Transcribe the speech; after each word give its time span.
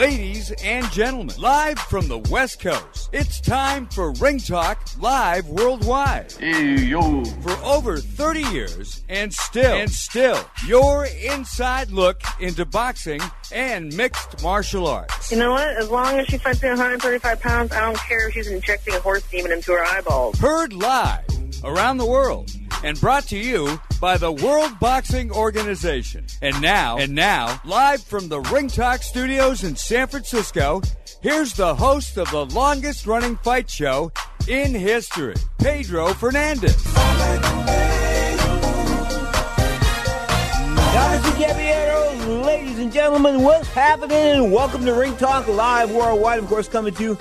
Ladies 0.00 0.50
and 0.64 0.90
gentlemen, 0.90 1.36
live 1.36 1.78
from 1.78 2.08
the 2.08 2.16
West 2.30 2.58
Coast, 2.58 3.10
it's 3.12 3.38
time 3.38 3.86
for 3.86 4.12
Ring 4.12 4.38
Talk 4.38 4.82
Live 4.98 5.46
Worldwide. 5.46 6.32
Hey, 6.32 6.76
yo. 6.76 7.22
For 7.42 7.52
over 7.62 7.98
30 7.98 8.40
years, 8.44 9.04
and 9.10 9.30
still, 9.30 9.74
and 9.74 9.90
still, 9.90 10.42
your 10.66 11.04
inside 11.04 11.90
look 11.90 12.22
into 12.40 12.64
boxing 12.64 13.20
and 13.52 13.94
mixed 13.96 14.42
martial 14.42 14.86
arts. 14.86 15.30
You 15.30 15.38
know 15.38 15.52
what? 15.52 15.68
As 15.76 15.90
long 15.90 16.18
as 16.18 16.26
she 16.26 16.38
fights 16.38 16.62
me 16.62 16.68
135 16.68 17.40
pounds, 17.40 17.72
I 17.72 17.80
don't 17.80 17.98
care 17.98 18.28
if 18.28 18.34
she's 18.34 18.48
injecting 18.48 18.94
a 18.94 19.00
horse 19.00 19.22
demon 19.30 19.52
into 19.52 19.72
her 19.72 19.84
eyeballs. 19.84 20.38
Heard 20.38 20.72
live 20.72 21.24
around 21.64 21.98
the 21.98 22.06
world 22.06 22.50
and 22.82 22.98
brought 23.00 23.24
to 23.24 23.36
you 23.36 23.80
by 24.00 24.16
the 24.16 24.32
World 24.32 24.78
Boxing 24.80 25.30
Organization. 25.30 26.24
And 26.40 26.60
now, 26.62 26.98
and 26.98 27.14
now, 27.14 27.60
live 27.64 28.02
from 28.02 28.28
the 28.28 28.40
Ring 28.40 28.68
Talk 28.68 29.02
Studios 29.02 29.62
in 29.64 29.76
San 29.76 30.06
Francisco, 30.06 30.80
here's 31.20 31.52
the 31.52 31.74
host 31.74 32.16
of 32.16 32.30
the 32.30 32.46
longest 32.46 33.06
running 33.06 33.36
fight 33.38 33.68
show 33.68 34.10
in 34.48 34.74
history, 34.74 35.34
Pedro 35.58 36.14
Fernandez. 36.14 36.82
Damas 40.92 41.24
and 41.24 41.36
caballeros, 41.36 41.58
ladies 41.60 41.89
and 42.80 42.92
gentlemen, 42.92 43.42
what's 43.42 43.68
happening? 43.68 44.16
And 44.16 44.52
Welcome 44.52 44.86
to 44.86 44.94
Ring 44.94 45.14
Talk 45.18 45.46
Live 45.46 45.90
Worldwide, 45.90 46.38
of 46.38 46.46
course, 46.46 46.66
coming 46.66 46.94
to 46.94 47.02
you 47.02 47.14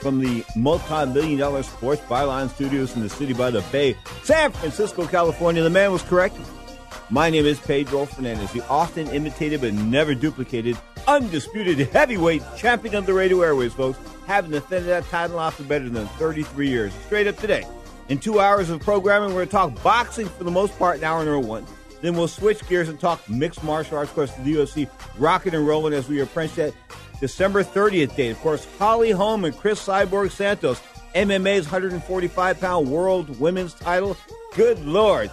from 0.00 0.18
the 0.18 0.44
multi-million 0.56 1.38
dollar 1.38 1.62
sports 1.62 2.02
byline 2.02 2.50
studios 2.50 2.96
in 2.96 3.02
the 3.02 3.08
city 3.08 3.32
by 3.32 3.50
the 3.50 3.62
bay, 3.70 3.96
San 4.24 4.50
Francisco, 4.50 5.06
California. 5.06 5.62
The 5.62 5.70
man 5.70 5.92
was 5.92 6.02
correct. 6.02 6.36
My 7.10 7.30
name 7.30 7.46
is 7.46 7.60
Pedro 7.60 8.06
Fernandez, 8.06 8.50
the 8.52 8.66
often 8.66 9.06
imitated 9.08 9.60
but 9.60 9.72
never 9.72 10.16
duplicated, 10.16 10.76
undisputed 11.06 11.78
heavyweight 11.90 12.42
champion 12.56 12.96
of 12.96 13.06
the 13.06 13.14
radio 13.14 13.40
airways, 13.40 13.72
folks. 13.72 13.98
Having 14.26 14.50
defended 14.50 14.88
that 14.88 15.04
title 15.10 15.38
off 15.38 15.54
for 15.54 15.62
better 15.62 15.88
than 15.88 16.08
33 16.08 16.68
years. 16.68 16.92
Straight 17.06 17.28
up 17.28 17.36
today. 17.36 17.64
In 18.08 18.18
two 18.18 18.40
hours 18.40 18.68
of 18.68 18.80
programming, 18.80 19.28
we're 19.28 19.46
going 19.46 19.46
to 19.46 19.52
talk 19.52 19.82
boxing 19.84 20.28
for 20.28 20.42
the 20.42 20.50
most 20.50 20.76
part 20.76 20.98
in 20.98 21.04
hour 21.04 21.24
number 21.24 21.38
one. 21.38 21.64
Then 22.00 22.14
we'll 22.16 22.28
switch 22.28 22.66
gears 22.68 22.88
and 22.88 23.00
talk 23.00 23.28
mixed 23.28 23.62
martial 23.64 23.96
arts. 23.96 24.10
Of 24.10 24.14
course, 24.14 24.34
to 24.34 24.42
the 24.42 24.54
UFC 24.54 24.88
rocking 25.18 25.54
and 25.54 25.66
rolling 25.66 25.94
as 25.94 26.08
we 26.08 26.20
approach 26.20 26.54
that 26.56 26.74
December 27.20 27.64
30th 27.64 28.14
date. 28.16 28.30
Of 28.30 28.40
course, 28.40 28.66
Holly 28.78 29.10
Holm 29.10 29.44
and 29.44 29.56
Cris 29.56 29.84
Cyborg 29.84 30.30
Santos, 30.30 30.80
MMA's 31.14 31.64
145 31.64 32.60
pound 32.60 32.88
world 32.88 33.40
women's 33.40 33.74
title. 33.74 34.16
Good 34.54 34.84
Lord. 34.84 35.30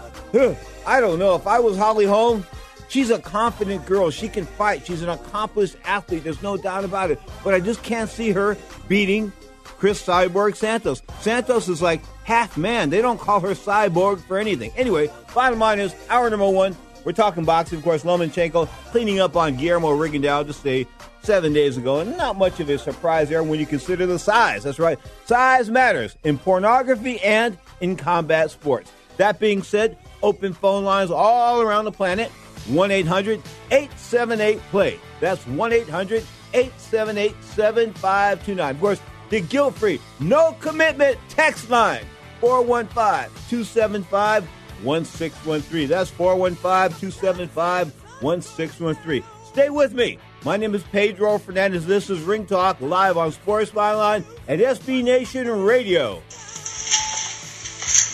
I 0.85 1.01
don't 1.01 1.19
know. 1.19 1.35
If 1.35 1.45
I 1.45 1.59
was 1.59 1.77
Holly 1.77 2.05
Holm, 2.05 2.45
she's 2.87 3.09
a 3.09 3.19
confident 3.19 3.85
girl. 3.85 4.09
She 4.09 4.29
can 4.29 4.45
fight. 4.45 4.85
She's 4.85 5.01
an 5.01 5.09
accomplished 5.09 5.75
athlete. 5.83 6.23
There's 6.23 6.41
no 6.41 6.57
doubt 6.57 6.85
about 6.85 7.11
it. 7.11 7.19
But 7.43 7.53
I 7.53 7.59
just 7.59 7.83
can't 7.83 8.09
see 8.09 8.31
her 8.31 8.57
beating 8.87 9.31
Cris 9.81 10.05
Cyborg 10.05 10.55
Santos. 10.55 11.01
Santos 11.21 11.67
is 11.67 11.81
like 11.81 12.03
half 12.23 12.55
man. 12.55 12.91
They 12.91 13.01
don't 13.01 13.19
call 13.19 13.39
her 13.39 13.55
Cyborg 13.55 14.21
for 14.27 14.37
anything. 14.37 14.71
Anyway, 14.77 15.09
bottom 15.33 15.57
line 15.57 15.79
is, 15.79 15.95
hour 16.07 16.29
number 16.29 16.47
one, 16.47 16.77
we're 17.03 17.13
talking 17.13 17.45
boxing. 17.45 17.79
Of 17.79 17.83
course, 17.83 18.03
Lomachenko 18.03 18.67
cleaning 18.91 19.19
up 19.19 19.35
on 19.35 19.55
Guillermo 19.55 19.89
Rigondeaux 19.97 20.45
to 20.45 20.53
stay 20.53 20.85
seven 21.23 21.51
days 21.51 21.77
ago, 21.77 22.01
and 22.01 22.15
not 22.15 22.37
much 22.37 22.59
of 22.59 22.69
a 22.69 22.77
surprise 22.77 23.29
there 23.29 23.41
when 23.41 23.59
you 23.59 23.65
consider 23.65 24.05
the 24.05 24.19
size. 24.19 24.65
That's 24.65 24.77
right, 24.77 24.99
size 25.25 25.71
matters 25.71 26.15
in 26.23 26.37
pornography 26.37 27.19
and 27.21 27.57
in 27.79 27.95
combat 27.95 28.51
sports. 28.51 28.91
That 29.17 29.39
being 29.39 29.63
said, 29.63 29.97
open 30.21 30.53
phone 30.53 30.85
lines 30.85 31.09
all 31.09 31.59
around 31.59 31.85
the 31.85 31.91
planet 31.91 32.29
1 32.67 32.91
800 32.91 33.41
878 33.71 34.59
play. 34.69 34.99
That's 35.19 35.47
1 35.47 35.73
800 35.73 36.23
878 36.53 37.35
7529. 37.43 38.75
Of 38.75 38.79
course, 38.79 39.01
the 39.31 39.41
guilt 39.41 39.73
free, 39.75 39.99
no 40.19 40.55
commitment 40.59 41.17
text 41.29 41.69
line 41.71 42.05
415 42.41 43.31
275 43.49 44.47
1613. 44.83 45.87
That's 45.89 46.11
415 46.11 46.99
275 46.99 47.93
1613. 48.21 49.23
Stay 49.45 49.69
with 49.69 49.93
me. 49.93 50.19
My 50.43 50.57
name 50.57 50.75
is 50.75 50.83
Pedro 50.83 51.37
Fernandez. 51.37 51.85
This 51.85 52.09
is 52.09 52.21
Ring 52.21 52.45
Talk 52.45 52.79
live 52.81 53.17
on 53.17 53.31
Sports 53.31 53.71
Byline 53.71 54.23
and 54.47 54.61
SB 54.61 55.03
Nation 55.03 55.47
Radio. 55.63 56.21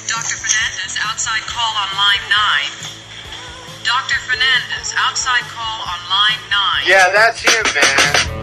Dr. 0.07 0.37
Fernandez, 0.37 0.97
outside 1.03 1.41
call 1.41 1.73
on 1.77 1.89
line 1.97 2.23
9. 2.29 3.83
Dr. 3.83 4.19
Fernandez, 4.27 4.93
outside 4.97 5.43
call 5.43 5.81
on 5.81 5.99
line 6.09 6.39
9. 6.49 6.83
Yeah, 6.85 7.09
that's 7.11 7.41
him, 7.41 7.63
man. 7.73 8.36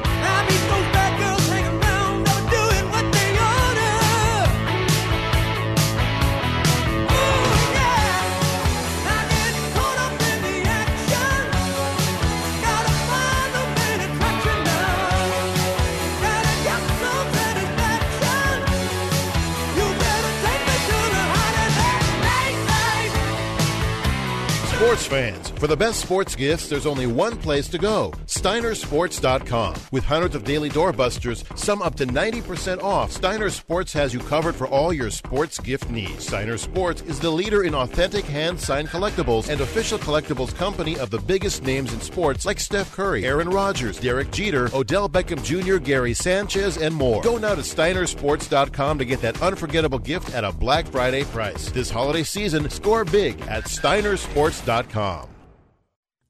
Sports 24.94 25.06
fans, 25.08 25.50
for 25.58 25.66
the 25.66 25.76
best 25.76 26.00
sports 26.00 26.36
gifts, 26.36 26.68
there's 26.68 26.86
only 26.86 27.08
one 27.08 27.36
place 27.36 27.66
to 27.66 27.78
go 27.78 28.12
SteinerSports.com. 28.44 29.74
With 29.90 30.04
hundreds 30.04 30.34
of 30.34 30.44
daily 30.44 30.68
doorbusters, 30.68 31.44
some 31.56 31.80
up 31.80 31.94
to 31.94 32.06
90% 32.06 32.82
off, 32.82 33.10
Steiner 33.10 33.48
Sports 33.48 33.90
has 33.94 34.12
you 34.12 34.20
covered 34.20 34.54
for 34.54 34.66
all 34.66 34.92
your 34.92 35.10
sports 35.10 35.58
gift 35.58 35.88
needs. 35.88 36.26
Steiner 36.26 36.58
Sports 36.58 37.00
is 37.02 37.18
the 37.18 37.30
leader 37.30 37.64
in 37.64 37.74
authentic 37.74 38.26
hand 38.26 38.60
signed 38.60 38.88
collectibles 38.88 39.48
and 39.48 39.62
official 39.62 39.98
collectibles 39.98 40.54
company 40.54 40.98
of 40.98 41.08
the 41.08 41.18
biggest 41.20 41.62
names 41.62 41.94
in 41.94 42.02
sports 42.02 42.44
like 42.44 42.60
Steph 42.60 42.92
Curry, 42.92 43.24
Aaron 43.24 43.48
Rodgers, 43.48 43.98
Derek 43.98 44.30
Jeter, 44.30 44.68
Odell 44.74 45.08
Beckham 45.08 45.42
Jr., 45.42 45.78
Gary 45.78 46.12
Sanchez, 46.12 46.76
and 46.76 46.94
more. 46.94 47.22
Go 47.22 47.38
now 47.38 47.54
to 47.54 47.62
SteinerSports.com 47.62 48.98
to 48.98 49.06
get 49.06 49.22
that 49.22 49.40
unforgettable 49.40 50.00
gift 50.00 50.34
at 50.34 50.44
a 50.44 50.52
Black 50.52 50.86
Friday 50.88 51.24
price. 51.24 51.70
This 51.70 51.88
holiday 51.88 52.22
season, 52.22 52.68
score 52.68 53.06
big 53.06 53.40
at 53.48 53.64
SteinerSports.com. 53.64 55.33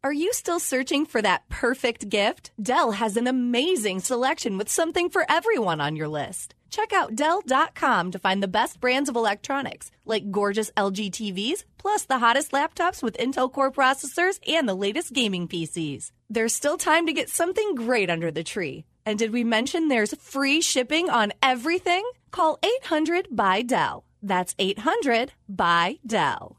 Are 0.04 0.12
you 0.12 0.34
still 0.34 0.60
searching 0.60 1.06
for 1.06 1.22
that 1.22 1.48
perfect 1.48 2.10
gift? 2.10 2.50
Dell 2.60 2.90
has 2.90 3.16
an 3.16 3.26
amazing 3.26 4.00
selection 4.00 4.58
with 4.58 4.68
something 4.68 5.08
for 5.08 5.24
everyone 5.30 5.80
on 5.80 5.96
your 5.96 6.08
list. 6.08 6.54
Check 6.68 6.92
out 6.92 7.16
Dell.com 7.16 8.10
to 8.10 8.18
find 8.18 8.42
the 8.42 8.46
best 8.46 8.80
brands 8.80 9.08
of 9.08 9.16
electronics, 9.16 9.90
like 10.04 10.30
gorgeous 10.30 10.70
LG 10.76 11.10
TVs, 11.10 11.64
plus 11.78 12.04
the 12.04 12.18
hottest 12.18 12.52
laptops 12.52 13.02
with 13.02 13.16
Intel 13.16 13.50
Core 13.50 13.72
processors 13.72 14.38
and 14.46 14.68
the 14.68 14.74
latest 14.74 15.14
gaming 15.14 15.48
PCs. 15.48 16.10
There's 16.28 16.54
still 16.54 16.76
time 16.76 17.06
to 17.06 17.14
get 17.14 17.30
something 17.30 17.74
great 17.74 18.10
under 18.10 18.30
the 18.30 18.44
tree. 18.44 18.84
And 19.06 19.18
did 19.18 19.32
we 19.32 19.42
mention 19.42 19.88
there's 19.88 20.12
free 20.16 20.60
shipping 20.60 21.08
on 21.08 21.32
everything? 21.42 22.04
Call 22.30 22.58
800 22.62 23.28
by 23.30 23.62
Dell. 23.62 24.04
That's 24.22 24.54
800 24.58 25.32
by 25.48 25.98
Dell. 26.06 26.58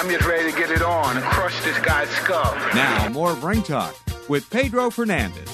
I'm 0.00 0.08
just 0.08 0.26
ready 0.26 0.50
to 0.50 0.58
get 0.58 0.70
it 0.70 0.80
on 0.80 1.18
and 1.18 1.26
crush 1.26 1.62
this 1.62 1.78
guy's 1.80 2.08
skull. 2.08 2.54
Now, 2.74 3.10
more 3.10 3.34
Ring 3.34 3.62
Talk 3.62 3.94
with 4.30 4.48
Pedro 4.48 4.88
Fernandez. 4.88 5.50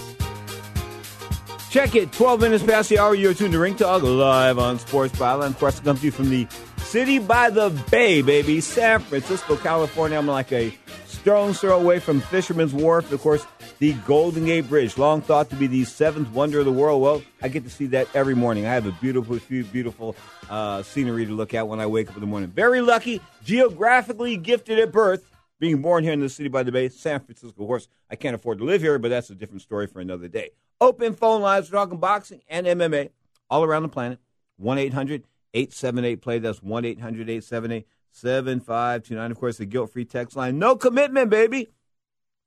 Check 1.68 1.96
it. 1.96 2.12
12 2.12 2.42
minutes 2.42 2.62
past 2.62 2.88
the 2.88 3.00
hour. 3.00 3.16
You're 3.16 3.34
tuned 3.34 3.54
to 3.54 3.58
Ring 3.58 3.74
Talk 3.74 4.04
live 4.04 4.60
on 4.60 4.78
Sports 4.78 5.18
Byline. 5.18 5.48
Of 5.48 5.58
course, 5.58 5.80
it 5.80 5.84
comes 5.84 5.98
to 5.98 6.06
you 6.06 6.12
from 6.12 6.30
the 6.30 6.46
city 6.78 7.18
by 7.18 7.50
the 7.50 7.70
bay, 7.90 8.22
baby. 8.22 8.60
San 8.60 9.00
Francisco, 9.00 9.56
California. 9.56 10.16
I'm 10.16 10.28
like 10.28 10.52
a 10.52 10.72
stone's 11.06 11.58
throw 11.58 11.80
away 11.80 11.98
from 11.98 12.20
Fisherman's 12.20 12.72
Wharf. 12.72 13.10
Of 13.10 13.22
course, 13.22 13.44
the 13.78 13.92
Golden 13.92 14.46
Gate 14.46 14.68
Bridge, 14.68 14.96
long 14.96 15.20
thought 15.20 15.50
to 15.50 15.56
be 15.56 15.66
the 15.66 15.84
seventh 15.84 16.30
wonder 16.30 16.60
of 16.60 16.64
the 16.64 16.72
world. 16.72 17.02
Well, 17.02 17.22
I 17.42 17.48
get 17.48 17.64
to 17.64 17.70
see 17.70 17.86
that 17.88 18.08
every 18.14 18.34
morning. 18.34 18.66
I 18.66 18.72
have 18.72 18.86
a 18.86 18.92
beautiful, 18.92 19.38
beautiful 19.48 20.16
uh, 20.48 20.82
scenery 20.82 21.26
to 21.26 21.32
look 21.32 21.52
at 21.52 21.68
when 21.68 21.78
I 21.78 21.86
wake 21.86 22.08
up 22.08 22.14
in 22.14 22.20
the 22.20 22.26
morning. 22.26 22.48
Very 22.48 22.80
lucky, 22.80 23.20
geographically 23.44 24.36
gifted 24.38 24.78
at 24.78 24.92
birth, 24.92 25.30
being 25.58 25.82
born 25.82 26.04
here 26.04 26.14
in 26.14 26.20
the 26.20 26.28
city 26.28 26.48
by 26.48 26.62
the 26.62 26.72
bay, 26.72 26.88
San 26.88 27.20
Francisco. 27.20 27.62
Of 27.62 27.68
course, 27.68 27.88
I 28.10 28.16
can't 28.16 28.34
afford 28.34 28.58
to 28.58 28.64
live 28.64 28.80
here, 28.80 28.98
but 28.98 29.08
that's 29.08 29.30
a 29.30 29.34
different 29.34 29.62
story 29.62 29.86
for 29.86 30.00
another 30.00 30.28
day. 30.28 30.50
Open 30.80 31.14
phone 31.14 31.42
lines, 31.42 31.70
we're 31.70 31.78
talking 31.78 31.98
boxing 31.98 32.40
and 32.48 32.66
MMA 32.66 33.10
all 33.50 33.62
around 33.62 33.82
the 33.82 33.88
planet. 33.88 34.18
1 34.56 34.78
800 34.78 35.24
878 35.52 36.22
play. 36.22 36.38
That's 36.38 36.62
1 36.62 36.84
800 36.84 37.28
878 37.28 37.86
7529. 38.10 39.30
Of 39.30 39.38
course, 39.38 39.58
the 39.58 39.66
guilt 39.66 39.92
free 39.92 40.06
text 40.06 40.34
line. 40.34 40.58
No 40.58 40.76
commitment, 40.76 41.28
baby. 41.28 41.68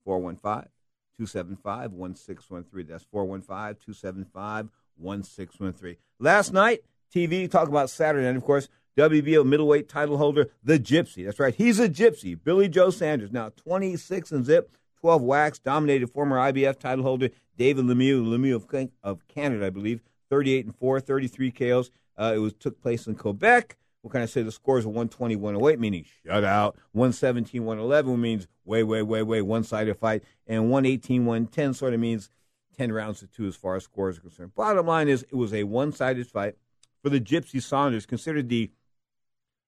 415 0.05 0.69
275 1.19 1.91
1613. 1.91 2.87
That's 2.87 3.03
415 3.11 3.75
275 3.83 4.69
1613. 4.95 5.97
Last 6.19 6.53
night, 6.53 6.83
TV, 7.13 7.51
talk 7.51 7.67
about 7.67 7.89
Saturday 7.89 8.25
night, 8.25 8.37
of 8.37 8.45
course, 8.45 8.69
WBO 8.97 9.45
middleweight 9.45 9.89
title 9.89 10.17
holder, 10.17 10.49
the 10.63 10.79
Gypsy. 10.79 11.25
That's 11.25 11.39
right, 11.39 11.53
he's 11.53 11.79
a 11.79 11.89
Gypsy. 11.89 12.37
Billy 12.41 12.69
Joe 12.69 12.89
Saunders, 12.89 13.33
now 13.33 13.49
26 13.57 14.31
and 14.31 14.45
zip, 14.45 14.71
12 15.01 15.21
wax, 15.21 15.59
dominated 15.59 16.09
former 16.09 16.37
IBF 16.37 16.79
title 16.79 17.03
holder 17.03 17.29
David 17.57 17.85
Lemieux, 17.85 18.23
Lemieux 18.25 18.55
of, 18.55 18.89
of 19.03 19.27
Canada, 19.27 19.65
I 19.65 19.69
believe, 19.69 20.01
38 20.29 20.65
and 20.67 20.75
4, 20.75 21.01
33 21.01 21.51
KOs. 21.51 21.91
Uh, 22.17 22.33
it 22.35 22.39
was 22.39 22.53
took 22.53 22.81
place 22.81 23.07
in 23.07 23.15
Quebec. 23.15 23.75
What 24.01 24.11
can 24.11 24.21
I 24.21 24.25
say? 24.25 24.43
The 24.43 24.51
scores 24.51 24.85
are 24.85 24.89
120, 24.89 25.35
108, 25.35 25.79
meaning 25.79 26.05
shutout. 26.25 26.75
117, 26.93 27.63
111 27.63 28.21
means 28.21 28.47
way, 28.63 28.83
way, 28.83 29.01
way, 29.01 29.23
way 29.23 29.41
one 29.41 29.63
sided 29.63 29.97
fight. 29.97 30.23
And 30.47 30.69
118, 30.69 31.25
110 31.25 31.73
sort 31.73 31.93
of 31.93 31.99
means 31.99 32.29
10 32.77 32.93
rounds 32.93 33.19
to 33.19 33.27
two 33.27 33.45
as 33.45 33.55
far 33.55 33.75
as 33.75 33.83
scores 33.83 34.17
are 34.17 34.21
concerned. 34.21 34.55
Bottom 34.55 34.85
line 34.85 35.09
is 35.09 35.23
it 35.23 35.35
was 35.35 35.53
a 35.53 35.65
one 35.65 35.91
sided 35.91 36.27
fight 36.27 36.55
for 37.01 37.09
the 37.09 37.19
Gypsy 37.19 37.61
Saunders, 37.61 38.05
considered 38.05 38.49
the 38.49 38.71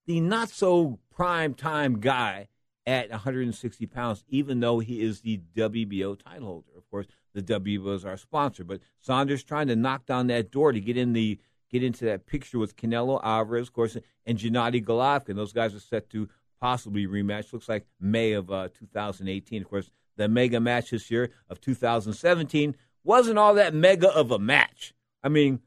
the 0.07 0.19
not 0.19 0.49
so 0.49 0.99
prime 1.11 1.53
time 1.53 1.99
guy 1.99 2.47
at 2.87 3.09
160 3.11 3.85
pounds, 3.85 4.23
even 4.27 4.59
though 4.59 4.79
he 4.79 5.01
is 5.01 5.21
the 5.21 5.39
WBO 5.55 6.17
title 6.17 6.47
holder. 6.47 6.71
Of 6.75 6.89
course, 6.89 7.05
the 7.33 7.41
WBO 7.41 7.93
is 7.95 8.05
our 8.05 8.17
sponsor, 8.17 8.63
but 8.63 8.81
Saunders 8.99 9.43
trying 9.43 9.67
to 9.67 9.75
knock 9.75 10.05
down 10.05 10.27
that 10.27 10.51
door 10.51 10.71
to 10.71 10.79
get 10.79 10.97
in 10.97 11.13
the 11.13 11.39
get 11.71 11.83
into 11.83 12.05
that 12.05 12.25
picture 12.25 12.59
with 12.59 12.75
Canelo 12.75 13.19
Alvarez, 13.23 13.67
of 13.67 13.73
course, 13.73 13.97
and 14.25 14.37
Gennady 14.37 14.83
Golovkin. 14.83 15.35
Those 15.35 15.53
guys 15.53 15.73
are 15.73 15.79
set 15.79 16.09
to 16.09 16.29
possibly 16.59 17.07
rematch. 17.07 17.53
Looks 17.53 17.69
like 17.69 17.85
May 17.99 18.33
of 18.33 18.51
uh, 18.51 18.69
2018. 18.77 19.61
Of 19.61 19.69
course, 19.69 19.89
the 20.17 20.27
mega 20.27 20.59
match 20.59 20.91
this 20.91 21.09
year 21.09 21.31
of 21.49 21.61
2017 21.61 22.75
wasn't 23.03 23.39
all 23.39 23.55
that 23.55 23.73
mega 23.73 24.09
of 24.09 24.31
a 24.31 24.39
match. 24.39 24.93
I 25.23 25.29
mean, 25.29 25.61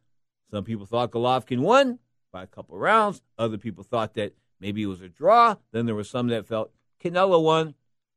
some 0.50 0.64
people 0.64 0.86
thought 0.86 1.10
Golovkin 1.10 1.60
won 1.60 1.98
by 2.32 2.42
a 2.42 2.46
couple 2.46 2.78
rounds. 2.78 3.22
Other 3.38 3.58
people 3.58 3.82
thought 3.82 4.14
that 4.14 4.34
maybe 4.60 4.82
it 4.82 4.86
was 4.86 5.00
a 5.00 5.08
draw. 5.08 5.56
Then 5.72 5.86
there 5.86 5.94
was 5.94 6.10
some 6.10 6.28
that 6.28 6.46
felt 6.46 6.72
Canelo 7.02 7.42
won. 7.42 7.74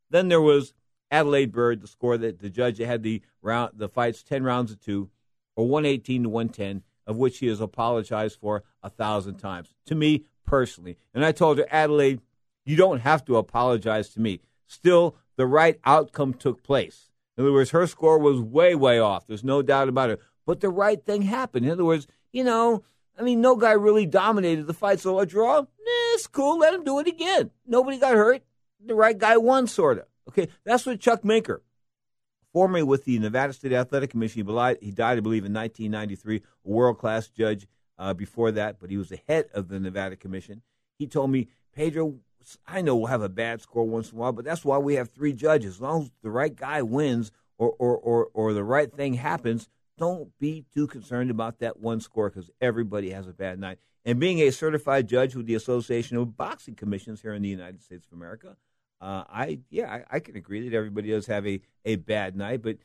Then 0.10 0.27
there 0.27 0.41
was 0.41 0.74
Adelaide 1.10 1.51
Byrd, 1.51 1.82
the 1.82 1.88
score 1.88 2.17
that 2.17 2.39
the 2.39 2.50
judge 2.50 2.79
had 2.79 3.03
the 3.03 3.22
round 3.41 3.72
the 3.75 3.89
fights 3.89 4.24
ten 4.24 4.44
rounds 4.44 4.72
to 4.72 4.77
two, 4.77 5.10
or 5.56 5.67
one 5.67 5.86
eighteen 5.86 6.24
to 6.24 6.29
one 6.29 6.50
ten 6.50 6.84
of 7.07 7.17
which 7.17 7.39
he 7.39 7.47
has 7.47 7.61
apologized 7.61 8.39
for 8.39 8.63
a 8.83 8.89
thousand 8.89 9.37
times 9.37 9.73
to 9.85 9.95
me 9.95 10.25
personally. 10.45 10.97
And 11.13 11.25
I 11.25 11.31
told 11.31 11.57
her, 11.57 11.65
Adelaide, 11.71 12.21
you 12.65 12.75
don't 12.75 12.99
have 12.99 13.25
to 13.25 13.37
apologize 13.37 14.09
to 14.09 14.19
me. 14.19 14.41
Still, 14.67 15.15
the 15.37 15.47
right 15.47 15.79
outcome 15.85 16.33
took 16.33 16.61
place. 16.61 17.09
In 17.37 17.43
other 17.43 17.53
words, 17.53 17.71
her 17.71 17.87
score 17.87 18.19
was 18.19 18.39
way, 18.39 18.75
way 18.75 18.99
off. 18.99 19.25
There's 19.27 19.43
no 19.43 19.61
doubt 19.61 19.87
about 19.87 20.09
it. 20.09 20.19
But 20.45 20.59
the 20.59 20.69
right 20.69 21.03
thing 21.03 21.21
happened. 21.21 21.65
In 21.65 21.71
other 21.71 21.85
words, 21.85 22.07
you 22.31 22.43
know, 22.43 22.83
I 23.17 23.21
mean, 23.21 23.41
no 23.41 23.55
guy 23.55 23.71
really 23.71 24.05
dominated 24.05 24.67
the 24.67 24.73
fight. 24.73 24.99
So 24.99 25.19
a 25.19 25.25
draw, 25.25 25.59
eh, 25.59 25.63
it's 26.13 26.27
cool. 26.27 26.59
Let 26.59 26.73
him 26.73 26.83
do 26.83 26.99
it 26.99 27.07
again. 27.07 27.51
Nobody 27.65 27.97
got 27.97 28.15
hurt. 28.15 28.43
The 28.85 28.95
right 28.95 29.17
guy 29.17 29.37
won, 29.37 29.67
sort 29.67 29.99
of. 29.99 30.05
Okay, 30.29 30.49
that's 30.65 30.85
what 30.85 30.99
Chuck 30.99 31.21
Minker 31.23 31.59
formerly 32.57 32.81
with 32.81 33.05
the 33.05 33.19
Nevada 33.19 33.53
State 33.53 33.71
Athletic 33.71 34.09
Commission. 34.09 34.43
He 34.81 34.89
died, 34.89 35.17
I 35.19 35.19
believe, 35.19 35.45
in 35.45 35.53
1993, 35.53 36.37
a 36.37 36.41
world 36.63 36.97
class 36.97 37.27
judge 37.27 37.67
uh, 37.99 38.15
before 38.15 38.51
that, 38.51 38.79
but 38.79 38.89
he 38.89 38.97
was 38.97 39.09
the 39.09 39.19
head 39.27 39.45
of 39.53 39.67
the 39.67 39.79
Nevada 39.79 40.15
Commission. 40.15 40.63
He 40.97 41.05
told 41.05 41.29
me, 41.29 41.49
Pedro, 41.75 42.15
I 42.65 42.81
know 42.81 42.95
we'll 42.95 43.05
have 43.05 43.21
a 43.21 43.29
bad 43.29 43.61
score 43.61 43.83
once 43.83 44.09
in 44.09 44.17
a 44.17 44.21
while, 44.21 44.31
but 44.31 44.43
that's 44.43 44.65
why 44.65 44.79
we 44.79 44.95
have 44.95 45.09
three 45.09 45.33
judges. 45.33 45.75
As 45.75 45.81
long 45.81 46.01
as 46.01 46.11
the 46.23 46.31
right 46.31 46.55
guy 46.55 46.81
wins 46.81 47.31
or, 47.59 47.75
or, 47.77 47.95
or, 47.95 48.29
or 48.33 48.53
the 48.53 48.63
right 48.63 48.91
thing 48.91 49.13
happens, 49.13 49.69
don't 49.99 50.31
be 50.39 50.65
too 50.73 50.87
concerned 50.87 51.29
about 51.29 51.59
that 51.59 51.79
one 51.79 52.01
score 52.01 52.31
because 52.31 52.49
everybody 52.59 53.11
has 53.11 53.27
a 53.27 53.33
bad 53.33 53.59
night. 53.59 53.77
And 54.03 54.19
being 54.19 54.39
a 54.39 54.49
certified 54.49 55.07
judge 55.07 55.35
with 55.35 55.45
the 55.45 55.53
Association 55.53 56.17
of 56.17 56.35
Boxing 56.35 56.73
Commissions 56.73 57.21
here 57.21 57.35
in 57.35 57.43
the 57.43 57.49
United 57.49 57.83
States 57.83 58.07
of 58.07 58.13
America, 58.13 58.57
uh, 58.99 59.23
I 59.29 59.59
yeah, 59.69 60.01
I, 60.11 60.15
I, 60.17 60.19
can 60.19 60.35
agree 60.35 60.67
that 60.67 60.75
everybody 60.75 61.11
does 61.11 61.27
have 61.27 61.45
a, 61.45 61.61
a 61.85 61.97
bad 61.97 62.35
night. 62.35 62.63
But 62.63 62.77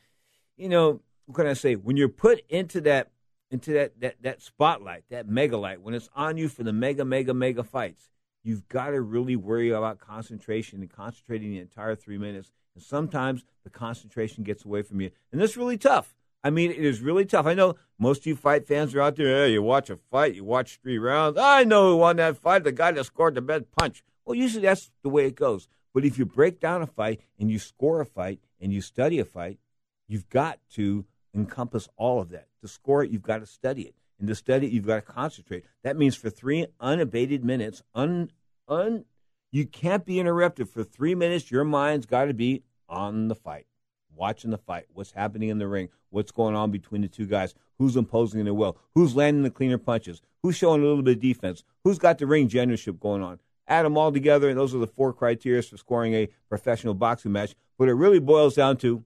you 0.57 0.69
know, 0.69 1.01
what 1.25 1.35
can 1.35 1.47
I 1.47 1.53
say? 1.53 1.75
When 1.75 1.97
you're 1.97 2.09
put 2.09 2.41
into 2.49 2.81
that 2.81 3.11
into 3.49 3.73
that, 3.73 3.99
that 4.01 4.15
that 4.21 4.41
spotlight, 4.41 5.05
that 5.09 5.27
mega 5.27 5.57
light, 5.57 5.81
when 5.81 5.93
it's 5.93 6.09
on 6.15 6.37
you 6.37 6.49
for 6.49 6.63
the 6.63 6.73
mega, 6.73 7.03
mega, 7.03 7.33
mega 7.33 7.63
fights, 7.63 8.09
you've 8.43 8.67
got 8.67 8.91
to 8.91 9.01
really 9.01 9.35
worry 9.35 9.71
about 9.71 9.99
concentration 9.99 10.81
and 10.81 10.89
concentrating 10.89 11.51
the 11.51 11.59
entire 11.59 11.95
three 11.95 12.17
minutes. 12.17 12.51
And 12.75 12.83
sometimes 12.83 13.43
the 13.63 13.69
concentration 13.69 14.43
gets 14.43 14.65
away 14.65 14.81
from 14.81 15.01
you, 15.01 15.11
and 15.31 15.41
that's 15.41 15.57
really 15.57 15.77
tough. 15.77 16.15
I 16.43 16.49
mean, 16.49 16.71
it 16.71 16.83
is 16.83 16.99
really 16.99 17.25
tough. 17.25 17.45
I 17.45 17.53
know 17.53 17.75
most 17.97 18.21
of 18.21 18.25
you 18.25 18.35
fight 18.35 18.67
fans 18.67 18.93
are 18.93 19.01
out 19.01 19.15
there. 19.15 19.45
Hey, 19.45 19.53
you 19.53 19.63
watch 19.63 19.89
a 19.89 19.97
fight, 20.11 20.35
you 20.35 20.43
watch 20.43 20.79
three 20.83 20.97
rounds. 20.97 21.37
I 21.39 21.63
know 21.63 21.91
who 21.91 21.97
won 21.97 22.17
that 22.17 22.37
fight, 22.37 22.63
the 22.65 22.71
guy 22.71 22.91
that 22.91 23.03
scored 23.05 23.35
the 23.35 23.41
best 23.41 23.65
punch. 23.79 24.03
Well, 24.25 24.35
usually 24.35 24.63
that's 24.63 24.91
the 25.03 25.09
way 25.09 25.25
it 25.27 25.35
goes. 25.35 25.67
But 25.93 26.05
if 26.05 26.17
you 26.17 26.25
break 26.25 26.59
down 26.59 26.81
a 26.81 26.87
fight 26.87 27.21
and 27.39 27.51
you 27.51 27.59
score 27.59 28.01
a 28.01 28.05
fight 28.05 28.39
and 28.59 28.73
you 28.73 28.81
study 28.81 29.19
a 29.19 29.25
fight, 29.25 29.59
you've 30.07 30.29
got 30.29 30.59
to 30.73 31.05
encompass 31.33 31.87
all 31.97 32.19
of 32.19 32.29
that. 32.29 32.47
To 32.61 32.67
score 32.67 33.03
it, 33.03 33.11
you've 33.11 33.21
got 33.21 33.39
to 33.39 33.45
study 33.45 33.83
it. 33.83 33.95
And 34.19 34.27
to 34.27 34.35
study 34.35 34.67
it, 34.67 34.73
you've 34.73 34.87
got 34.87 34.95
to 34.95 35.01
concentrate. 35.01 35.65
That 35.83 35.97
means 35.97 36.15
for 36.15 36.29
three 36.29 36.67
unabated 36.79 37.43
minutes, 37.43 37.83
un, 37.93 38.31
un, 38.67 39.05
you 39.51 39.65
can't 39.65 40.05
be 40.05 40.19
interrupted. 40.19 40.69
For 40.69 40.83
three 40.83 41.15
minutes, 41.15 41.51
your 41.51 41.63
mind's 41.63 42.05
got 42.05 42.25
to 42.25 42.33
be 42.33 42.63
on 42.87 43.27
the 43.27 43.35
fight, 43.35 43.67
watching 44.15 44.51
the 44.51 44.57
fight, 44.57 44.85
what's 44.93 45.11
happening 45.11 45.49
in 45.49 45.57
the 45.57 45.67
ring, 45.67 45.89
what's 46.09 46.31
going 46.31 46.55
on 46.55 46.71
between 46.71 47.01
the 47.01 47.07
two 47.07 47.25
guys, 47.25 47.53
who's 47.77 47.95
imposing 47.95 48.43
their 48.43 48.53
will, 48.53 48.77
who's 48.95 49.15
landing 49.15 49.43
the 49.43 49.49
cleaner 49.49 49.77
punches, 49.77 50.21
who's 50.41 50.55
showing 50.55 50.81
a 50.81 50.85
little 50.85 51.03
bit 51.03 51.17
of 51.17 51.21
defense, 51.21 51.63
who's 51.83 51.97
got 51.97 52.17
the 52.17 52.27
ring 52.27 52.47
generalship 52.47 52.99
going 52.99 53.21
on. 53.21 53.39
Add 53.73 53.85
them 53.85 53.97
all 53.97 54.11
together, 54.11 54.49
and 54.49 54.57
those 54.59 54.75
are 54.75 54.77
the 54.77 54.85
four 54.85 55.13
criteria 55.13 55.63
for 55.63 55.77
scoring 55.77 56.13
a 56.13 56.29
professional 56.47 56.93
boxing 56.93 57.31
match. 57.31 57.55
But 57.79 57.89
it 57.89 57.93
really 57.93 58.19
boils 58.19 58.53
down 58.53 58.77
to 58.77 59.03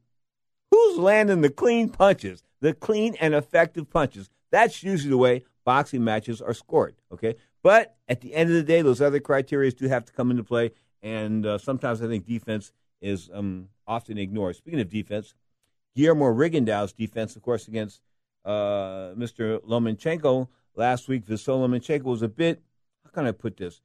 who's 0.72 0.98
landing 0.98 1.40
the 1.40 1.50
clean 1.50 1.88
punches, 1.88 2.44
the 2.60 2.74
clean 2.74 3.16
and 3.22 3.34
effective 3.34 3.90
punches. 3.90 4.30
That's 4.52 4.84
usually 4.84 5.12
the 5.12 5.18
way 5.18 5.46
boxing 5.64 6.04
matches 6.04 6.42
are 6.42 6.54
scored. 6.54 6.96
Okay, 7.14 7.36
but 7.64 7.96
at 8.10 8.20
the 8.20 8.34
end 8.34 8.50
of 8.50 8.58
the 8.58 8.64
day, 8.64 8.82
those 8.82 9.00
other 9.02 9.22
criteria 9.22 9.72
do 9.72 9.88
have 9.88 10.04
to 10.04 10.12
come 10.12 10.32
into 10.32 10.44
play, 10.44 10.72
and 11.02 11.46
uh, 11.46 11.58
sometimes 11.58 12.02
I 12.02 12.08
think 12.08 12.26
defense 12.26 12.74
is 13.00 13.30
um, 13.34 13.70
often 13.88 14.18
ignored. 14.18 14.58
Speaking 14.58 14.82
of 14.82 14.90
defense, 14.90 15.34
Guillermo 15.96 16.26
Rigondeaux's 16.26 16.92
defense, 16.92 17.38
of 17.38 17.42
course, 17.42 17.70
against 17.70 18.02
uh, 18.44 19.14
Mr. 19.16 19.62
Lomachenko 19.66 20.50
last 20.76 21.08
week, 21.08 21.26
Vasyl 21.26 21.66
Lomachenko 21.66 22.04
was 22.04 22.22
a 22.22 22.28
bit. 22.28 22.62
How 23.06 23.12
can 23.12 23.26
I 23.28 23.32
put 23.32 23.56
this? 23.56 23.82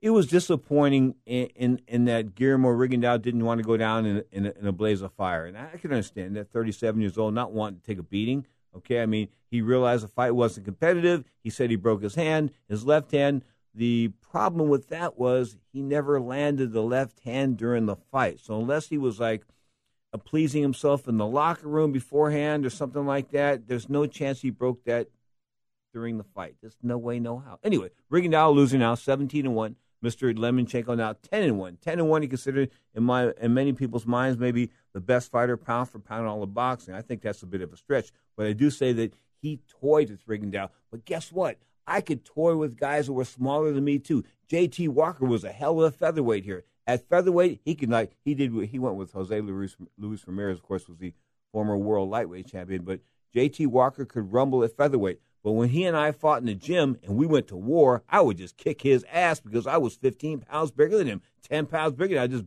It 0.00 0.10
was 0.10 0.26
disappointing 0.26 1.16
in, 1.26 1.46
in, 1.56 1.80
in, 1.88 2.04
that 2.04 2.34
Guillermo 2.34 2.68
Rigondeaux 2.68 3.20
didn't 3.20 3.44
want 3.44 3.58
to 3.58 3.64
go 3.64 3.76
down 3.76 4.06
in, 4.06 4.24
in, 4.30 4.46
a, 4.46 4.52
in 4.58 4.66
a 4.66 4.72
blaze 4.72 5.02
of 5.02 5.12
fire. 5.12 5.44
And 5.44 5.58
I 5.58 5.76
can 5.76 5.92
understand 5.92 6.36
that 6.36 6.52
37 6.52 7.00
years 7.00 7.18
old, 7.18 7.34
not 7.34 7.52
wanting 7.52 7.80
to 7.80 7.86
take 7.86 7.98
a 7.98 8.02
beating. 8.02 8.46
Okay, 8.76 9.02
I 9.02 9.06
mean, 9.06 9.28
he 9.50 9.60
realized 9.60 10.04
the 10.04 10.08
fight 10.08 10.32
wasn't 10.32 10.66
competitive. 10.66 11.24
He 11.42 11.50
said 11.50 11.70
he 11.70 11.76
broke 11.76 12.02
his 12.02 12.14
hand, 12.14 12.52
his 12.68 12.84
left 12.84 13.10
hand. 13.10 13.42
The 13.74 14.12
problem 14.20 14.68
with 14.68 14.88
that 14.88 15.18
was 15.18 15.56
he 15.72 15.82
never 15.82 16.20
landed 16.20 16.72
the 16.72 16.82
left 16.82 17.20
hand 17.20 17.56
during 17.56 17.86
the 17.86 17.96
fight. 17.96 18.38
So 18.40 18.60
unless 18.60 18.88
he 18.88 18.98
was 18.98 19.18
like 19.18 19.44
pleasing 20.24 20.62
himself 20.62 21.08
in 21.08 21.16
the 21.16 21.26
locker 21.26 21.68
room 21.68 21.92
beforehand 21.92 22.64
or 22.64 22.70
something 22.70 23.06
like 23.06 23.30
that, 23.30 23.66
there's 23.66 23.88
no 23.88 24.06
chance 24.06 24.40
he 24.40 24.50
broke 24.50 24.84
that 24.84 25.08
during 25.92 26.18
the 26.18 26.24
fight. 26.24 26.56
There's 26.60 26.76
no 26.82 26.98
way, 26.98 27.18
no 27.18 27.38
how. 27.38 27.58
Anyway, 27.64 27.90
Rigondeaux 28.10 28.54
losing 28.54 28.80
now, 28.80 28.94
17 28.94 29.46
and 29.46 29.54
one. 29.54 29.76
Mr. 30.04 30.36
Lomachenko 30.36 30.96
now 30.96 31.14
10 31.30 31.42
and 31.42 31.58
1. 31.58 31.78
10 31.80 31.98
and 31.98 32.08
1 32.08 32.22
he 32.22 32.28
considered 32.28 32.70
in 32.94 33.02
my 33.02 33.32
in 33.40 33.54
many 33.54 33.72
people's 33.72 34.06
minds 34.06 34.38
maybe 34.38 34.70
the 34.92 35.00
best 35.00 35.30
fighter 35.30 35.56
pound 35.56 35.88
for 35.88 35.98
pound 35.98 36.22
in 36.22 36.28
all 36.28 36.42
of 36.42 36.54
boxing. 36.54 36.94
I 36.94 37.02
think 37.02 37.22
that's 37.22 37.42
a 37.42 37.46
bit 37.46 37.62
of 37.62 37.72
a 37.72 37.76
stretch, 37.76 38.10
but 38.36 38.46
I 38.46 38.52
do 38.52 38.70
say 38.70 38.92
that 38.92 39.14
he 39.40 39.60
toyed 39.68 40.10
with 40.10 40.26
Rigondeaux. 40.26 40.70
But 40.90 41.04
guess 41.04 41.32
what? 41.32 41.58
I 41.86 42.00
could 42.00 42.24
toy 42.24 42.56
with 42.56 42.76
guys 42.76 43.06
who 43.06 43.14
were 43.14 43.24
smaller 43.24 43.72
than 43.72 43.84
me 43.84 43.98
too. 43.98 44.24
JT 44.50 44.88
Walker 44.90 45.24
was 45.24 45.44
a 45.44 45.52
hell 45.52 45.80
of 45.80 45.92
a 45.92 45.96
featherweight 45.96 46.44
here. 46.44 46.64
At 46.86 47.08
featherweight, 47.08 47.60
he 47.64 47.74
could 47.74 47.90
like 47.90 48.12
he 48.24 48.34
did 48.34 48.52
he 48.70 48.78
went 48.78 48.96
with 48.96 49.12
Jose 49.12 49.40
Luis, 49.40 49.76
Luis 49.98 50.26
Ramirez, 50.26 50.58
of 50.58 50.62
course, 50.62 50.88
was 50.88 50.98
the 50.98 51.12
former 51.52 51.76
world 51.76 52.10
lightweight 52.10 52.46
champion, 52.46 52.82
but 52.82 53.00
JT 53.34 53.66
Walker 53.66 54.04
could 54.04 54.32
rumble 54.32 54.64
at 54.64 54.76
featherweight. 54.76 55.20
But 55.42 55.52
when 55.52 55.68
he 55.68 55.84
and 55.84 55.96
I 55.96 56.12
fought 56.12 56.40
in 56.40 56.46
the 56.46 56.54
gym 56.54 56.98
and 57.02 57.16
we 57.16 57.26
went 57.26 57.48
to 57.48 57.56
war, 57.56 58.02
I 58.08 58.20
would 58.20 58.38
just 58.38 58.56
kick 58.56 58.82
his 58.82 59.04
ass 59.10 59.40
because 59.40 59.66
I 59.66 59.76
was 59.76 59.94
15 59.94 60.40
pounds 60.40 60.70
bigger 60.70 60.98
than 60.98 61.06
him, 61.06 61.22
10 61.48 61.66
pounds 61.66 61.94
bigger. 61.94 62.16
Than 62.16 62.24
I 62.24 62.26
just, 62.26 62.44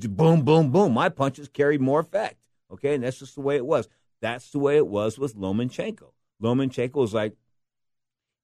just 0.00 0.16
boom, 0.16 0.42
boom, 0.42 0.70
boom. 0.70 0.92
My 0.92 1.08
punches 1.08 1.48
carried 1.48 1.80
more 1.80 2.00
effect. 2.00 2.36
Okay, 2.72 2.94
and 2.94 3.04
that's 3.04 3.18
just 3.18 3.34
the 3.34 3.40
way 3.40 3.56
it 3.56 3.66
was. 3.66 3.88
That's 4.20 4.50
the 4.50 4.58
way 4.58 4.76
it 4.76 4.86
was 4.86 5.18
with 5.18 5.36
Lomachenko. 5.36 6.12
Lomachenko 6.42 6.94
was 6.94 7.14
like 7.14 7.34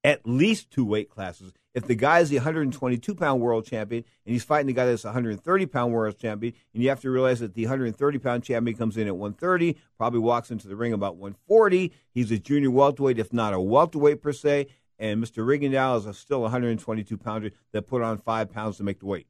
at 0.02 0.26
least 0.26 0.70
two 0.70 0.84
weight 0.84 1.10
classes 1.10 1.52
if 1.74 1.86
the 1.86 1.94
guy 1.94 2.18
is 2.18 2.30
the 2.30 2.36
122 2.36 3.14
pound 3.14 3.40
world 3.40 3.64
champion 3.64 4.04
and 4.24 4.32
he's 4.32 4.42
fighting 4.42 4.66
the 4.66 4.72
guy 4.72 4.86
that's 4.86 5.04
130 5.04 5.66
pound 5.66 5.92
world 5.92 6.18
champion, 6.18 6.52
and 6.74 6.82
you 6.82 6.88
have 6.88 7.00
to 7.00 7.10
realize 7.10 7.40
that 7.40 7.54
the 7.54 7.64
130 7.64 8.18
pound 8.18 8.42
champion 8.42 8.76
comes 8.76 8.96
in 8.96 9.06
at 9.06 9.16
130, 9.16 9.76
probably 9.96 10.18
walks 10.18 10.50
into 10.50 10.66
the 10.66 10.76
ring 10.76 10.92
about 10.92 11.16
140. 11.16 11.92
He's 12.12 12.30
a 12.30 12.38
junior 12.38 12.70
welterweight, 12.70 13.18
if 13.18 13.32
not 13.32 13.54
a 13.54 13.60
welterweight 13.60 14.20
per 14.20 14.32
se. 14.32 14.66
And 14.98 15.22
Mr. 15.22 15.46
Rigondeaux 15.46 15.98
is 15.98 16.06
a 16.06 16.12
still 16.12 16.42
122 16.42 17.16
pounder 17.16 17.50
that 17.72 17.86
put 17.86 18.02
on 18.02 18.18
five 18.18 18.50
pounds 18.50 18.76
to 18.78 18.82
make 18.82 18.98
the 18.98 19.06
weight 19.06 19.26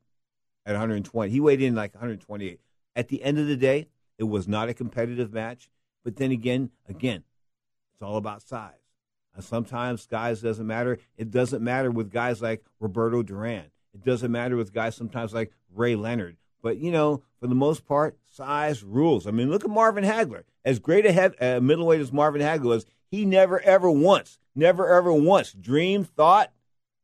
at 0.67 0.73
120. 0.73 1.31
He 1.31 1.41
weighed 1.41 1.63
in 1.63 1.75
like 1.75 1.95
128. 1.95 2.59
At 2.97 3.09
the 3.09 3.23
end 3.23 3.39
of 3.39 3.47
the 3.47 3.57
day, 3.57 3.87
it 4.19 4.25
was 4.25 4.49
not 4.49 4.69
a 4.69 4.75
competitive 4.75 5.33
match. 5.33 5.71
But 6.03 6.17
then 6.17 6.33
again, 6.33 6.71
again, 6.89 7.25
it's 7.93 8.03
all 8.03 8.17
about 8.17 8.43
size. 8.43 8.80
Sometimes 9.39 10.07
guys 10.07 10.41
doesn't 10.41 10.67
matter. 10.67 10.99
It 11.17 11.31
doesn't 11.31 11.63
matter 11.63 11.91
with 11.91 12.11
guys 12.11 12.43
like 12.43 12.65
Roberto 12.79 13.23
Duran. 13.23 13.67
It 13.95 14.05
doesn't 14.05 14.31
matter 14.31 14.57
with 14.57 14.73
guys 14.73 14.97
sometimes 14.97 15.33
like 15.33 15.53
Ray 15.75 15.97
Leonard. 15.97 16.37
But 16.63 16.79
you 16.79 16.91
know, 16.91 17.23
for 17.41 17.47
the 17.47 17.55
most 17.55 17.87
part, 17.87 18.19
size 18.31 18.83
rules. 18.83 19.27
I 19.27 19.31
mean, 19.31 19.51
look 19.51 19.65
at 19.65 19.71
Marvin 19.71 20.05
Hagler. 20.05 20.43
As 20.65 20.79
great 20.79 21.07
a 21.07 21.13
head, 21.13 21.35
uh, 21.41 21.61
middleweight 21.61 22.01
as 22.01 22.13
Marvin 22.13 22.43
Hagler 22.43 22.65
was, 22.65 22.87
he 23.11 23.25
never 23.25 23.61
ever 23.61 23.91
once, 23.91 24.39
never 24.55 24.93
ever 24.93 25.13
once 25.13 25.53
dreamed, 25.53 26.09
thought 26.11 26.53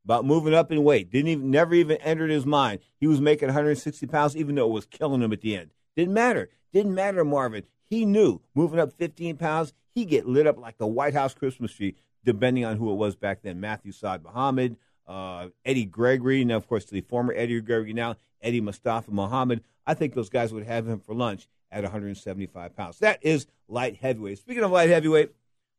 about 0.05 0.25
moving 0.25 0.55
up 0.55 0.71
in 0.71 0.85
weight. 0.85 1.11
Didn't 1.11 1.29
even, 1.29 1.51
never 1.51 1.75
even 1.75 1.97
entered 1.99 2.31
his 2.31 2.47
mind. 2.47 2.81
He 3.01 3.07
was 3.07 3.21
making 3.21 3.49
160 3.49 4.07
pounds, 4.07 4.37
even 4.37 4.55
though 4.55 4.69
it 4.69 4.73
was 4.73 4.87
killing 4.87 5.23
him 5.23 5.33
at 5.33 5.41
the 5.41 5.57
end. 5.57 5.71
Didn't 5.97 6.15
matter. 6.15 6.51
Didn't 6.73 6.95
matter, 6.95 7.25
Marvin. 7.25 7.65
He 7.85 8.05
knew 8.05 8.41
moving 8.55 8.79
up 8.79 8.93
15 8.93 9.37
pounds, 9.37 9.73
he 9.95 10.05
get 10.05 10.29
lit 10.29 10.47
up 10.47 10.59
like 10.59 10.77
the 10.77 10.87
White 10.87 11.15
House 11.15 11.35
Christmas 11.35 11.73
tree 11.73 11.95
depending 12.27 12.65
on 12.65 12.77
who 12.77 12.91
it 12.91 12.97
was 12.97 13.17
back 13.17 13.41
then. 13.43 13.61
Matthew 13.61 13.93
Saad 13.93 14.23
Muhammad, 14.23 14.77
uh, 15.07 15.49
Eddie 15.65 15.87
Gregory, 15.87 16.45
now 16.45 16.57
of 16.57 16.69
course 16.69 16.85
the 16.85 17.01
former 17.01 17.33
Eddie 17.35 17.61
Gregory, 17.63 17.95
now 17.95 18.17
Eddie 18.43 18.61
Mustafa 18.61 19.11
Muhammad. 19.11 19.63
I 19.87 19.95
think 19.95 20.15
those 20.15 20.29
guys 20.29 20.53
would 20.53 20.67
have 20.67 20.87
him 20.87 21.01
for 21.01 21.15
lunch 21.15 21.49
at 21.71 21.85
175 21.85 22.77
pounds. 22.77 22.99
That 22.99 23.21
is 23.23 23.47
light 23.69 23.97
heavyweight. 23.97 24.39
Speaking 24.39 24.65
of 24.65 24.71
light 24.71 24.91
heavyweight, 24.91 25.31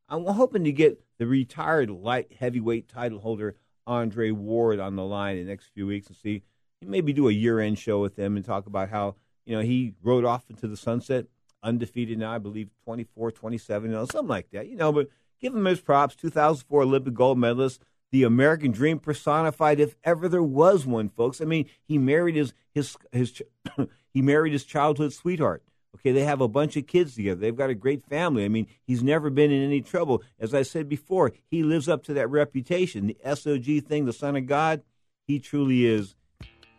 I'm 0.10 0.26
hoping 0.26 0.64
to 0.64 0.72
get 0.72 1.00
the 1.20 1.28
retired 1.28 1.90
light 1.90 2.32
heavyweight 2.40 2.88
title 2.88 3.20
holder 3.20 3.56
Andre 3.86 4.32
Ward 4.32 4.80
on 4.80 4.96
the 4.96 5.04
line 5.04 5.38
in 5.38 5.46
the 5.46 5.52
next 5.52 5.68
few 5.68 5.86
weeks 5.86 6.08
and 6.08 6.16
see 6.16 6.44
maybe 6.82 7.12
do 7.12 7.28
a 7.28 7.32
year-end 7.32 7.78
show 7.78 8.00
with 8.00 8.18
him 8.18 8.38
and 8.38 8.46
talk 8.46 8.68
about 8.68 8.90
how 8.90 9.16
you 9.46 9.56
know 9.56 9.62
he 9.62 9.94
rode 10.02 10.26
off 10.26 10.50
into 10.50 10.68
the 10.68 10.78
sunset 10.78 11.28
undefeated 11.64 12.18
now, 12.18 12.32
I 12.32 12.38
believe 12.38 12.70
24, 12.86 13.32
27, 13.32 13.90
you 13.90 13.96
know, 13.96 14.06
something 14.06 14.28
like 14.28 14.50
that. 14.52 14.68
You 14.68 14.76
know, 14.76 14.92
but 14.92 15.10
Give 15.40 15.56
him 15.56 15.66
his 15.66 15.80
props. 15.80 16.16
2004 16.16 16.82
Olympic 16.82 17.14
gold 17.14 17.38
medalist, 17.38 17.82
the 18.12 18.24
American 18.24 18.72
dream 18.72 19.00
personified, 19.00 19.80
if 19.80 19.96
ever 20.04 20.28
there 20.28 20.44
was 20.44 20.86
one, 20.86 21.10
folks. 21.10 21.42
I 21.42 21.46
mean, 21.46 21.68
he 21.84 21.98
married 21.98 22.36
his 22.36 22.54
his 22.74 22.98
his 23.12 23.42
he 24.14 24.22
married 24.22 24.54
his 24.54 24.64
childhood 24.64 25.14
sweetheart. 25.14 25.64
Okay, 25.96 26.12
they 26.12 26.24
have 26.24 26.42
a 26.42 26.48
bunch 26.48 26.78
of 26.78 26.86
kids 26.86 27.16
together. 27.16 27.40
They've 27.40 27.56
got 27.56 27.72
a 27.72 27.76
great 27.76 28.06
family. 28.06 28.46
I 28.46 28.50
mean, 28.50 28.68
he's 28.86 29.02
never 29.02 29.30
been 29.30 29.52
in 29.52 29.64
any 29.64 29.82
trouble. 29.82 30.22
As 30.40 30.54
I 30.54 30.62
said 30.62 30.88
before, 30.88 31.32
he 31.50 31.64
lives 31.64 31.90
up 31.90 32.04
to 32.04 32.14
that 32.14 32.30
reputation. 32.30 33.08
The 33.08 33.18
SOG 33.26 33.86
thing, 33.86 34.06
the 34.06 34.14
Son 34.14 34.36
of 34.36 34.46
God, 34.46 34.84
he 35.26 35.40
truly 35.40 35.86
is 35.86 36.16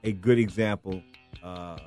a 0.04 0.12
good 0.12 0.38
example 0.38 1.02
uh, 1.42 1.78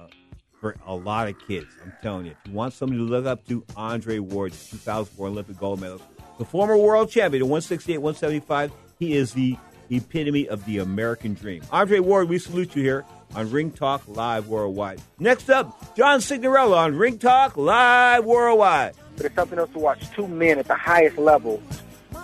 for 0.60 0.76
a 0.86 0.94
lot 0.94 1.30
of 1.30 1.40
kids. 1.48 1.68
I'm 1.82 1.94
telling 2.02 2.26
you. 2.26 2.32
If 2.32 2.52
you 2.52 2.54
want 2.54 2.74
somebody 2.74 3.00
to 3.00 3.06
look 3.06 3.26
up 3.26 3.48
to, 3.48 3.64
Andre 3.78 4.20
Ward, 4.20 4.52
2004 4.52 5.28
Olympic 5.28 5.58
gold 5.58 5.80
medalist 5.80 6.06
the 6.38 6.46
former 6.46 6.78
world 6.78 7.10
champion 7.10 7.44
at 7.44 7.48
168, 7.48 7.98
175. 7.98 8.72
He 9.00 9.14
is 9.14 9.34
the 9.34 9.58
epitome 9.90 10.48
of 10.48 10.64
the 10.66 10.78
American 10.80 11.34
dream. 11.34 11.62
Andre 11.72 12.00
Ward, 12.00 12.30
we 12.30 12.40
salute 12.40 12.76
you 12.76 12.82
here 12.84 13.06
on 13.36 13.52
Ring 13.52 13.72
Talk 13.72 14.04
Live 14.08 14.48
Worldwide. 14.48 15.02
Next 15.20 15.50
up, 15.50 15.96
John 15.96 16.20
Signorella 16.20 16.78
on 16.78 16.96
Ring 16.96 17.18
Talk 17.18 17.58
Live 17.58 18.24
Worldwide. 18.26 18.94
but 19.18 19.26
it's 19.26 19.36
something 19.36 19.60
else 19.60 19.72
to 19.72 19.80
watch 19.80 20.10
two 20.12 20.28
men 20.28 20.60
at 20.60 20.68
the 20.68 20.76
highest 20.76 21.18
level 21.18 21.62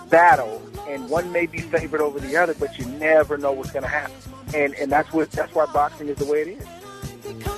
battle, 0.08 0.62
and 0.88 1.08
one 1.10 1.30
may 1.32 1.46
be 1.46 1.58
favored 1.58 2.00
over 2.00 2.18
the 2.18 2.36
other, 2.36 2.54
but 2.54 2.78
you 2.78 2.86
never 2.86 3.36
know 3.36 3.52
what's 3.52 3.70
going 3.70 3.82
to 3.82 3.88
happen. 3.88 4.14
And 4.54 4.74
and 4.74 4.90
that's 4.90 5.12
what 5.12 5.30
that's 5.32 5.54
why 5.54 5.66
boxing 5.66 6.08
is 6.08 6.16
the 6.16 6.24
way 6.24 6.40
it 6.42 6.48
is. 6.48 7.57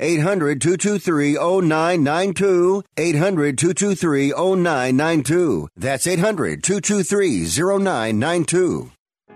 800 0.00 0.60
223 0.60 1.34
0992. 1.34 2.82
800 2.96 3.58
223 3.58 4.32
0992. 4.32 5.68
That's 5.76 6.06
800 6.06 6.62
223 6.62 7.44
0992. 7.46 8.90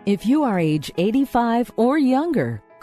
If 0.06 0.26
you 0.26 0.44
are 0.44 0.58
age 0.58 0.90
85 0.98 1.72
or 1.76 1.98
younger, 1.98 2.62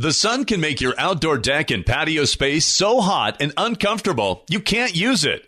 The 0.00 0.12
sun 0.12 0.44
can 0.44 0.60
make 0.60 0.80
your 0.80 0.94
outdoor 0.96 1.38
deck 1.38 1.72
and 1.72 1.84
patio 1.84 2.24
space 2.24 2.64
so 2.64 3.00
hot 3.00 3.38
and 3.40 3.52
uncomfortable 3.56 4.44
you 4.48 4.60
can't 4.60 4.94
use 4.94 5.24
it. 5.24 5.47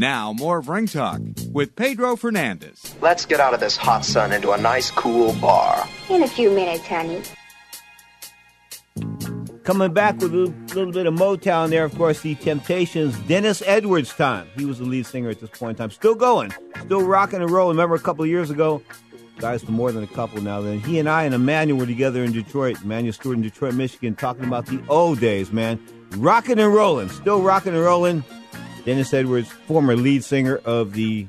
Now, 0.00 0.32
more 0.32 0.56
of 0.56 0.70
Ring 0.70 0.86
Talk 0.86 1.20
with 1.52 1.76
Pedro 1.76 2.16
Fernandez. 2.16 2.94
Let's 3.02 3.26
get 3.26 3.38
out 3.38 3.52
of 3.52 3.60
this 3.60 3.76
hot 3.76 4.02
sun 4.02 4.32
into 4.32 4.52
a 4.52 4.56
nice 4.56 4.90
cool 4.90 5.34
bar. 5.34 5.86
In 6.08 6.22
a 6.22 6.26
few 6.26 6.50
minutes, 6.50 6.86
honey. 6.86 7.20
Coming 9.62 9.92
back 9.92 10.14
with 10.14 10.32
a 10.32 10.36
little, 10.36 10.54
little 10.68 10.92
bit 10.92 11.04
of 11.04 11.12
Motown 11.12 11.68
there, 11.68 11.84
of 11.84 11.94
course, 11.98 12.22
the 12.22 12.34
Temptations, 12.36 13.14
Dennis 13.28 13.62
Edwards 13.66 14.14
time. 14.14 14.48
He 14.56 14.64
was 14.64 14.78
the 14.78 14.86
lead 14.86 15.04
singer 15.04 15.28
at 15.28 15.38
this 15.38 15.50
point 15.50 15.72
in 15.72 15.76
time. 15.76 15.90
Still 15.90 16.14
going, 16.14 16.54
still 16.82 17.02
rocking 17.02 17.42
and 17.42 17.50
rolling. 17.50 17.76
Remember 17.76 17.94
a 17.94 18.00
couple 18.00 18.24
of 18.24 18.30
years 18.30 18.48
ago, 18.48 18.82
guys, 19.36 19.62
for 19.62 19.72
more 19.72 19.92
than 19.92 20.02
a 20.02 20.06
couple 20.06 20.40
now, 20.40 20.62
then 20.62 20.80
he 20.80 20.98
and 20.98 21.10
I 21.10 21.24
and 21.24 21.34
Emanuel 21.34 21.78
were 21.78 21.84
together 21.84 22.24
in 22.24 22.32
Detroit, 22.32 22.80
Emanuel 22.82 23.12
Steward 23.12 23.36
in 23.36 23.42
Detroit, 23.42 23.74
Michigan, 23.74 24.14
talking 24.14 24.46
about 24.46 24.64
the 24.64 24.82
old 24.88 25.20
days, 25.20 25.52
man. 25.52 25.78
Rocking 26.12 26.58
and 26.58 26.72
rolling, 26.72 27.10
still 27.10 27.42
rocking 27.42 27.74
and 27.74 27.82
rolling. 27.82 28.24
Dennis 28.84 29.12
Edwards, 29.12 29.50
former 29.50 29.96
lead 29.96 30.24
singer 30.24 30.56
of 30.64 30.92
the 30.92 31.26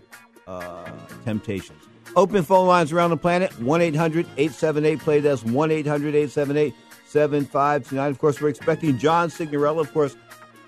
uh, 0.48 0.90
Temptations. 1.26 1.82
Open 2.16 2.44
phone 2.44 2.68
lines 2.68 2.92
around 2.92 3.12
the 3.12 3.18
planet 3.18 3.58
1 3.60 3.82
800 3.82 4.26
878 4.38 5.00
play. 5.00 5.20
That's 5.20 5.44
1 5.44 5.72
800 5.72 6.16
878 6.16 6.74
7529. 7.06 8.10
Of 8.10 8.20
course, 8.20 8.42
we're 8.42 8.50
expecting 8.50 8.98
John 8.98 9.30
Signorella, 9.30 9.82
of 9.82 9.94
course, 9.94 10.16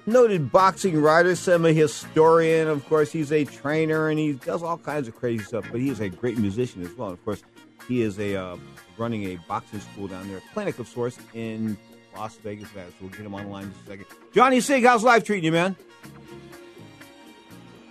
noted 0.06 0.52
boxing 0.52 1.02
writer, 1.02 1.36
semi 1.36 1.74
historian. 1.74 2.68
Of 2.68 2.88
course, 2.88 3.12
he's 3.12 3.32
a 3.32 3.44
trainer 3.44 4.10
and 4.10 4.20
he 4.20 4.34
does 4.34 4.64
all 4.64 4.78
kinds 4.78 5.08
of 5.08 5.16
crazy 5.16 5.44
stuff, 5.44 5.66
but 5.72 5.82
he 5.82 5.90
is 5.90 6.00
a 6.00 6.10
great 6.10 6.38
musician 6.38 6.82
as 6.84 6.94
well. 6.94 7.10
Of 7.10 7.24
course, 7.26 7.44
he 7.88 8.02
is 8.02 8.20
a 8.20 8.36
uh, 8.36 8.58
running 8.98 9.26
a 9.26 9.36
boxing 9.48 9.82
school 9.82 10.08
down 10.08 10.28
there, 10.30 10.38
a 10.38 10.54
clinic 10.54 10.80
of 10.80 10.88
sorts 10.88 11.18
in 11.34 11.78
Las 12.16 12.36
Vegas, 12.38 12.70
Nevada. 12.74 12.92
So 12.92 12.96
we'll 13.02 13.10
get 13.10 13.22
him 13.22 13.36
on 13.36 13.46
the 13.46 13.50
line 13.50 13.64
in 13.64 13.74
just 13.74 13.86
a 13.86 13.90
second. 13.90 14.06
Johnny 14.34 14.62
Sig, 14.62 14.84
how's 14.84 15.04
life 15.04 15.24
treating 15.24 15.46
you, 15.46 15.52
man? 15.52 15.76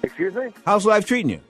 Excuse 0.03 0.35
me? 0.35 0.53
How's 0.65 0.85
life 0.85 1.07
treating 1.07 1.31
you? 1.31 1.41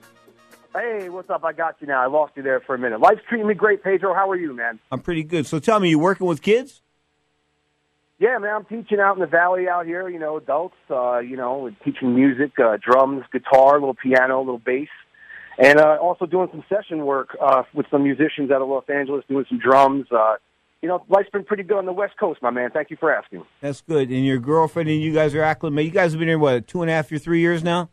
Hey, 0.73 1.09
what's 1.09 1.29
up? 1.29 1.43
I 1.43 1.53
got 1.53 1.75
you 1.79 1.87
now. 1.87 2.01
I 2.01 2.07
lost 2.07 2.33
you 2.35 2.43
there 2.43 2.59
for 2.59 2.73
a 2.75 2.79
minute. 2.79 2.99
Life's 2.99 3.21
treating 3.29 3.47
me 3.47 3.53
great, 3.53 3.83
Pedro. 3.83 4.13
How 4.13 4.29
are 4.29 4.35
you, 4.35 4.53
man? 4.53 4.79
I'm 4.91 5.01
pretty 5.01 5.23
good. 5.23 5.45
So 5.45 5.59
tell 5.59 5.79
me, 5.79 5.89
you 5.89 5.99
working 5.99 6.25
with 6.25 6.41
kids? 6.41 6.81
Yeah, 8.17 8.37
man. 8.39 8.55
I'm 8.55 8.65
teaching 8.65 8.99
out 8.99 9.13
in 9.15 9.19
the 9.19 9.27
valley 9.27 9.67
out 9.67 9.85
here. 9.85 10.09
You 10.09 10.17
know, 10.19 10.37
adults. 10.37 10.75
Uh, 10.89 11.19
you 11.19 11.37
know, 11.37 11.69
teaching 11.85 12.15
music, 12.15 12.53
uh, 12.57 12.77
drums, 12.81 13.23
guitar, 13.31 13.75
a 13.75 13.79
little 13.79 13.95
piano, 13.95 14.37
a 14.37 14.39
little 14.39 14.57
bass, 14.57 14.87
and 15.59 15.79
uh, 15.79 15.97
also 16.01 16.25
doing 16.25 16.47
some 16.51 16.63
session 16.69 17.05
work 17.05 17.37
uh, 17.41 17.63
with 17.73 17.85
some 17.91 18.03
musicians 18.03 18.49
out 18.49 18.61
of 18.61 18.67
Los 18.67 18.85
Angeles, 18.89 19.23
doing 19.27 19.45
some 19.49 19.59
drums. 19.59 20.07
Uh, 20.11 20.35
you 20.81 20.89
know, 20.89 21.03
life's 21.07 21.29
been 21.29 21.43
pretty 21.43 21.63
good 21.63 21.77
on 21.77 21.85
the 21.85 21.93
West 21.93 22.17
Coast, 22.19 22.41
my 22.41 22.49
man. 22.49 22.71
Thank 22.71 22.89
you 22.89 22.97
for 22.99 23.13
asking. 23.13 23.43
That's 23.61 23.81
good. 23.81 24.09
And 24.09 24.25
your 24.25 24.39
girlfriend 24.39 24.89
and 24.89 25.01
you 25.01 25.13
guys 25.13 25.35
are 25.35 25.43
acclimated. 25.43 25.93
You 25.93 25.99
guys 25.99 26.11
have 26.13 26.19
been 26.19 26.27
here 26.27 26.39
what 26.39 26.67
two 26.67 26.81
and 26.81 26.89
a 26.89 26.93
half 26.93 27.11
or 27.11 27.19
three 27.19 27.41
years 27.41 27.63
now. 27.63 27.89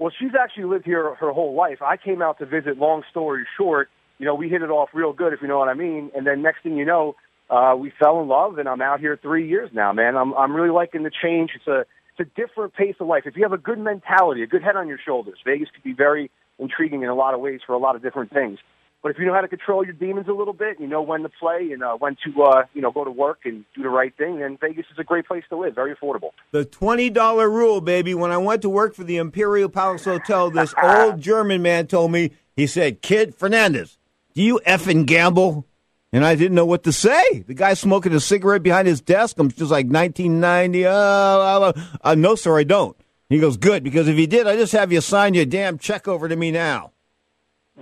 Well, 0.00 0.10
she's 0.18 0.32
actually 0.34 0.64
lived 0.64 0.86
here 0.86 1.14
her 1.14 1.30
whole 1.30 1.54
life. 1.54 1.82
I 1.82 1.98
came 1.98 2.22
out 2.22 2.38
to 2.38 2.46
visit. 2.46 2.78
Long 2.78 3.02
story 3.10 3.44
short, 3.58 3.90
you 4.18 4.24
know, 4.24 4.34
we 4.34 4.48
hit 4.48 4.62
it 4.62 4.70
off 4.70 4.88
real 4.94 5.12
good, 5.12 5.34
if 5.34 5.42
you 5.42 5.46
know 5.46 5.58
what 5.58 5.68
I 5.68 5.74
mean. 5.74 6.10
And 6.16 6.26
then 6.26 6.40
next 6.40 6.62
thing 6.62 6.76
you 6.76 6.86
know, 6.86 7.16
uh, 7.50 7.76
we 7.78 7.92
fell 7.98 8.20
in 8.22 8.26
love, 8.26 8.56
and 8.58 8.66
I'm 8.66 8.80
out 8.80 9.00
here 9.00 9.18
three 9.20 9.46
years 9.46 9.70
now, 9.74 9.92
man. 9.92 10.16
I'm 10.16 10.32
I'm 10.34 10.54
really 10.54 10.70
liking 10.70 11.02
the 11.02 11.10
change. 11.10 11.50
It's 11.54 11.66
a 11.66 11.80
it's 12.16 12.20
a 12.20 12.40
different 12.40 12.74
pace 12.74 12.94
of 12.98 13.08
life. 13.08 13.24
If 13.26 13.36
you 13.36 13.42
have 13.42 13.52
a 13.52 13.58
good 13.58 13.78
mentality, 13.78 14.42
a 14.42 14.46
good 14.46 14.62
head 14.62 14.74
on 14.74 14.88
your 14.88 14.98
shoulders, 15.04 15.38
Vegas 15.44 15.68
could 15.74 15.84
be 15.84 15.92
very 15.92 16.30
intriguing 16.58 17.02
in 17.02 17.10
a 17.10 17.14
lot 17.14 17.34
of 17.34 17.40
ways 17.40 17.60
for 17.66 17.74
a 17.74 17.78
lot 17.78 17.94
of 17.94 18.02
different 18.02 18.32
things. 18.32 18.58
But 19.02 19.12
if 19.12 19.18
you 19.18 19.24
know 19.24 19.32
how 19.32 19.40
to 19.40 19.48
control 19.48 19.82
your 19.84 19.94
demons 19.94 20.28
a 20.28 20.32
little 20.32 20.52
bit, 20.52 20.78
you 20.78 20.86
know 20.86 21.00
when 21.00 21.22
to 21.22 21.30
play 21.30 21.70
and 21.72 21.82
uh, 21.82 21.94
when 21.94 22.16
to 22.24 22.42
uh, 22.42 22.64
you 22.74 22.82
know 22.82 22.90
go 22.90 23.04
to 23.04 23.10
work 23.10 23.40
and 23.44 23.64
do 23.74 23.82
the 23.82 23.88
right 23.88 24.14
thing, 24.16 24.40
then 24.40 24.58
Vegas 24.60 24.86
is 24.92 24.98
a 24.98 25.04
great 25.04 25.26
place 25.26 25.44
to 25.48 25.56
live. 25.56 25.74
Very 25.74 25.94
affordable. 25.94 26.30
The 26.50 26.64
twenty 26.64 27.08
dollar 27.08 27.48
rule, 27.48 27.80
baby. 27.80 28.14
When 28.14 28.30
I 28.30 28.36
went 28.36 28.62
to 28.62 28.68
work 28.68 28.94
for 28.94 29.04
the 29.04 29.16
Imperial 29.16 29.68
Palace 29.68 30.04
Hotel, 30.04 30.50
this 30.50 30.74
old 30.82 31.20
German 31.20 31.62
man 31.62 31.86
told 31.86 32.12
me. 32.12 32.32
He 32.56 32.66
said, 32.66 33.00
"Kid 33.00 33.34
Fernandez, 33.34 33.96
do 34.34 34.42
you 34.42 34.60
effing 34.66 35.06
gamble?" 35.06 35.66
And 36.12 36.24
I 36.24 36.34
didn't 36.34 36.56
know 36.56 36.66
what 36.66 36.82
to 36.84 36.92
say. 36.92 37.44
The 37.46 37.54
guy 37.54 37.74
smoking 37.74 38.12
a 38.12 38.20
cigarette 38.20 38.64
behind 38.64 38.88
his 38.88 39.00
desk. 39.00 39.38
I'm 39.38 39.48
just 39.48 39.70
like 39.70 39.86
1990. 39.86 40.84
Uh, 40.84 40.90
uh, 40.92 41.72
uh, 42.02 42.14
no, 42.16 42.34
sir, 42.34 42.58
I 42.58 42.64
don't. 42.64 42.96
He 43.28 43.38
goes, 43.38 43.56
good, 43.56 43.84
because 43.84 44.08
if 44.08 44.18
you 44.18 44.26
did, 44.26 44.48
I 44.48 44.56
just 44.56 44.72
have 44.72 44.90
you 44.92 45.00
sign 45.00 45.34
your 45.34 45.44
damn 45.44 45.78
check 45.78 46.08
over 46.08 46.28
to 46.28 46.34
me 46.34 46.50
now. 46.50 46.90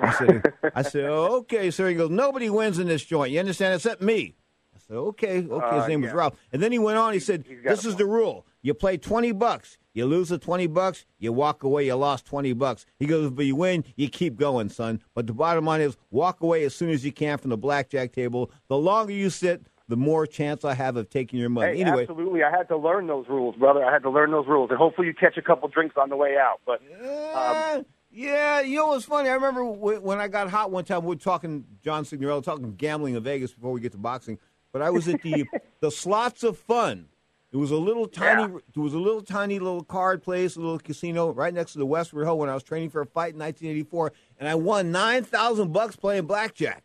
I 0.00 0.12
said, 0.12 0.52
I 0.74 0.82
said, 0.82 1.04
okay, 1.04 1.70
sir. 1.70 1.88
He 1.88 1.94
goes, 1.94 2.10
nobody 2.10 2.50
wins 2.50 2.78
in 2.78 2.86
this 2.88 3.04
joint. 3.04 3.32
You 3.32 3.40
understand? 3.40 3.74
Except 3.74 4.00
me. 4.02 4.36
I 4.74 4.78
said, 4.86 4.96
okay, 4.96 5.46
okay. 5.46 5.74
His 5.76 5.84
Uh, 5.84 5.88
name 5.88 6.02
was. 6.02 6.12
Ralph. 6.12 6.38
And 6.52 6.62
then 6.62 6.72
he 6.72 6.78
went 6.78 6.98
on. 6.98 7.12
He 7.12 7.20
said, 7.20 7.44
this 7.64 7.84
is 7.84 7.96
the 7.96 8.06
rule. 8.06 8.46
You 8.62 8.74
play 8.74 8.96
20 8.96 9.32
bucks. 9.32 9.78
You 9.94 10.06
lose 10.06 10.28
the 10.28 10.38
20 10.38 10.66
bucks. 10.68 11.04
You 11.18 11.32
walk 11.32 11.62
away. 11.64 11.86
You 11.86 11.94
lost 11.96 12.24
20 12.26 12.52
bucks. 12.52 12.86
He 12.98 13.06
goes, 13.06 13.30
but 13.30 13.44
you 13.46 13.56
win. 13.56 13.84
You 13.96 14.08
keep 14.08 14.36
going, 14.36 14.68
son. 14.68 15.00
But 15.14 15.26
the 15.26 15.32
bottom 15.32 15.64
line 15.64 15.80
is 15.80 15.96
walk 16.10 16.40
away 16.40 16.64
as 16.64 16.74
soon 16.74 16.90
as 16.90 17.04
you 17.04 17.12
can 17.12 17.38
from 17.38 17.50
the 17.50 17.56
blackjack 17.56 18.12
table. 18.12 18.50
The 18.68 18.76
longer 18.76 19.12
you 19.12 19.30
sit, 19.30 19.66
the 19.88 19.96
more 19.96 20.26
chance 20.26 20.64
I 20.64 20.74
have 20.74 20.96
of 20.96 21.08
taking 21.08 21.40
your 21.40 21.48
money. 21.48 21.76
Hey, 21.76 21.80
anyway, 21.82 22.02
absolutely. 22.02 22.42
I 22.44 22.50
had 22.50 22.68
to 22.68 22.76
learn 22.76 23.06
those 23.06 23.26
rules, 23.28 23.56
brother. 23.56 23.82
I 23.84 23.90
had 23.92 24.02
to 24.02 24.10
learn 24.10 24.30
those 24.30 24.46
rules, 24.46 24.68
and 24.70 24.78
hopefully 24.78 25.06
you 25.08 25.14
catch 25.14 25.38
a 25.38 25.42
couple 25.42 25.66
drinks 25.68 25.96
on 25.96 26.10
the 26.10 26.16
way 26.16 26.36
out. 26.36 26.60
But 26.66 26.82
um, 27.04 27.86
Yeah, 28.18 28.62
you 28.62 28.74
know 28.74 28.88
what's 28.88 29.04
funny? 29.04 29.28
I 29.28 29.34
remember 29.34 29.64
when 29.64 30.18
I 30.18 30.26
got 30.26 30.50
hot 30.50 30.72
one 30.72 30.84
time. 30.84 31.04
We 31.04 31.10
were 31.10 31.14
talking 31.14 31.64
John 31.84 32.02
Signorella, 32.02 32.42
talking 32.42 32.74
gambling 32.74 33.14
in 33.14 33.22
Vegas 33.22 33.52
before 33.52 33.70
we 33.70 33.80
get 33.80 33.92
to 33.92 33.98
boxing. 33.98 34.40
But 34.72 34.82
I 34.82 34.90
was 34.90 35.06
at 35.06 35.22
the 35.22 35.46
the 35.80 35.92
Slots 35.92 36.42
of 36.42 36.58
Fun. 36.58 37.06
It 37.52 37.58
was 37.58 37.70
a 37.70 37.76
little 37.76 38.08
tiny. 38.08 38.52
It 38.74 38.76
was 38.76 38.92
a 38.92 38.98
little 38.98 39.22
tiny 39.22 39.60
little 39.60 39.84
card 39.84 40.20
place, 40.20 40.56
a 40.56 40.60
little 40.60 40.80
casino 40.80 41.32
right 41.32 41.54
next 41.54 41.74
to 41.74 41.78
the 41.78 41.86
Westward 41.86 42.26
Ho 42.26 42.34
when 42.34 42.48
I 42.48 42.54
was 42.54 42.64
training 42.64 42.90
for 42.90 43.02
a 43.02 43.06
fight 43.06 43.34
in 43.34 43.38
1984, 43.38 44.12
and 44.40 44.48
I 44.48 44.56
won 44.56 44.90
nine 44.90 45.22
thousand 45.22 45.72
bucks 45.72 45.94
playing 45.94 46.26
blackjack. 46.26 46.82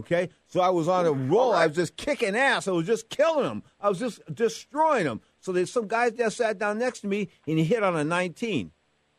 Okay, 0.00 0.30
so 0.48 0.62
I 0.62 0.70
was 0.70 0.88
on 0.88 1.06
a 1.06 1.12
roll. 1.12 1.52
I 1.52 1.68
was 1.68 1.76
just 1.76 1.96
kicking 1.96 2.34
ass. 2.34 2.66
I 2.66 2.72
was 2.72 2.88
just 2.88 3.08
killing 3.08 3.44
them. 3.44 3.62
I 3.80 3.88
was 3.88 4.00
just 4.00 4.20
destroying 4.34 5.04
them. 5.04 5.20
So 5.38 5.52
there's 5.52 5.70
some 5.70 5.86
guys 5.86 6.14
that 6.14 6.32
sat 6.32 6.58
down 6.58 6.80
next 6.80 7.02
to 7.02 7.06
me, 7.06 7.28
and 7.46 7.56
he 7.56 7.64
hit 7.64 7.84
on 7.84 7.94
a 7.94 8.02
19. 8.02 8.72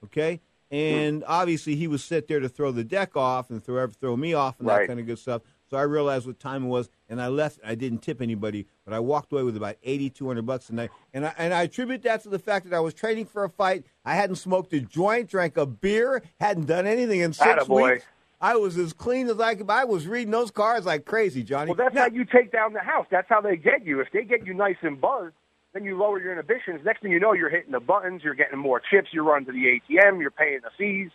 Okay, 0.04 0.42
Hmm. 0.74 0.80
and 0.80 1.24
obviously 1.28 1.76
he 1.76 1.88
was 1.88 2.04
sit 2.04 2.28
there 2.28 2.40
to 2.40 2.50
throw 2.50 2.72
the 2.72 2.84
deck 2.84 3.16
off 3.16 3.52
and 3.52 3.64
throw 3.64 3.86
throw 3.88 4.18
me 4.18 4.34
off 4.34 4.60
and 4.60 4.68
that 4.68 4.88
kind 4.88 5.00
of 5.00 5.06
good 5.06 5.20
stuff. 5.20 5.44
So 5.70 5.78
I 5.78 5.84
realized 5.84 6.26
what 6.28 6.40
time 6.40 6.66
it 6.66 6.68
was, 6.68 6.90
and 7.10 7.22
I 7.22 7.28
left. 7.28 7.60
I 7.66 7.76
didn't 7.76 8.00
tip 8.00 8.22
anybody, 8.22 8.68
but 8.86 8.94
I 8.94 9.00
walked 9.00 9.32
away 9.32 9.44
with 9.44 9.56
about 9.56 9.76
eighty 9.84 10.10
two 10.10 10.28
hundred 10.28 10.46
bucks 10.48 10.70
a 10.70 10.76
night. 10.76 10.90
And 11.14 11.28
I 11.28 11.34
and 11.38 11.54
I 11.54 11.64
attribute 11.64 12.02
that 12.04 12.24
to 12.24 12.30
the 12.30 12.40
fact 12.40 12.70
that 12.70 12.76
I 12.76 12.80
was 12.80 12.94
training 12.96 13.26
for 13.26 13.44
a 13.44 13.50
fight. 13.50 13.84
I 14.04 14.16
hadn't 14.16 14.38
smoked 14.38 14.74
a 14.74 14.80
joint, 14.80 15.30
drank 15.30 15.58
a 15.58 15.66
beer, 15.68 16.24
hadn't 16.40 16.66
done 16.66 16.88
anything 16.88 17.20
in 17.20 17.34
six 17.34 17.64
Attaboy. 17.66 17.94
weeks. 17.94 18.06
I 18.42 18.56
was 18.56 18.78
as 18.78 18.94
clean 18.94 19.30
as 19.30 19.40
I 19.40 19.56
could. 19.56 19.70
I 19.70 19.86
was 19.86 20.06
reading 20.06 20.32
those 20.32 20.52
cards 20.52 20.86
like 20.86 21.06
crazy, 21.06 21.44
Johnny. 21.44 21.70
well, 21.72 21.78
that's 21.78 21.98
how 21.98 22.08
you 22.08 22.26
take 22.26 22.52
down 22.52 22.74
the 22.74 22.82
house. 22.82 23.06
That's 23.10 23.30
how 23.30 23.42
they 23.42 23.56
get 23.56 23.86
you. 23.86 24.02
If 24.02 24.12
they 24.12 24.26
get 24.26 24.46
you 24.46 24.54
nice 24.54 24.76
and 24.82 25.00
buzzed, 25.00 25.34
then 25.74 25.84
you 25.84 25.98
lower 25.98 26.22
your 26.22 26.32
inhibitions. 26.32 26.82
Next 26.86 27.02
thing 27.02 27.12
you 27.12 27.20
know, 27.20 27.34
you're 27.34 27.50
hitting 27.50 27.72
the 27.72 27.80
buttons. 27.80 28.22
You're 28.24 28.36
getting 28.36 28.60
more 28.60 28.80
chips. 28.80 29.10
You're 29.12 29.24
running 29.24 29.46
to 29.48 29.52
the 29.52 29.80
ATM. 29.80 30.22
You're 30.22 30.32
paying 30.32 30.60
the 30.64 30.70
fees. 30.78 31.10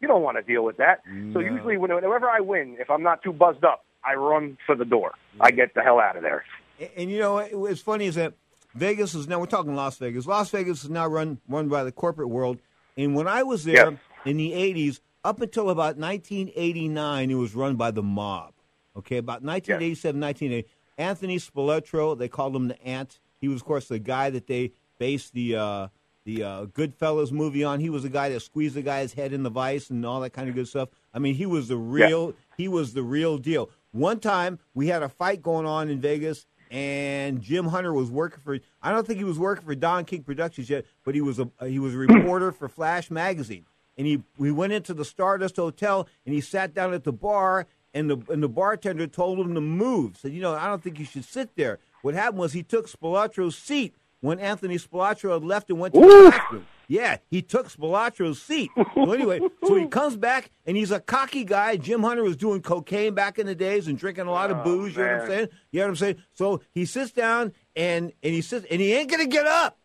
You 0.00 0.08
don't 0.08 0.22
want 0.22 0.36
to 0.38 0.42
deal 0.42 0.64
with 0.64 0.78
that. 0.78 1.02
So 1.32 1.40
usually, 1.40 1.76
whenever 1.76 2.28
I 2.28 2.40
win, 2.40 2.76
if 2.80 2.90
I'm 2.90 3.02
not 3.02 3.22
too 3.22 3.32
buzzed 3.32 3.64
up, 3.64 3.84
I 4.04 4.14
run 4.14 4.56
for 4.66 4.74
the 4.74 4.84
door. 4.86 5.12
I 5.40 5.50
get 5.50 5.74
the 5.74 5.82
hell 5.82 6.00
out 6.00 6.16
of 6.16 6.22
there. 6.22 6.44
And, 6.80 6.90
and 6.96 7.10
you 7.10 7.18
know, 7.18 7.38
it- 7.38 7.56
what's 7.58 7.80
funny 7.82 8.06
is 8.06 8.14
that 8.14 8.32
Vegas 8.74 9.14
is 9.14 9.28
now. 9.28 9.38
We're 9.38 9.46
talking 9.46 9.74
Las 9.74 9.98
Vegas. 9.98 10.26
Las 10.26 10.48
Vegas 10.50 10.84
is 10.84 10.90
now 10.90 11.06
run 11.06 11.38
run 11.48 11.68
by 11.68 11.84
the 11.84 11.92
corporate 11.92 12.30
world. 12.30 12.58
And 12.96 13.14
when 13.14 13.28
I 13.28 13.42
was 13.42 13.64
there 13.64 13.90
Yes. 13.92 13.98
in 14.24 14.36
the 14.38 14.52
'80s, 14.52 15.00
up 15.22 15.40
until 15.42 15.68
about 15.70 15.98
1989, 15.98 17.30
it 17.30 17.34
was 17.34 17.54
run 17.54 17.76
by 17.76 17.90
the 17.90 18.02
mob. 18.02 18.54
Okay, 18.96 19.18
about 19.18 19.42
1987, 19.42 20.20
1980. 20.20 20.68
Anthony 20.98 21.36
Spilotro, 21.38 22.18
they 22.18 22.28
called 22.28 22.54
him 22.56 22.68
the 22.68 22.82
Ant. 22.82 23.19
He 23.40 23.48
was, 23.48 23.60
of 23.60 23.66
course, 23.66 23.88
the 23.88 23.98
guy 23.98 24.30
that 24.30 24.46
they 24.46 24.72
based 24.98 25.32
the 25.32 25.56
uh, 25.56 25.88
the 26.24 26.42
uh, 26.42 26.66
Goodfellas 26.66 27.32
movie 27.32 27.64
on. 27.64 27.80
He 27.80 27.90
was 27.90 28.02
the 28.02 28.08
guy 28.08 28.28
that 28.28 28.40
squeezed 28.40 28.74
the 28.74 28.82
guy's 28.82 29.14
head 29.14 29.32
in 29.32 29.42
the 29.42 29.50
vice 29.50 29.90
and 29.90 30.04
all 30.04 30.20
that 30.20 30.30
kind 30.30 30.48
of 30.48 30.54
good 30.54 30.68
stuff. 30.68 30.90
I 31.12 31.18
mean, 31.18 31.34
he 31.34 31.46
was 31.46 31.68
the 31.68 31.76
real. 31.76 32.34
He 32.56 32.68
was 32.68 32.92
the 32.92 33.02
real 33.02 33.38
deal. 33.38 33.70
One 33.92 34.20
time 34.20 34.58
we 34.74 34.88
had 34.88 35.02
a 35.02 35.08
fight 35.08 35.42
going 35.42 35.66
on 35.66 35.88
in 35.88 36.00
Vegas, 36.00 36.46
and 36.70 37.40
Jim 37.40 37.66
Hunter 37.66 37.92
was 37.92 38.10
working 38.10 38.40
for. 38.44 38.58
I 38.82 38.92
don't 38.92 39.06
think 39.06 39.18
he 39.18 39.24
was 39.24 39.38
working 39.38 39.64
for 39.64 39.74
Don 39.74 40.04
King 40.04 40.22
Productions 40.22 40.70
yet, 40.70 40.84
but 41.04 41.14
he 41.14 41.20
was 41.20 41.38
a 41.38 41.50
he 41.66 41.78
was 41.78 41.94
a 41.94 41.98
reporter 41.98 42.52
for 42.52 42.68
Flash 42.68 43.10
magazine. 43.10 43.64
And 43.98 44.06
he 44.06 44.22
we 44.38 44.52
went 44.52 44.72
into 44.72 44.94
the 44.94 45.04
Stardust 45.04 45.56
Hotel, 45.56 46.06
and 46.24 46.34
he 46.34 46.40
sat 46.40 46.74
down 46.74 46.94
at 46.94 47.04
the 47.04 47.12
bar, 47.12 47.66
and 47.92 48.08
the 48.08 48.18
and 48.28 48.42
the 48.42 48.48
bartender 48.48 49.06
told 49.06 49.38
him 49.40 49.54
to 49.54 49.60
move. 49.60 50.16
Said, 50.16 50.32
you 50.32 50.40
know, 50.40 50.54
I 50.54 50.68
don't 50.68 50.82
think 50.82 50.98
you 50.98 51.04
should 51.04 51.24
sit 51.24 51.56
there. 51.56 51.80
What 52.02 52.14
happened 52.14 52.38
was 52.38 52.52
he 52.52 52.62
took 52.62 52.88
Spilotro's 52.88 53.56
seat 53.56 53.94
when 54.20 54.38
Anthony 54.38 54.76
Spilotro 54.76 55.34
had 55.34 55.44
left 55.44 55.70
and 55.70 55.78
went 55.78 55.94
to 55.94 56.00
the 56.00 56.30
bathroom. 56.30 56.66
Yeah, 56.88 57.18
he 57.30 57.40
took 57.40 57.68
Spilotro's 57.68 58.42
seat. 58.42 58.70
So 58.94 59.12
anyway, 59.12 59.40
so 59.64 59.76
he 59.76 59.86
comes 59.86 60.16
back 60.16 60.50
and 60.66 60.76
he's 60.76 60.90
a 60.90 61.00
cocky 61.00 61.44
guy. 61.44 61.76
Jim 61.76 62.02
Hunter 62.02 62.22
was 62.22 62.36
doing 62.36 62.60
cocaine 62.60 63.14
back 63.14 63.38
in 63.38 63.46
the 63.46 63.54
days 63.54 63.86
and 63.88 63.96
drinking 63.96 64.26
a 64.26 64.30
lot 64.30 64.50
of 64.50 64.58
oh, 64.58 64.64
booze. 64.64 64.94
You 64.94 65.02
know 65.02 65.12
what 65.12 65.22
I'm 65.22 65.28
saying? 65.28 65.48
You 65.70 65.80
know 65.80 65.84
what 65.86 65.88
I'm 65.90 65.96
saying? 65.96 66.16
So 66.34 66.60
he 66.72 66.84
sits 66.84 67.12
down 67.12 67.52
and 67.74 68.12
and 68.22 68.34
he 68.34 68.42
sits 68.42 68.66
and 68.70 68.80
he 68.80 68.92
ain't 68.92 69.10
gonna 69.10 69.26
get 69.26 69.46
up. 69.46 69.78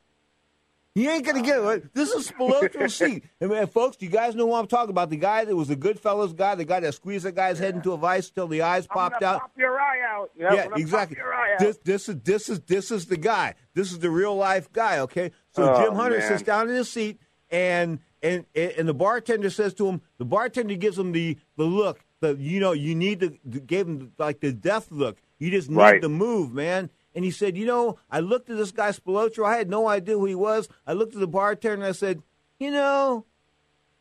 He 0.96 1.10
ain't 1.10 1.26
gonna 1.26 1.42
get 1.42 1.60
it. 1.60 1.94
This 1.94 2.10
is 2.12 2.32
Spilotro's 2.32 2.96
seat. 2.98 3.26
And 3.42 3.50
man, 3.52 3.68
folks, 3.68 3.98
do 3.98 4.06
you 4.06 4.12
guys 4.12 4.34
know 4.34 4.46
what 4.46 4.60
I'm 4.60 4.68
talking 4.68 4.92
about? 4.92 5.10
The 5.10 5.18
guy 5.18 5.44
that 5.44 5.54
was 5.56 5.70
a 5.70 5.76
Goodfellas 5.76 6.34
guy, 6.36 6.56
the 6.56 6.64
guy 6.64 6.80
that 6.80 6.94
squeezed 6.94 7.26
the 7.26 7.34
guy's 7.34 7.60
head 7.60 7.76
into 7.76 7.92
a 7.92 7.98
vice 7.98 8.30
till 8.30 8.48
the 8.48 8.62
eyes 8.62 8.88
popped 8.88 9.22
out. 9.22 9.42
Pop 9.42 9.52
your 9.58 9.78
eye 9.78 10.00
out. 10.08 10.32
Yeah, 10.38 10.68
I'm 10.74 10.82
exactly. 10.82 11.18
Pop 11.18 11.24
your 11.26 11.34
eye 11.34 11.54
out. 11.56 11.60
This 11.60 11.78
this 11.84 12.08
is 12.10 12.22
this 12.22 12.48
is 12.50 12.62
this 12.62 12.92
is 12.92 13.08
the 13.08 13.18
guy. 13.18 13.56
This 13.74 13.92
is 13.92 14.00
the 14.00 14.10
real 14.10 14.36
life 14.38 14.72
guy. 14.72 15.00
Okay, 15.00 15.32
so 15.52 15.70
Oh, 15.76 15.84
Jim 15.84 15.96
Hunter 15.96 16.20
man. 16.20 16.28
sits 16.30 16.44
down 16.44 16.70
in 16.70 16.76
his 16.76 16.90
seat, 16.90 17.20
and 17.50 18.00
and 18.24 18.46
and 18.56 18.88
the 18.88 18.94
bartender 18.94 19.50
says 19.50 19.74
to 19.76 19.88
him, 19.88 20.02
the 20.18 20.26
bartender 20.26 20.76
gives 20.76 20.98
him 20.98 21.12
the 21.12 21.38
the 21.58 21.66
look, 21.66 22.06
the 22.22 22.36
you 22.40 22.62
know 22.62 22.72
you 22.72 22.96
need 22.96 23.20
to 23.20 23.30
gave 23.60 23.86
him 23.88 24.14
like 24.18 24.40
the 24.40 24.54
death 24.54 24.88
look. 24.92 25.18
You 25.40 25.52
just 25.52 25.70
need 25.70 25.76
Right. 25.76 26.02
to 26.02 26.08
move, 26.08 26.54
man. 26.54 26.90
And 27.16 27.26
he 27.26 27.32
said, 27.32 27.58
you 27.58 27.66
know, 27.66 27.98
I 28.12 28.20
looked 28.20 28.50
at 28.50 28.58
this 28.58 28.72
guy 28.72 28.90
Spilotro. 28.90 29.46
I 29.46 29.58
had 29.58 29.70
no 29.70 29.88
idea 29.88 30.16
who 30.16 30.26
he 30.26 30.36
was. 30.36 30.68
I 30.86 30.94
looked 30.94 31.14
at 31.14 31.22
the 31.22 31.28
bartender 31.28 31.76
and 31.76 31.84
I 31.86 31.94
said, 31.94 32.22
you 32.60 32.70
know, 32.70 33.26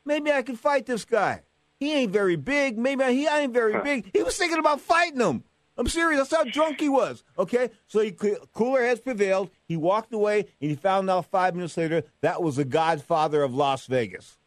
maybe 0.05 0.33
I 0.33 0.43
could 0.43 0.59
fight 0.59 0.87
this 0.87 1.05
guy. 1.05 1.43
He 1.79 1.93
ain't 1.93 2.13
very 2.13 2.37
big. 2.37 2.77
Maybe 2.77 3.05
he 3.05 3.27
ain't 3.27 3.53
very 3.53 3.81
big. 3.83 4.11
He 4.13 4.23
was 4.23 4.37
thinking 4.37 4.59
about 4.59 4.81
fighting 4.81 5.21
him. 5.21 5.45
I'm 5.77 5.89
serious. 5.89 6.29
That's 6.29 6.35
how 6.35 6.51
drunk 6.51 6.81
he 6.81 6.89
was. 6.89 7.25
Okay, 7.37 7.71
so 7.87 8.01
he 8.01 8.13
cooler 8.53 8.83
heads 8.83 9.01
prevailed. 9.01 9.51
He 9.67 9.77
walked 9.77 10.13
away, 10.13 10.47
and 10.61 10.71
he 10.71 10.77
found 10.77 11.11
out 11.11 11.27
five 11.27 11.57
minutes 11.57 11.77
later 11.77 12.05
that 12.21 12.43
was 12.43 12.57
the 12.57 12.65
Godfather 12.65 13.43
of 13.43 13.55
Las 13.55 13.87
Vegas. 13.87 14.39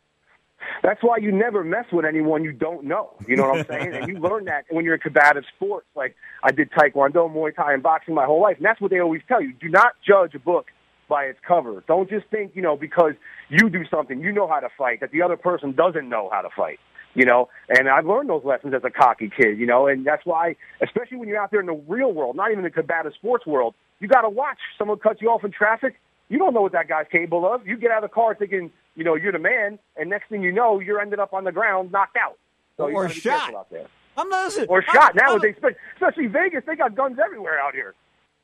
That's 0.84 1.02
why 1.02 1.18
you 1.18 1.32
never 1.32 1.64
mess 1.64 1.86
with 1.92 2.06
anyone 2.06 2.44
you 2.44 2.52
don't 2.52 2.86
know. 2.86 3.12
You 3.28 3.36
know 3.36 3.50
what 3.50 3.60
I'm 3.60 3.66
saying? 3.68 3.94
and 3.94 4.08
you 4.08 4.20
learn 4.20 4.46
that 4.46 4.66
when 4.70 4.86
you're 4.86 4.96
in 4.96 5.00
combative 5.00 5.44
sports. 5.56 5.88
Like 5.96 6.16
I 6.44 6.52
did 6.52 6.72
Taekwondo, 6.72 7.32
Muay 7.32 7.56
Thai, 7.56 7.74
and 7.74 7.84
boxing 7.84 8.14
my 8.14 8.26
whole 8.26 8.42
life. 8.42 8.58
And 8.58 8.66
that's 8.66 8.82
what 8.82 8.92
they 8.92 9.00
always 9.00 9.22
tell 9.28 9.42
you. 9.42 9.54
Do 9.54 9.70
not 9.70 9.94
judge 10.06 10.36
a 10.36 10.40
book 10.40 10.68
by 11.08 11.26
its 11.26 11.40
cover. 11.48 11.84
Don't 11.88 12.10
just 12.10 12.28
think, 12.28 12.52
you 12.56 12.62
know, 12.62 12.76
because 12.76 13.14
you 13.50 13.70
do 13.70 13.84
something, 13.90 14.22
you 14.22 14.32
know 14.32 14.48
how 14.48 14.60
to 14.60 14.70
fight, 14.78 15.00
that 15.00 15.12
the 15.12 15.22
other 15.22 15.38
person 15.38 15.74
doesn't 15.74 16.08
know 16.08 16.30
how 16.32 16.42
to 16.42 16.50
fight. 16.56 16.80
You 17.14 17.26
know, 17.26 17.50
and 17.70 17.90
I've 17.90 18.06
learned 18.06 18.30
those 18.30 18.44
lessons 18.44 18.76
as 18.76 18.84
a 18.84 18.92
cocky 18.92 19.32
kid, 19.36 19.58
you 19.58 19.66
know, 19.66 19.88
and 19.88 20.06
that's 20.06 20.24
why, 20.24 20.56
especially 20.84 21.18
when 21.18 21.28
you're 21.28 21.42
out 21.42 21.50
there 21.50 21.60
in 21.60 21.66
the 21.66 21.82
real 21.88 22.14
world, 22.14 22.36
not 22.36 22.52
even 22.52 22.64
the 22.64 22.70
combative 22.70 23.14
sports 23.16 23.44
world, 23.46 23.74
you 24.00 24.08
got 24.08 24.22
to 24.22 24.30
watch. 24.30 24.60
Someone 24.78 25.00
cut 25.00 25.20
you 25.20 25.30
off 25.30 25.44
in 25.44 25.52
traffic, 25.52 26.00
You 26.30 26.38
don't 26.38 26.54
know 26.54 26.62
what 26.62 26.74
that 26.74 26.88
guy's 26.88 27.06
capable 27.12 27.52
of. 27.52 27.66
You 27.66 27.78
get 27.78 27.92
out 27.92 28.04
of 28.04 28.10
the 28.10 28.14
car 28.14 28.36
thinking, 28.36 28.72
you 28.96 29.04
know, 29.04 29.16
you're 29.16 29.32
the 29.32 29.40
man, 29.40 29.80
and 29.96 30.10
next 30.10 30.30
thing 30.30 30.42
you 30.44 30.52
know, 30.52 30.80
you're 30.80 31.00
ended 31.00 31.20
up 31.20 31.34
on 31.34 31.44
the 31.46 31.52
ground, 31.52 31.92
knocked 31.92 32.18
out. 32.18 32.38
So 32.76 32.90
Or 32.92 33.08
shot. 33.10 33.54
out 33.54 33.70
there. 33.70 33.88
I'm 34.18 34.28
not 34.30 34.46
listening. 34.46 34.68
Or 34.70 34.82
I'm- 34.82 34.94
shot. 34.94 35.16
Now, 35.16 35.32
I'm- 35.32 35.40
they, 35.42 35.56
especially 35.96 36.28
Vegas, 36.28 36.64
they 36.66 36.76
got 36.76 36.96
guns 36.96 37.18
everywhere 37.24 37.60
out 37.60 37.74
here. 37.74 37.94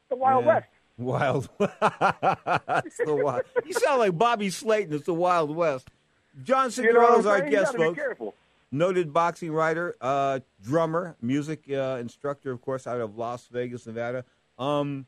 The 0.09 0.15
Wild 0.15 0.45
Yeah. 0.45 0.53
West. 0.55 0.67
Wild. 0.97 1.49
That's 1.59 2.97
the 2.97 3.15
wild. 3.15 3.41
You 3.65 3.73
sound 3.73 3.99
like 3.99 4.17
Bobby 4.17 4.49
Slayton. 4.51 4.93
It's 4.93 5.05
the 5.05 5.13
Wild 5.13 5.55
West. 5.55 5.89
John 6.43 6.69
You 6.75 6.93
know 6.93 6.99
what 6.99 7.07
Segura 7.07 7.13
I'm 7.13 7.19
is 7.19 7.25
our 7.25 7.41
guest, 7.49 7.75
folks. 7.75 7.95
careful. 7.97 8.35
Noted 8.71 9.13
boxing 9.13 9.51
writer, 9.51 9.95
uh, 10.01 10.39
drummer, 10.63 11.15
music 11.21 11.63
uh, 11.71 11.97
instructor, 11.99 12.51
of 12.51 12.61
course, 12.61 12.87
out 12.87 12.99
of 13.01 13.17
Las 13.17 13.47
Vegas, 13.51 13.85
Nevada. 13.85 14.25
Um, 14.57 15.05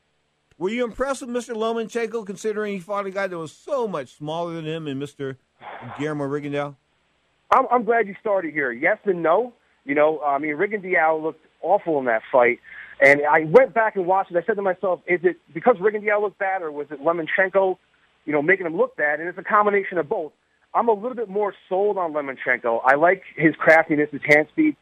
were 0.58 0.70
you 0.70 0.84
impressed 0.84 1.20
with 1.20 1.30
Mr. 1.30 1.54
Lomachenko, 1.54 2.26
considering 2.26 2.74
he 2.74 2.80
fought 2.80 3.06
a 3.06 3.10
guy 3.10 3.26
that 3.26 3.38
was 3.38 3.52
so 3.52 3.86
much 3.86 4.16
smaller 4.16 4.54
than 4.54 4.64
him, 4.64 4.86
and 4.86 5.00
Mr. 5.00 5.36
Guillermo 5.98 6.24
Rigondeaux? 6.24 6.76
I'm, 7.50 7.66
I'm 7.70 7.84
glad 7.84 8.06
you 8.06 8.14
started 8.20 8.52
here. 8.52 8.72
Yes 8.72 8.98
and 9.04 9.22
no. 9.22 9.52
You 9.84 9.94
know, 9.94 10.20
I 10.20 10.38
mean, 10.38 10.56
Rigondeaux 10.56 11.22
looked 11.22 11.44
awful 11.62 11.98
in 11.98 12.06
that 12.06 12.22
fight, 12.32 12.58
and 13.00 13.20
I 13.30 13.44
went 13.44 13.74
back 13.74 13.96
and 13.96 14.06
watched 14.06 14.30
it. 14.32 14.36
I 14.36 14.46
said 14.46 14.56
to 14.56 14.62
myself, 14.62 15.00
is 15.06 15.20
it 15.22 15.36
because 15.52 15.76
Rigondeaux 15.76 16.20
looked 16.20 16.38
bad, 16.38 16.62
or 16.62 16.72
was 16.72 16.86
it 16.90 17.00
Lomachenko, 17.00 17.76
you 18.24 18.32
know, 18.32 18.42
making 18.42 18.66
him 18.66 18.76
look 18.76 18.96
bad? 18.96 19.20
And 19.20 19.28
it's 19.28 19.38
a 19.38 19.44
combination 19.44 19.98
of 19.98 20.08
both. 20.08 20.32
I'm 20.74 20.88
a 20.88 20.92
little 20.92 21.14
bit 21.14 21.28
more 21.28 21.54
sold 21.68 21.98
on 21.98 22.12
Lomachenko. 22.12 22.80
I 22.84 22.96
like 22.96 23.22
his 23.36 23.54
craftiness, 23.56 24.10
his 24.10 24.22
hand 24.24 24.48
speed. 24.52 24.76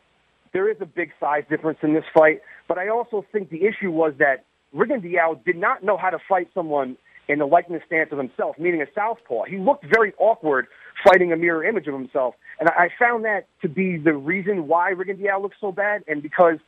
There 0.53 0.71
is 0.71 0.77
a 0.81 0.87
big 0.87 1.11
size 1.21 1.43
difference 1.51 1.79
in 1.83 1.95
this 1.95 2.05
fight, 2.17 2.41
but 2.69 2.79
I 2.79 2.89
also 2.89 3.27
think 3.33 3.51
the 3.51 3.65
issue 3.65 3.91
was 3.91 4.15
that 4.19 4.45
Rigondeaux 4.75 5.45
did 5.45 5.57
not 5.57 5.83
know 5.83 5.97
how 5.97 6.11
to 6.11 6.19
fight 6.29 6.49
someone 6.55 6.97
in 7.29 7.39
the 7.39 7.47
likeness 7.47 7.83
stance 7.87 8.11
of 8.13 8.19
himself, 8.19 8.57
meaning 8.59 8.83
a 8.83 8.87
southpaw. 8.95 9.45
He 9.45 9.57
looked 9.57 9.85
very 9.87 10.13
awkward 10.19 10.67
fighting 11.07 11.33
a 11.33 11.37
mirror 11.37 11.65
image 11.65 11.87
of 11.87 11.95
himself, 11.95 12.35
and 12.61 12.69
I 12.69 12.89
found 12.99 13.25
that 13.25 13.47
to 13.63 13.69
be 13.69 13.97
the 13.97 14.13
reason 14.13 14.69
why 14.69 14.93
Rigondeaux 14.93 15.41
looked 15.41 15.57
so 15.61 15.73
bad, 15.73 16.05
and 16.07 16.23
because 16.23 16.59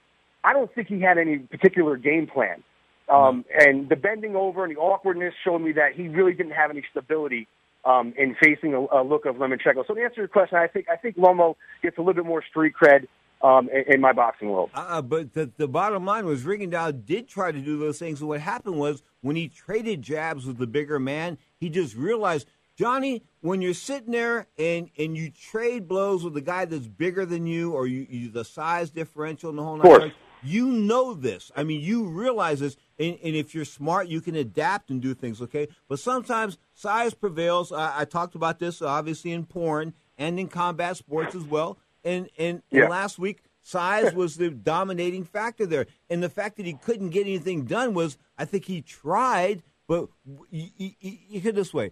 I 0.44 0.52
don't 0.52 0.72
think 0.74 0.88
he 0.88 1.00
had 1.00 1.18
any 1.18 1.38
particular 1.38 1.96
game 1.96 2.26
plan. 2.26 2.62
Um, 3.08 3.44
and 3.56 3.88
the 3.88 3.96
bending 3.96 4.34
over 4.34 4.64
and 4.64 4.74
the 4.74 4.80
awkwardness 4.80 5.34
showed 5.44 5.60
me 5.60 5.72
that 5.72 5.92
he 5.94 6.08
really 6.08 6.32
didn't 6.32 6.52
have 6.52 6.70
any 6.70 6.82
stability 6.90 7.46
um, 7.84 8.12
in 8.18 8.34
facing 8.42 8.74
a, 8.74 8.80
a 8.80 9.02
look 9.04 9.26
of 9.26 9.36
Lomachenko. 9.36 9.86
So 9.86 9.94
to 9.94 10.02
answer 10.02 10.22
your 10.22 10.28
question, 10.28 10.58
I 10.58 10.66
think 10.66 10.86
I 10.90 10.96
think 10.96 11.16
Lomo 11.16 11.54
gets 11.82 11.98
a 11.98 12.00
little 12.00 12.14
bit 12.14 12.26
more 12.26 12.42
street 12.42 12.72
cred 12.80 13.06
um, 13.42 13.68
in, 13.70 13.94
in 13.94 14.00
my 14.00 14.12
boxing 14.12 14.50
world. 14.50 14.70
Uh, 14.74 15.02
but 15.02 15.32
the, 15.32 15.50
the 15.56 15.68
bottom 15.68 16.04
line 16.04 16.26
was 16.26 16.44
Rigondeaux 16.44 17.04
did 17.04 17.28
try 17.28 17.52
to 17.52 17.60
do 17.60 17.78
those 17.78 17.98
things. 17.98 18.20
And 18.20 18.28
what 18.28 18.40
happened 18.40 18.78
was 18.78 19.02
when 19.20 19.36
he 19.36 19.48
traded 19.48 20.02
jabs 20.02 20.46
with 20.46 20.58
the 20.58 20.66
bigger 20.66 20.98
man, 20.98 21.38
he 21.58 21.68
just 21.68 21.94
realized, 21.96 22.48
Johnny, 22.76 23.22
when 23.40 23.62
you're 23.62 23.74
sitting 23.74 24.12
there 24.12 24.46
and, 24.58 24.90
and 24.98 25.16
you 25.16 25.30
trade 25.30 25.88
blows 25.88 26.24
with 26.24 26.36
a 26.36 26.42
guy 26.42 26.64
that's 26.64 26.88
bigger 26.88 27.24
than 27.24 27.46
you 27.46 27.72
or 27.72 27.86
you, 27.86 28.06
you 28.08 28.30
the 28.30 28.44
size 28.44 28.90
differential 28.90 29.50
and 29.50 29.58
the 29.58 29.62
whole 29.62 29.76
nine 29.76 30.12
you 30.46 30.66
know 30.66 31.14
this. 31.14 31.50
I 31.56 31.64
mean, 31.64 31.80
you 31.80 32.04
realize 32.04 32.60
this. 32.60 32.76
And, 32.98 33.18
and 33.22 33.34
if 33.34 33.54
you're 33.54 33.64
smart, 33.64 34.08
you 34.08 34.20
can 34.20 34.36
adapt 34.36 34.90
and 34.90 35.02
do 35.02 35.14
things, 35.14 35.42
okay? 35.42 35.68
But 35.88 35.98
sometimes 35.98 36.58
size 36.72 37.14
prevails. 37.14 37.72
I, 37.72 38.00
I 38.00 38.04
talked 38.04 38.34
about 38.34 38.58
this, 38.58 38.80
obviously, 38.80 39.32
in 39.32 39.44
porn 39.44 39.94
and 40.16 40.38
in 40.38 40.48
combat 40.48 40.96
sports 40.96 41.34
as 41.34 41.44
well. 41.44 41.78
And, 42.06 42.30
and, 42.38 42.62
and 42.70 42.88
last 42.88 43.18
week, 43.18 43.42
size 43.62 44.14
was 44.14 44.36
the 44.36 44.48
dominating 44.50 45.24
factor 45.24 45.66
there. 45.66 45.86
And 46.08 46.22
the 46.22 46.28
fact 46.28 46.56
that 46.56 46.64
he 46.64 46.74
couldn't 46.74 47.10
get 47.10 47.22
anything 47.22 47.64
done 47.64 47.94
was, 47.94 48.16
I 48.38 48.44
think 48.44 48.64
he 48.66 48.80
tried, 48.80 49.62
but 49.88 50.08
you, 50.50 50.68
you, 50.76 50.90
you 51.00 51.40
hear 51.40 51.50
this 51.52 51.74
way. 51.74 51.90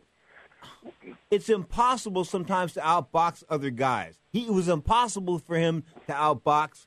It's 1.30 1.48
impossible 1.48 2.24
sometimes 2.24 2.74
to 2.74 2.80
outbox 2.80 3.42
other 3.50 3.70
guys. 3.70 4.20
He, 4.32 4.46
it 4.46 4.52
was 4.52 4.68
impossible 4.68 5.40
for 5.40 5.56
him 5.56 5.82
to 6.06 6.12
outbox 6.12 6.86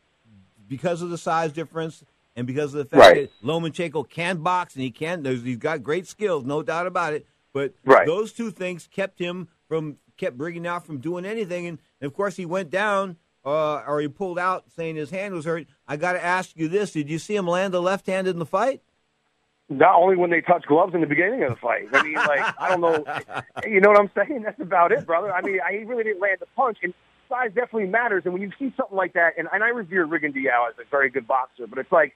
because 0.70 1.02
of 1.02 1.10
the 1.10 1.18
size 1.18 1.52
difference 1.52 2.04
and 2.36 2.48
because 2.48 2.74
of 2.74 2.78
the 2.80 2.86
fact 2.86 3.00
Right. 3.16 3.32
that 3.42 3.46
Lomachenko 3.46 4.10
can 4.10 4.38
box 4.38 4.74
and 4.76 4.84
he 4.84 4.92
can. 4.92 5.26
He's 5.26 5.58
got 5.58 5.84
great 5.84 6.08
skills, 6.08 6.46
no 6.46 6.64
doubt 6.64 6.88
about 6.88 7.14
it. 7.14 7.26
But 7.54 7.74
Right. 7.84 8.06
those 8.06 8.32
two 8.32 8.52
things 8.52 8.88
kept 8.90 9.20
him 9.20 9.50
from 9.68 9.98
kept 10.18 10.38
bringing 10.38 10.68
out 10.68 10.86
from 10.86 11.00
doing 11.00 11.26
anything. 11.26 11.68
And, 11.68 11.80
of 12.02 12.14
course, 12.14 12.36
he 12.36 12.46
went 12.46 12.70
down 12.70 13.18
uh, 13.48 13.82
or 13.88 14.02
he 14.02 14.10
pulled 14.10 14.38
out 14.38 14.66
saying 14.76 14.98
his 14.98 15.10
hand 15.10 15.34
was 15.34 15.46
hurt. 15.46 15.68
I 15.88 15.96
got 15.96 16.14
to 16.14 16.24
ask 16.24 16.52
you 16.56 16.68
this: 16.68 16.92
Did 16.92 17.10
you 17.10 17.18
see 17.18 17.36
him 17.36 17.48
land 17.48 17.74
the 17.74 17.82
left 17.82 18.06
handed 18.08 18.32
in 18.32 18.40
the 18.40 18.46
fight? 18.46 18.82
Not 19.70 19.96
only 19.96 20.18
when 20.18 20.30
they 20.30 20.42
touch 20.42 20.66
gloves 20.66 20.94
in 20.94 21.02
the 21.02 21.08
beginning 21.08 21.44
of 21.44 21.52
the 21.52 21.56
fight. 21.56 21.88
I 21.94 22.04
mean, 22.04 22.16
like 22.16 22.56
I 22.60 22.70
don't 22.70 22.82
know, 22.82 23.06
you 23.66 23.80
know 23.80 23.90
what 23.90 24.00
I'm 24.00 24.12
saying? 24.16 24.44
That's 24.44 24.60
about 24.60 24.92
it, 24.92 25.06
brother. 25.06 25.34
I 25.34 25.42
mean, 25.42 25.60
I, 25.66 25.78
he 25.78 25.84
really 25.86 26.04
didn't 26.04 26.22
land 26.22 26.38
the 26.42 26.46
punch, 26.58 26.80
and 26.84 26.94
size 27.30 27.52
definitely 27.56 27.88
matters. 27.88 28.24
And 28.26 28.34
when 28.34 28.42
you 28.42 28.52
see 28.60 28.74
something 28.76 28.98
like 28.98 29.14
that, 29.14 29.38
and, 29.38 29.48
and 29.54 29.64
I 29.64 29.70
revere 29.70 30.06
Rigondeaux 30.06 30.70
as 30.70 30.76
a 30.80 30.90
very 30.92 31.10
good 31.10 31.28
boxer, 31.28 31.68
but 31.68 31.80
it's 31.80 31.92
like. 31.92 32.14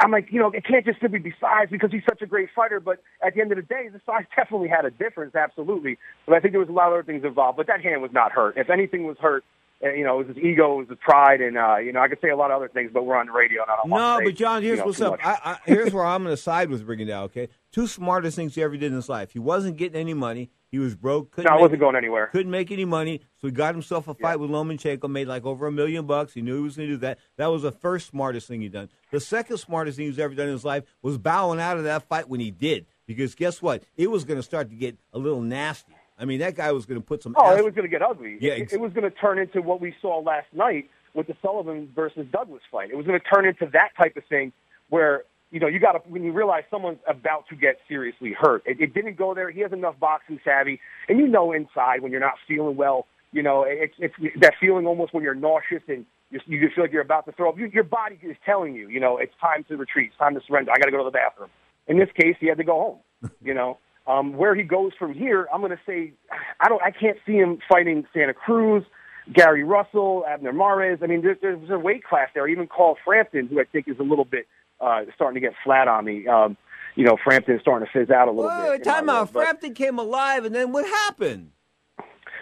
I'm 0.00 0.10
like, 0.10 0.28
you 0.30 0.40
know, 0.40 0.50
it 0.50 0.64
can't 0.66 0.84
just 0.84 1.00
simply 1.00 1.18
be 1.18 1.34
size 1.40 1.68
because 1.70 1.90
he's 1.92 2.02
such 2.08 2.22
a 2.22 2.26
great 2.26 2.48
fighter. 2.54 2.80
But 2.80 3.02
at 3.24 3.34
the 3.34 3.40
end 3.40 3.52
of 3.52 3.56
the 3.56 3.62
day, 3.62 3.88
the 3.92 4.00
size 4.06 4.24
definitely 4.34 4.68
had 4.68 4.84
a 4.84 4.90
difference, 4.90 5.34
absolutely. 5.34 5.98
But 6.26 6.34
I 6.36 6.40
think 6.40 6.52
there 6.52 6.60
was 6.60 6.68
a 6.68 6.72
lot 6.72 6.88
of 6.88 6.94
other 6.94 7.02
things 7.02 7.24
involved. 7.24 7.56
But 7.56 7.66
that 7.68 7.82
hand 7.82 8.02
was 8.02 8.12
not 8.12 8.32
hurt. 8.32 8.56
If 8.56 8.70
anything 8.70 9.06
was 9.06 9.16
hurt, 9.18 9.44
uh, 9.84 9.90
you 9.92 10.04
know, 10.04 10.20
it 10.20 10.26
was 10.28 10.36
his 10.36 10.44
ego, 10.44 10.74
it 10.74 10.78
was 10.78 10.88
his 10.88 10.98
pride, 11.02 11.42
and 11.42 11.58
uh, 11.58 11.76
you 11.76 11.92
know, 11.92 12.00
I 12.00 12.08
could 12.08 12.18
say 12.22 12.30
a 12.30 12.36
lot 12.36 12.50
of 12.50 12.56
other 12.56 12.68
things, 12.68 12.90
but 12.94 13.04
we're 13.04 13.16
on 13.16 13.26
the 13.26 13.32
radio, 13.32 13.60
and 13.60 13.70
I 13.70 13.76
don't 13.76 13.90
No, 13.90 14.18
say, 14.18 14.24
but 14.24 14.34
John, 14.34 14.62
here's 14.62 14.78
you 14.78 14.80
know, 14.80 14.86
what's 14.86 15.00
up. 15.02 15.18
I, 15.22 15.38
I, 15.44 15.58
here's 15.66 15.92
where 15.92 16.04
I'm 16.04 16.22
going 16.22 16.34
to 16.34 16.40
side 16.40 16.70
with 16.70 16.86
Rigondeaux. 16.86 17.24
Okay, 17.24 17.48
two 17.72 17.86
smartest 17.86 18.36
things 18.36 18.54
he 18.54 18.62
ever 18.62 18.76
did 18.78 18.90
in 18.90 18.94
his 18.94 19.10
life. 19.10 19.32
He 19.32 19.38
wasn't 19.38 19.76
getting 19.76 20.00
any 20.00 20.14
money. 20.14 20.50
He 20.76 20.80
was 20.80 20.94
broke. 20.94 21.30
Couldn't 21.30 21.50
No, 21.50 21.56
I 21.56 21.60
wasn't 21.62 21.80
going 21.80 21.96
anywhere. 21.96 22.26
Couldn't 22.26 22.50
make 22.52 22.70
any 22.70 22.84
money, 22.84 23.22
so 23.40 23.46
he 23.46 23.50
got 23.50 23.74
himself 23.74 24.08
a 24.08 24.14
fight 24.14 24.38
with 24.38 24.50
Lomachenko. 24.50 25.08
Made 25.08 25.26
like 25.26 25.46
over 25.46 25.66
a 25.66 25.72
million 25.72 26.04
bucks. 26.04 26.34
He 26.34 26.42
knew 26.42 26.56
he 26.56 26.60
was 26.60 26.76
going 26.76 26.90
to 26.90 26.96
do 26.96 26.98
that. 26.98 27.18
That 27.38 27.46
was 27.46 27.62
the 27.62 27.72
first 27.72 28.08
smartest 28.08 28.46
thing 28.46 28.60
he 28.60 28.68
done. 28.68 28.90
The 29.10 29.18
second 29.18 29.56
smartest 29.56 29.96
thing 29.96 30.04
he's 30.04 30.18
ever 30.18 30.34
done 30.34 30.48
in 30.48 30.52
his 30.52 30.66
life 30.66 30.84
was 31.00 31.16
bowing 31.16 31.60
out 31.60 31.78
of 31.78 31.84
that 31.84 32.06
fight 32.10 32.28
when 32.28 32.40
he 32.40 32.50
did. 32.50 32.84
Because 33.06 33.34
guess 33.34 33.62
what? 33.62 33.84
It 33.96 34.10
was 34.10 34.26
going 34.26 34.36
to 34.38 34.42
start 34.42 34.68
to 34.68 34.76
get 34.76 34.98
a 35.14 35.18
little 35.18 35.40
nasty. 35.40 35.94
I 36.18 36.26
mean, 36.26 36.40
that 36.40 36.56
guy 36.56 36.70
was 36.72 36.84
going 36.84 37.00
to 37.00 37.06
put 37.06 37.22
some. 37.22 37.34
Oh, 37.38 37.52
ass- 37.52 37.58
it 37.58 37.64
was 37.64 37.72
going 37.72 37.86
to 37.86 37.90
get 37.90 38.02
ugly. 38.02 38.36
Yeah, 38.38 38.52
it, 38.52 38.70
it 38.70 38.78
was 38.78 38.92
going 38.92 39.10
to 39.10 39.16
turn 39.16 39.38
into 39.38 39.62
what 39.62 39.80
we 39.80 39.94
saw 40.02 40.18
last 40.18 40.48
night 40.52 40.90
with 41.14 41.26
the 41.26 41.36
Sullivan 41.40 41.90
versus 41.96 42.26
Douglas 42.30 42.60
fight. 42.70 42.90
It 42.90 42.98
was 42.98 43.06
going 43.06 43.18
to 43.18 43.26
turn 43.26 43.46
into 43.46 43.64
that 43.72 43.92
type 43.96 44.14
of 44.18 44.24
thing 44.26 44.52
where 44.90 45.22
you 45.56 45.60
know 45.60 45.68
you 45.68 45.80
got 45.80 45.92
to 45.92 46.00
when 46.10 46.22
you 46.22 46.32
realize 46.32 46.64
someone's 46.70 46.98
about 47.08 47.48
to 47.48 47.56
get 47.56 47.78
seriously 47.88 48.34
hurt. 48.38 48.62
It, 48.66 48.78
it 48.78 48.92
didn't 48.92 49.16
go 49.16 49.32
there. 49.32 49.50
He 49.50 49.60
has 49.60 49.72
enough 49.72 49.98
boxing 49.98 50.38
savvy, 50.44 50.78
and 51.08 51.18
you 51.18 51.26
know 51.26 51.50
inside 51.50 52.02
when 52.02 52.12
you're 52.12 52.20
not 52.20 52.34
feeling 52.46 52.76
well. 52.76 53.06
You 53.32 53.42
know, 53.42 53.64
it's 53.66 53.94
it's 53.98 54.14
that 54.42 54.52
feeling 54.60 54.86
almost 54.86 55.14
when 55.14 55.24
you're 55.24 55.34
nauseous 55.34 55.82
and 55.88 56.04
you, 56.30 56.40
you 56.44 56.60
just 56.60 56.74
feel 56.74 56.84
like 56.84 56.92
you're 56.92 57.00
about 57.00 57.24
to 57.24 57.32
throw 57.32 57.48
up. 57.48 57.58
You, 57.58 57.70
your 57.72 57.84
body 57.84 58.18
is 58.22 58.36
telling 58.44 58.74
you, 58.74 58.90
you 58.90 59.00
know, 59.00 59.16
it's 59.16 59.32
time 59.40 59.64
to 59.68 59.78
retreat. 59.78 60.08
It's 60.08 60.18
time 60.18 60.34
to 60.34 60.42
surrender. 60.46 60.72
I 60.72 60.78
got 60.78 60.84
to 60.84 60.90
go 60.90 60.98
to 60.98 61.04
the 61.04 61.10
bathroom. 61.10 61.48
In 61.86 61.98
this 61.98 62.10
case, 62.20 62.36
he 62.38 62.48
had 62.48 62.58
to 62.58 62.64
go 62.64 62.74
home. 62.74 63.30
You 63.42 63.54
know, 63.54 63.78
um, 64.06 64.36
where 64.36 64.54
he 64.54 64.62
goes 64.62 64.92
from 64.98 65.14
here, 65.14 65.48
I'm 65.52 65.60
going 65.62 65.72
to 65.72 65.80
say, 65.86 66.12
I 66.60 66.68
don't, 66.68 66.82
I 66.82 66.90
can't 66.90 67.16
see 67.24 67.32
him 67.32 67.58
fighting 67.66 68.04
Santa 68.12 68.34
Cruz, 68.34 68.84
Gary 69.32 69.64
Russell, 69.64 70.24
Abner 70.28 70.52
Mares. 70.52 70.98
I 71.02 71.06
mean, 71.06 71.22
there's, 71.22 71.38
there's 71.40 71.70
a 71.70 71.78
weight 71.78 72.04
class 72.04 72.28
there. 72.34 72.46
Even 72.46 72.68
Carl 72.68 72.98
Frampton, 73.04 73.46
who 73.46 73.58
I 73.58 73.64
think 73.64 73.88
is 73.88 73.98
a 73.98 74.02
little 74.02 74.26
bit 74.26 74.46
uh, 74.80 75.02
starting 75.14 75.40
to 75.40 75.46
get 75.46 75.54
flat 75.64 75.88
on 75.88 76.04
me. 76.04 76.26
Um, 76.26 76.56
you 76.94 77.04
know, 77.04 77.16
Frampton's 77.22 77.60
starting 77.60 77.86
to 77.86 77.92
fizz 77.92 78.10
out 78.10 78.28
a 78.28 78.30
little 78.30 78.50
Whoa, 78.50 78.72
bit. 78.72 78.84
time 78.84 79.08
out. 79.10 79.32
but- 79.32 79.42
Frampton 79.42 79.74
came 79.74 79.98
alive, 79.98 80.44
and 80.44 80.54
then 80.54 80.72
what 80.72 80.86
happened? 80.86 81.50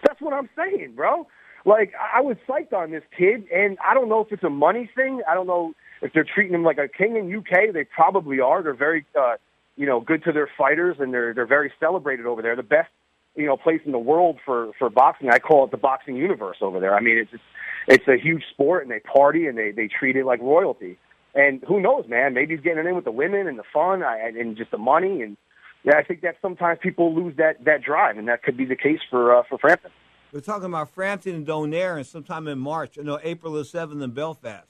That's 0.07 0.21
what 0.21 0.33
I'm 0.35 0.49
saying, 0.57 0.93
bro. 0.95 1.27
Like 1.65 1.93
I 2.15 2.21
was 2.21 2.37
psyched 2.47 2.75
on 2.75 2.91
this 2.91 3.03
kid, 3.17 3.47
and 3.53 3.79
I 3.85 3.95
don't 3.95 4.09
know 4.09 4.21
if 4.21 4.31
it's 4.31 4.45
a 4.45 4.51
money 4.51 4.91
thing. 4.95 5.23
I 5.29 5.35
don't 5.35 5.47
know 5.47 5.73
if 6.03 6.13
they're 6.13 6.27
treating 6.35 6.55
him 6.55 6.63
like 6.63 6.77
a 6.77 6.89
king 6.89 7.17
in 7.17 7.35
UK. 7.35 7.73
They 7.73 7.85
probably 7.85 8.39
are. 8.39 8.63
They're 8.63 8.75
very, 8.75 9.07
uh, 9.19 9.37
you 9.77 9.87
know, 9.87 10.01
good 10.01 10.23
to 10.25 10.33
their 10.33 10.49
fighters, 10.59 10.97
and 11.01 11.13
they're 11.15 11.33
they're 11.33 11.47
very 11.47 11.73
celebrated 11.81 12.27
over 12.27 12.43
there. 12.43 12.55
The 12.55 12.63
best, 12.63 12.91
you 13.35 13.47
know, 13.47 13.57
place 13.57 13.81
in 13.87 13.93
the 13.93 13.99
world 13.99 14.39
for 14.45 14.73
for 14.79 14.91
boxing. 14.91 15.31
I 15.31 15.39
call 15.39 15.65
it 15.65 15.71
the 15.71 15.79
boxing 15.79 16.17
universe 16.17 16.59
over 16.61 16.81
there. 16.81 16.95
I 16.95 17.01
mean, 17.01 17.17
it's 17.17 17.31
it's, 17.33 17.43
it's 17.89 18.09
a 18.09 18.23
huge 18.23 18.43
sport, 18.53 18.83
and 18.83 18.91
they 18.93 19.01
party 19.01 19.47
and 19.47 19.57
they 19.57 19.71
they 19.71 19.89
treat 19.89 20.17
it 20.17 20.27
like 20.27 20.41
royalty. 20.41 20.99
And 21.35 21.63
who 21.67 21.81
knows, 21.81 22.05
man? 22.09 22.35
Maybe 22.35 22.55
he's 22.55 22.63
getting 22.63 22.79
it 22.79 22.87
in 22.87 22.95
with 22.95 23.05
the 23.05 23.11
women 23.11 23.49
and 23.49 23.59
the 23.59 23.65
fun 23.73 24.03
and 24.03 24.37
and 24.37 24.57
just 24.57 24.71
the 24.71 24.79
money. 24.79 25.23
And 25.23 25.37
yeah, 25.83 25.97
I 25.97 26.05
think 26.05 26.23
that 26.23 26.37
sometimes 26.41 26.79
people 26.83 27.15
lose 27.15 27.37
that 27.37 27.65
that 27.65 27.83
drive, 27.83 28.19
and 28.19 28.29
that 28.29 28.43
could 28.43 28.57
be 28.57 28.65
the 28.65 28.77
case 28.77 29.01
for 29.11 29.35
uh, 29.35 29.43
for 29.49 29.59
Frampton. 29.59 29.91
We're 30.33 30.41
talking 30.41 30.67
about 30.67 30.91
Frampton 30.91 31.35
and 31.35 31.47
Donaire, 31.47 31.97
and 31.97 32.07
sometime 32.07 32.49
in 32.49 32.59
March, 32.59 32.99
no, 32.99 33.21
April 33.23 33.53
the 33.53 33.65
seventh 33.65 34.03
in 34.03 34.11
Belfast. 34.11 34.67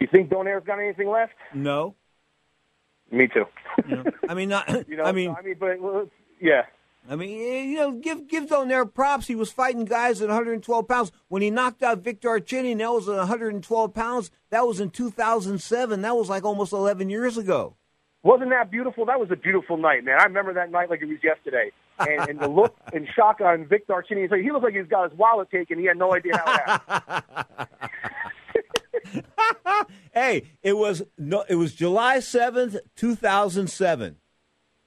You 0.00 0.06
think 0.10 0.30
Donaire's 0.30 0.64
got 0.64 0.78
anything 0.78 1.08
left? 1.08 1.34
No, 1.54 1.94
Me 3.10 3.28
too. 3.28 3.44
I 4.28 4.34
mean, 4.34 4.48
not. 4.48 4.68
You 4.88 4.96
know, 4.96 5.04
I 5.04 5.12
mean, 5.12 5.34
I 5.38 5.42
mean, 5.42 5.56
but 5.58 5.78
yeah. 6.40 6.62
I 7.08 7.16
mean, 7.16 7.38
eh, 7.38 7.62
you 7.64 7.76
know, 7.76 7.92
give 7.92 8.28
give 8.28 8.46
Donaire 8.46 8.92
props. 8.92 9.26
He 9.26 9.34
was 9.34 9.52
fighting 9.52 9.84
guys 9.84 10.22
at 10.22 10.28
112 10.28 10.88
pounds. 10.88 11.12
When 11.28 11.42
he 11.42 11.50
knocked 11.50 11.82
out 11.82 11.98
Vic 11.98 12.20
Darchinyan, 12.20 12.78
that 12.78 12.92
was 12.92 13.08
at 13.08 13.16
112 13.16 13.94
pounds. 13.94 14.30
That 14.50 14.66
was 14.66 14.80
in 14.80 14.90
2007. 14.90 16.00
That 16.00 16.16
was 16.16 16.30
like 16.30 16.44
almost 16.44 16.72
11 16.72 17.10
years 17.10 17.36
ago. 17.36 17.76
Wasn't 18.22 18.48
that 18.50 18.70
beautiful? 18.70 19.04
That 19.04 19.20
was 19.20 19.30
a 19.30 19.36
beautiful 19.36 19.76
night, 19.76 20.02
man. 20.02 20.18
I 20.18 20.24
remember 20.24 20.54
that 20.54 20.70
night 20.70 20.88
like 20.88 21.02
it 21.02 21.08
was 21.08 21.22
yesterday. 21.22 21.72
And, 21.98 22.30
and 22.30 22.40
the 22.40 22.48
look 22.48 22.74
and 22.94 23.06
shock 23.14 23.42
on 23.42 23.66
Victor 23.66 24.02
face. 24.08 24.30
He 24.42 24.50
looked 24.50 24.64
like 24.64 24.74
he's 24.74 24.86
got 24.86 25.10
his 25.10 25.18
wallet 25.18 25.50
taken. 25.50 25.78
He 25.78 25.84
had 25.84 25.98
no 25.98 26.14
idea 26.14 26.38
how 26.38 26.54
it 26.54 26.62
happened. 26.86 27.68
hey, 30.14 30.42
it 30.62 30.78
was 30.78 31.02
no, 31.18 31.44
it 31.50 31.56
was 31.56 31.74
July 31.74 32.20
seventh, 32.20 32.78
two 32.96 33.14
thousand 33.14 33.68
seven. 33.68 34.16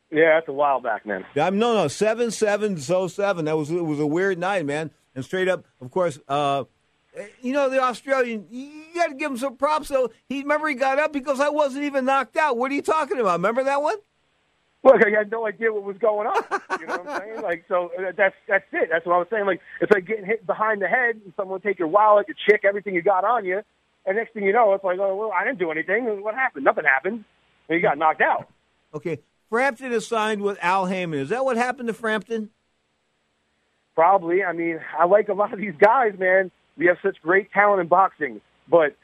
Yeah, 0.09 0.35
that's 0.35 0.47
a 0.47 0.53
while 0.53 0.79
back, 0.79 1.05
man. 1.05 1.25
I'm 1.35 1.59
no 1.59 1.73
no 1.73 1.87
seven 1.87 2.31
seven 2.31 2.77
so 2.77 3.07
seven. 3.07 3.45
That 3.45 3.57
was 3.57 3.69
it 3.69 3.81
was 3.81 3.99
a 3.99 4.07
weird 4.07 4.37
night, 4.37 4.65
man. 4.65 4.91
And 5.15 5.25
straight 5.25 5.49
up, 5.49 5.65
of 5.81 5.91
course, 5.91 6.19
uh, 6.27 6.63
you 7.41 7.53
know 7.53 7.69
the 7.69 7.81
Australian. 7.81 8.47
You 8.49 8.85
got 8.95 9.07
to 9.07 9.15
give 9.15 9.31
him 9.31 9.37
some 9.37 9.57
props. 9.57 9.89
though. 9.89 10.09
he 10.29 10.41
remember 10.41 10.67
he 10.69 10.75
got 10.75 10.99
up 10.99 11.11
because 11.11 11.39
I 11.39 11.49
wasn't 11.49 11.83
even 11.83 12.05
knocked 12.05 12.37
out. 12.37 12.57
What 12.57 12.71
are 12.71 12.75
you 12.75 12.81
talking 12.81 13.19
about? 13.19 13.33
Remember 13.33 13.63
that 13.63 13.81
one? 13.81 13.97
Look, 14.83 15.05
I 15.05 15.09
had 15.09 15.31
no 15.31 15.45
idea 15.45 15.73
what 15.73 15.83
was 15.83 15.97
going 15.97 16.27
on. 16.27 16.43
You 16.79 16.85
know 16.87 16.97
what 16.97 17.09
I'm 17.09 17.21
saying? 17.21 17.41
Like, 17.41 17.65
so 17.67 17.91
uh, 17.97 18.11
that's 18.15 18.35
that's 18.47 18.65
it. 18.71 18.89
That's 18.91 19.05
what 19.05 19.15
I 19.15 19.17
was 19.17 19.27
saying. 19.29 19.45
Like, 19.45 19.59
it's 19.81 19.91
like 19.91 20.05
getting 20.05 20.25
hit 20.25 20.45
behind 20.45 20.81
the 20.81 20.87
head, 20.87 21.19
and 21.23 21.33
someone 21.35 21.59
take 21.59 21.79
your 21.79 21.87
wallet, 21.87 22.27
your 22.27 22.37
chick, 22.47 22.63
everything 22.63 22.93
you 22.93 23.01
got 23.01 23.25
on 23.25 23.43
you, 23.43 23.61
and 24.05 24.15
next 24.15 24.33
thing 24.33 24.43
you 24.43 24.53
know, 24.53 24.73
it's 24.73 24.83
like, 24.83 24.99
oh 24.99 25.15
well, 25.15 25.31
I 25.31 25.43
didn't 25.43 25.59
do 25.59 25.71
anything. 25.71 26.23
What 26.23 26.35
happened? 26.35 26.63
Nothing 26.63 26.85
happened. 26.85 27.25
And 27.67 27.75
you 27.75 27.81
got 27.81 27.97
knocked 27.97 28.21
out. 28.21 28.47
Okay, 28.93 29.19
Frampton 29.49 29.91
is 29.91 30.05
signed 30.05 30.41
with 30.41 30.57
Al 30.61 30.85
Haymon. 30.87 31.19
Is 31.19 31.29
that 31.29 31.45
what 31.45 31.57
happened 31.57 31.87
to 31.87 31.93
Frampton? 31.93 32.49
Probably. 33.95 34.43
I 34.43 34.53
mean, 34.53 34.79
I 34.97 35.05
like 35.05 35.29
a 35.29 35.33
lot 35.33 35.53
of 35.53 35.59
these 35.59 35.73
guys, 35.79 36.13
man. 36.19 36.51
We 36.77 36.85
have 36.87 36.97
such 37.01 37.21
great 37.21 37.51
talent 37.51 37.81
in 37.81 37.87
boxing, 37.87 38.41
but 38.69 38.95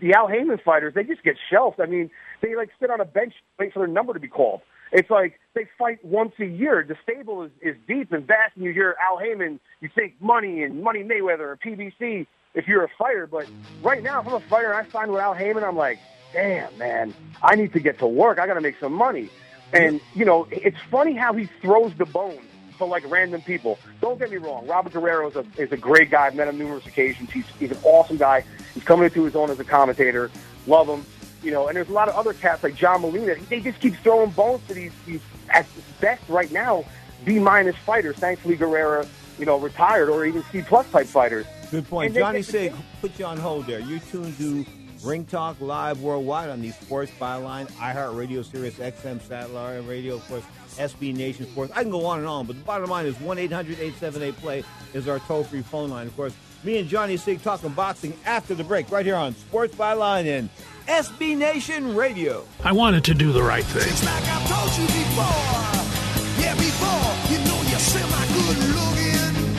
the 0.00 0.12
Al 0.14 0.28
Haymon 0.28 0.58
fighters, 0.64 0.94
they 0.94 1.04
just 1.04 1.22
get 1.22 1.36
shelved. 1.50 1.80
I 1.80 1.86
mean, 1.86 2.10
they 2.42 2.54
like 2.56 2.70
sit 2.80 2.90
on 2.90 3.00
a 3.00 3.04
bench, 3.04 3.34
wait 3.58 3.72
for 3.72 3.80
their 3.80 3.88
number 3.88 4.12
to 4.12 4.20
be 4.20 4.28
called. 4.28 4.60
It's 4.92 5.10
like 5.10 5.40
they 5.54 5.66
fight 5.78 6.04
once 6.04 6.34
a 6.38 6.44
year. 6.44 6.84
The 6.86 6.96
stable 7.02 7.42
is, 7.42 7.50
is 7.62 7.76
deep 7.88 8.12
and 8.12 8.26
vast, 8.26 8.54
and 8.56 8.64
you 8.64 8.72
hear 8.72 8.96
Al 9.00 9.18
Haymon, 9.18 9.58
you 9.80 9.88
think 9.94 10.14
money 10.20 10.62
and 10.62 10.82
Money 10.82 11.02
Mayweather 11.02 11.40
or 11.40 11.58
PBC 11.64 12.26
if 12.54 12.68
you're 12.68 12.84
a 12.84 12.88
fighter. 12.98 13.26
But 13.26 13.46
right 13.82 14.02
now, 14.02 14.20
if 14.20 14.28
I'm 14.28 14.34
a 14.34 14.40
fighter 14.40 14.72
and 14.72 14.86
I 14.86 14.90
sign 14.90 15.10
with 15.10 15.20
Al 15.20 15.34
Haymon, 15.34 15.64
I'm 15.64 15.76
like, 15.76 15.98
damn, 16.32 16.76
man, 16.78 17.14
I 17.42 17.54
need 17.56 17.72
to 17.72 17.80
get 17.80 17.98
to 18.00 18.06
work. 18.06 18.38
I 18.38 18.46
got 18.46 18.54
to 18.54 18.60
make 18.60 18.78
some 18.78 18.92
money. 18.92 19.30
And, 19.74 20.00
you 20.14 20.24
know, 20.24 20.46
it's 20.50 20.78
funny 20.90 21.14
how 21.14 21.32
he 21.32 21.46
throws 21.60 21.92
the 21.94 22.06
bones 22.06 22.40
for 22.78 22.86
like 22.88 23.08
random 23.10 23.42
people. 23.42 23.78
Don't 24.00 24.18
get 24.18 24.30
me 24.30 24.36
wrong. 24.36 24.66
Robert 24.66 24.92
Guerrero 24.92 25.28
is 25.28 25.36
a, 25.36 25.44
is 25.58 25.72
a 25.72 25.76
great 25.76 26.10
guy. 26.10 26.26
I've 26.26 26.34
met 26.34 26.48
him 26.48 26.58
numerous 26.58 26.86
occasions. 26.86 27.30
He's, 27.30 27.46
he's 27.58 27.70
an 27.72 27.78
awesome 27.82 28.16
guy. 28.16 28.44
He's 28.72 28.84
coming 28.84 29.04
into 29.04 29.24
his 29.24 29.36
own 29.36 29.50
as 29.50 29.58
a 29.60 29.64
commentator. 29.64 30.30
Love 30.66 30.88
him. 30.88 31.04
You 31.42 31.50
know, 31.50 31.68
and 31.68 31.76
there's 31.76 31.88
a 31.88 31.92
lot 31.92 32.08
of 32.08 32.14
other 32.14 32.32
cats 32.32 32.62
like 32.62 32.74
John 32.74 33.02
Molina. 33.02 33.34
They 33.50 33.60
just 33.60 33.78
keep 33.80 33.94
throwing 33.96 34.30
bones 34.30 34.66
to 34.68 34.74
these, 34.74 34.92
these 35.04 35.20
at 35.50 35.66
best 36.00 36.22
right 36.28 36.50
now, 36.50 36.84
B 37.24 37.38
minus 37.38 37.76
fighters. 37.76 38.16
Thankfully, 38.16 38.56
Guerrero, 38.56 39.06
you 39.38 39.44
know, 39.44 39.58
retired 39.58 40.08
or 40.08 40.24
even 40.24 40.42
C 40.50 40.62
plus 40.62 40.90
type 40.90 41.06
fighters. 41.06 41.46
Good 41.70 41.88
point. 41.88 42.06
And 42.06 42.16
Johnny 42.16 42.42
Sig, 42.42 42.72
put 43.00 43.18
you 43.18 43.26
on 43.26 43.36
hold 43.36 43.66
there. 43.66 43.80
You're 43.80 44.00
tuned 44.00 44.38
to 44.38 44.64
Ring 45.04 45.26
Talk 45.26 45.60
Live 45.60 46.00
worldwide 46.00 46.48
on 46.48 46.62
the 46.62 46.70
Sports 46.70 47.12
Byline, 47.20 47.70
iHeartRadio, 47.72 48.42
Sirius 48.42 48.76
XM, 48.76 49.20
Satellite 49.20 49.86
Radio, 49.86 50.14
of 50.14 50.26
course, 50.28 50.44
SB 50.76 51.14
Nation 51.14 51.46
Sports. 51.46 51.72
I 51.76 51.82
can 51.82 51.90
go 51.90 52.06
on 52.06 52.20
and 52.20 52.26
on, 52.26 52.46
but 52.46 52.56
the 52.56 52.62
bottom 52.62 52.88
line 52.88 53.04
is 53.04 53.20
1 53.20 53.38
800 53.38 53.72
878 53.72 54.36
Play 54.36 54.64
is 54.94 55.06
our 55.06 55.18
toll 55.20 55.44
free 55.44 55.60
phone 55.60 55.90
line. 55.90 56.06
Of 56.06 56.16
course, 56.16 56.34
me 56.64 56.78
and 56.78 56.88
Johnny 56.88 57.18
Sig 57.18 57.42
talking 57.42 57.70
boxing 57.70 58.14
after 58.24 58.54
the 58.54 58.64
break, 58.64 58.90
right 58.90 59.04
here 59.04 59.16
on 59.16 59.34
Sports 59.34 59.74
Byline 59.74 60.24
and 60.26 60.48
SB 60.86 61.36
Nation 61.36 61.94
Radio. 61.94 62.46
I 62.62 62.72
wanted 62.72 63.04
to 63.04 63.14
do 63.14 63.30
the 63.32 63.42
right 63.42 63.64
thing. 63.64 64.06
Like 64.06 64.24
I 64.26 64.44
told 64.46 64.72
you 64.78 64.86
before, 64.86 66.42
yeah, 66.42 66.54
before, 66.54 67.30
you 67.30 67.44
know 67.44 67.60
you're 67.68 67.78
semi 67.78 68.26
good 68.32 68.58
looking. 68.74 69.54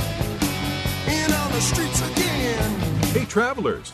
In 1.14 1.32
on 1.34 1.52
the 1.52 1.62
streets 1.62 2.02
again. 2.12 2.80
Hey, 3.14 3.26
travelers, 3.26 3.94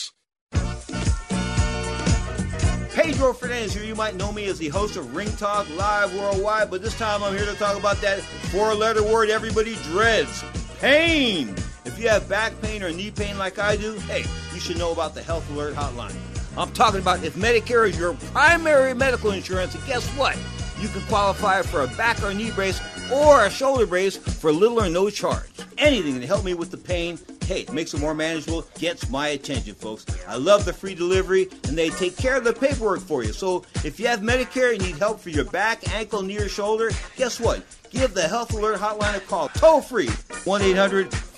Pedro 2.93 3.31
Fernandez 3.31 3.73
here. 3.73 3.85
You 3.85 3.95
might 3.95 4.15
know 4.15 4.31
me 4.33 4.45
as 4.45 4.59
the 4.59 4.67
host 4.67 4.97
of 4.97 5.15
Ring 5.15 5.31
Talk 5.37 5.69
Live 5.77 6.13
Worldwide, 6.13 6.69
but 6.69 6.81
this 6.81 6.97
time 6.97 7.23
I'm 7.23 7.35
here 7.35 7.45
to 7.45 7.55
talk 7.55 7.77
about 7.77 8.01
that 8.01 8.19
four 8.51 8.73
letter 8.73 9.01
word 9.01 9.29
everybody 9.29 9.75
dreads 9.83 10.43
pain. 10.79 11.55
If 11.85 11.97
you 11.97 12.09
have 12.09 12.27
back 12.27 12.59
pain 12.61 12.83
or 12.83 12.91
knee 12.91 13.09
pain 13.09 13.37
like 13.37 13.59
I 13.59 13.77
do, 13.77 13.93
hey, 13.99 14.25
you 14.53 14.59
should 14.59 14.77
know 14.77 14.91
about 14.91 15.15
the 15.15 15.21
Health 15.21 15.49
Alert 15.51 15.75
Hotline. 15.75 16.15
I'm 16.57 16.71
talking 16.73 16.99
about 16.99 17.23
if 17.23 17.35
Medicare 17.35 17.87
is 17.87 17.97
your 17.97 18.13
primary 18.33 18.93
medical 18.93 19.31
insurance, 19.31 19.73
and 19.73 19.85
guess 19.85 20.05
what? 20.17 20.37
You 20.81 20.89
can 20.89 21.01
qualify 21.03 21.61
for 21.61 21.83
a 21.83 21.87
back 21.87 22.21
or 22.23 22.33
knee 22.33 22.51
brace 22.51 22.81
or 23.11 23.45
a 23.45 23.49
shoulder 23.49 23.85
brace 23.85 24.17
for 24.17 24.51
little 24.51 24.79
or 24.81 24.89
no 24.89 25.09
charge. 25.09 25.49
Anything 25.77 26.19
to 26.19 26.27
help 26.27 26.43
me 26.43 26.53
with 26.53 26.71
the 26.71 26.77
pain, 26.77 27.19
hey, 27.45 27.65
makes 27.71 27.93
it 27.93 27.99
more 27.99 28.13
manageable, 28.13 28.65
gets 28.77 29.09
my 29.09 29.29
attention, 29.29 29.75
folks. 29.75 30.05
I 30.27 30.37
love 30.37 30.65
the 30.65 30.73
free 30.73 30.95
delivery, 30.95 31.49
and 31.67 31.77
they 31.77 31.89
take 31.89 32.15
care 32.15 32.35
of 32.35 32.43
the 32.43 32.53
paperwork 32.53 33.01
for 33.01 33.23
you. 33.23 33.33
So 33.33 33.65
if 33.83 33.99
you 33.99 34.07
have 34.07 34.21
Medicare 34.21 34.73
and 34.73 34.81
need 34.81 34.97
help 34.97 35.19
for 35.19 35.29
your 35.29 35.45
back, 35.45 35.93
ankle, 35.93 36.21
knee, 36.21 36.37
or 36.37 36.49
shoulder, 36.49 36.91
guess 37.17 37.39
what? 37.39 37.63
Give 37.89 38.13
the 38.13 38.27
Health 38.27 38.53
Alert 38.53 38.79
Hotline 38.79 39.17
a 39.17 39.19
call, 39.19 39.49
toll 39.49 39.81
free, 39.81 40.09
1 40.45 40.61
800 40.61 41.13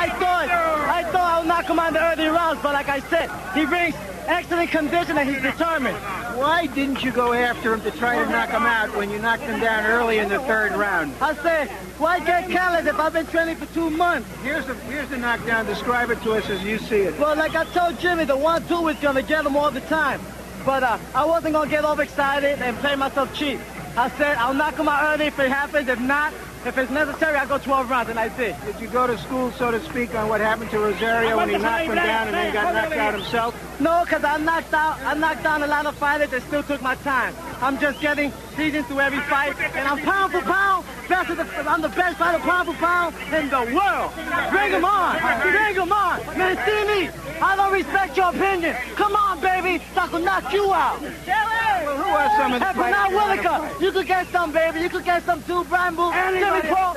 I 0.00 0.08
thought 0.08 0.48
I 0.48 1.02
thought 1.12 1.30
I 1.30 1.38
would 1.40 1.48
knock 1.48 1.66
him 1.66 1.78
on 1.78 1.92
the 1.92 2.02
early 2.02 2.28
rounds, 2.28 2.62
but 2.62 2.72
like 2.72 2.88
I 2.88 3.00
said, 3.00 3.28
he 3.52 3.66
brings 3.66 3.94
excellent 4.26 4.70
condition 4.70 5.18
and 5.18 5.28
he's 5.28 5.42
determined. 5.42 5.96
Why 6.38 6.68
didn't 6.68 7.04
you 7.04 7.12
go 7.12 7.34
after 7.34 7.74
him 7.74 7.82
to 7.82 7.90
try 7.90 8.16
to 8.24 8.30
knock 8.30 8.48
him 8.48 8.62
out 8.62 8.96
when 8.96 9.10
you 9.10 9.18
knocked 9.18 9.42
him 9.42 9.60
down 9.60 9.84
early 9.84 10.16
in 10.16 10.30
the 10.30 10.38
third 10.38 10.72
round? 10.72 11.12
I 11.20 11.34
said, 11.34 11.68
why 11.98 12.18
get 12.20 12.48
careless 12.48 12.86
if 12.86 12.98
I've 12.98 13.12
been 13.12 13.26
training 13.26 13.56
for 13.56 13.66
two 13.74 13.90
months? 13.90 14.26
Here's 14.42 14.64
the 14.64 14.74
here's 14.88 15.10
the 15.10 15.18
knockdown. 15.18 15.66
Describe 15.66 16.08
it 16.08 16.22
to 16.22 16.32
us 16.32 16.48
as 16.48 16.64
you 16.64 16.78
see 16.78 17.00
it. 17.00 17.18
Well, 17.18 17.36
like 17.36 17.54
I 17.54 17.64
told 17.64 18.00
Jimmy, 18.00 18.24
the 18.24 18.38
one-two 18.38 18.80
was 18.80 18.96
gonna 18.96 19.22
get 19.22 19.44
him 19.44 19.54
all 19.54 19.70
the 19.70 19.82
time, 19.82 20.22
but 20.64 20.82
uh, 20.82 20.96
I 21.14 21.26
wasn't 21.26 21.52
gonna 21.52 21.68
get 21.68 21.84
overexcited 21.84 22.62
and 22.62 22.74
play 22.78 22.96
myself 22.96 23.34
cheap. 23.34 23.60
I 23.98 24.08
said 24.16 24.38
I'll 24.38 24.54
knock 24.54 24.78
him 24.78 24.88
out 24.88 25.12
early 25.12 25.26
if 25.26 25.38
it 25.38 25.50
happens. 25.50 25.88
If 25.88 26.00
not, 26.00 26.32
if 26.66 26.76
it's 26.76 26.90
necessary, 26.90 27.36
I'll 27.36 27.48
go 27.48 27.58
12 27.58 27.88
rounds, 27.90 28.10
and 28.10 28.18
I 28.18 28.28
did. 28.28 28.54
Did 28.66 28.80
you 28.80 28.88
go 28.88 29.06
to 29.06 29.16
school, 29.18 29.50
so 29.52 29.70
to 29.70 29.82
speak, 29.84 30.14
on 30.14 30.28
what 30.28 30.40
happened 30.40 30.70
to 30.70 30.78
Rosario 30.78 31.36
when 31.36 31.48
he 31.48 31.56
knocked 31.56 31.84
him 31.84 31.94
down 31.94 32.28
and 32.28 32.36
then 32.36 32.52
got 32.52 32.74
knocked 32.74 32.92
out 32.92 33.14
himself? 33.14 33.80
No, 33.80 34.02
because 34.04 34.24
I 34.24 34.36
knocked 34.36 34.74
out, 34.74 35.00
I 35.00 35.14
knocked 35.14 35.42
down 35.42 35.62
a 35.62 35.66
lot 35.66 35.86
of 35.86 35.94
fighters 35.96 36.30
that 36.30 36.42
still 36.42 36.62
took 36.62 36.82
my 36.82 36.96
time. 36.96 37.34
I'm 37.60 37.78
just 37.78 38.00
getting 38.00 38.32
seasoned 38.56 38.86
through 38.86 39.00
every 39.00 39.20
fight, 39.20 39.58
and 39.58 39.88
I'm 39.88 40.00
pound 40.00 40.32
for 40.32 40.40
pound, 40.42 40.84
best 41.08 41.30
of 41.30 41.36
the, 41.38 41.44
I'm 41.70 41.80
the 41.80 41.88
best 41.88 42.18
fighter 42.18 42.38
pound 42.40 42.68
for 42.68 42.74
pound 42.74 43.14
in 43.32 43.48
the 43.48 43.74
world. 43.74 44.12
Bring 44.50 44.72
him 44.72 44.84
on, 44.84 45.18
bring 45.40 45.74
him 45.74 45.92
on. 45.92 46.20
Mancini, 46.38 47.08
I 47.40 47.56
don't 47.56 47.72
respect 47.72 48.16
your 48.16 48.30
opinion. 48.30 48.76
Come 48.96 49.16
on, 49.16 49.40
baby, 49.40 49.82
I 49.96 50.06
can 50.08 50.24
knock 50.24 50.52
you 50.52 50.72
out. 50.72 51.00
Well, 51.00 51.96
who 51.96 52.10
are 52.10 52.30
some 52.36 52.52
of 52.52 52.60
the 52.60 52.66
Hey, 52.66 52.74
Bernard 52.74 53.10
Williker, 53.12 53.80
you 53.80 53.92
could 53.92 54.06
get 54.06 54.28
some, 54.28 54.52
baby. 54.52 54.80
You 54.80 54.88
could 54.88 55.04
get 55.04 55.24
some 55.24 55.42
too, 55.44 55.64
Brian 55.64 55.96
Boo, 55.96 56.10
Jimmy 56.50 56.74
Paul, 56.74 56.96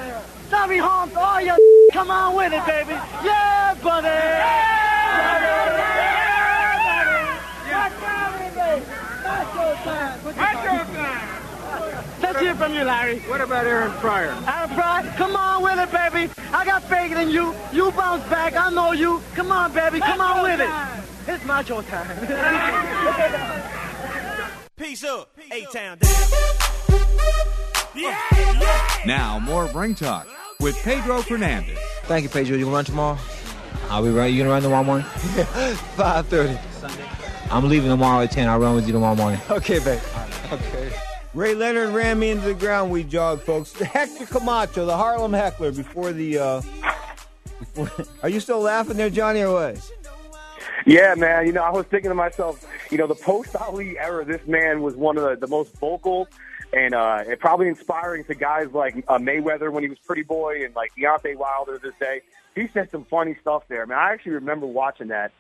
Tommy 0.50 0.78
Holmes, 0.78 1.14
all 1.16 1.42
your 1.42 1.58
come 1.92 2.10
on 2.10 2.36
with 2.36 2.54
it, 2.54 2.66
baby. 2.66 2.94
Yeah, 3.24 3.76
buddy. 3.84 4.08
Let's 12.22 12.40
hear 12.40 12.56
from 12.56 12.74
you, 12.74 12.84
Larry. 12.84 13.20
What 13.20 13.42
about 13.42 13.68
Aaron 13.68 13.92
Pryor? 13.94 14.36
Aaron 14.48 14.70
Pryor, 14.70 15.14
come 15.18 15.36
on 15.36 15.62
with 15.62 15.78
it, 15.78 15.92
baby. 15.92 16.32
I 16.52 16.66
got 16.66 16.82
faith 16.84 17.16
in 17.16 17.30
you. 17.30 17.54
You 17.72 17.92
bounce 17.92 18.28
back. 18.30 18.56
I 18.56 18.72
know 18.72 18.94
you. 18.94 19.22
Come 19.36 19.52
on, 19.52 19.72
baby. 19.72 20.00
Come 20.00 20.22
on 20.22 20.42
with 20.42 20.60
it. 20.60 20.70
It's 21.28 21.46
macho 21.46 21.84
time. 21.84 22.18
Peace 24.78 25.04
up, 25.04 25.30
A-Town. 25.52 26.00
Now, 27.96 29.40
more 29.40 29.66
Ring 29.68 29.94
Talk 29.94 30.28
with 30.60 30.76
Pedro 30.84 31.22
Fernandez. 31.22 31.78
Thank 32.04 32.24
you, 32.24 32.30
Pedro. 32.30 32.58
You 32.58 32.66
gonna 32.66 32.76
run 32.76 32.86
tomorrow? 32.86 33.20
I'll 33.90 34.04
be 34.04 34.10
right. 34.10 34.28
You 34.28 34.40
gonna 34.40 34.50
run 34.50 34.64
tomorrow 34.64 34.84
morning? 34.84 35.06
Five 35.96 36.28
thirty. 36.28 36.58
Sunday. 36.80 37.06
I'm 37.52 37.68
leaving 37.70 37.90
tomorrow 37.90 38.24
at 38.24 38.32
ten. 38.32 38.50
I'll 38.50 38.60
run 38.60 38.76
with 38.76 38.88
you 38.88 38.94
tomorrow 38.94 39.16
morning. 39.16 39.40
Okay, 39.50 39.80
babe. 39.80 40.02
Okay. 40.52 40.92
Ray 41.34 41.54
Leonard 41.54 41.94
ran 41.94 42.20
me 42.20 42.30
into 42.30 42.46
the 42.46 42.54
ground. 42.54 42.92
We 42.92 43.04
jogged, 43.04 43.44
folks. 43.44 43.74
Hector 43.74 44.26
Camacho, 44.26 44.86
the 44.86 44.98
Harlem 44.98 45.34
heckler, 45.34 45.72
before 45.72 46.14
the. 46.14 46.38
Uh, 46.40 46.62
before, 47.60 47.92
are 48.24 48.30
you 48.30 48.40
still 48.40 48.60
laughing 48.62 48.98
there, 48.98 49.10
Johnny, 49.10 49.42
or 49.42 49.54
what? 49.54 49.92
Yeah, 50.86 51.16
man. 51.16 51.46
You 51.46 51.54
know, 51.54 51.64
I 51.64 51.70
was 51.72 51.86
thinking 51.86 52.10
to 52.10 52.16
myself, 52.16 52.66
you 52.92 52.98
know, 52.98 53.08
the 53.08 53.16
post 53.16 53.56
Ali 53.56 53.98
era, 54.00 54.26
this 54.26 54.46
man 54.48 54.82
was 54.82 54.96
one 54.96 55.18
of 55.18 55.24
the, 55.24 55.36
the 55.36 55.48
most 55.48 55.74
vocal 55.78 56.28
and 56.74 56.94
uh, 56.94 57.24
and 57.28 57.40
probably 57.40 57.68
inspiring 57.68 58.24
to 58.26 58.36
guys 58.36 58.68
like 58.74 58.96
uh, 59.08 59.18
Mayweather 59.18 59.72
when 59.72 59.84
he 59.84 59.90
was 59.90 60.00
Pretty 60.00 60.24
Boy 60.24 60.66
and 60.66 60.76
like 60.76 60.92
Deontay 60.98 61.36
Wilder 61.38 61.80
this 61.82 61.94
day. 62.00 62.22
He 62.56 62.68
said 62.74 62.90
some 62.92 63.06
funny 63.06 63.36
stuff 63.42 63.64
there, 63.68 63.86
man. 63.86 63.98
I 63.98 64.12
actually 64.12 64.34
remember 64.34 64.66
watching 64.66 65.08
that, 65.08 65.32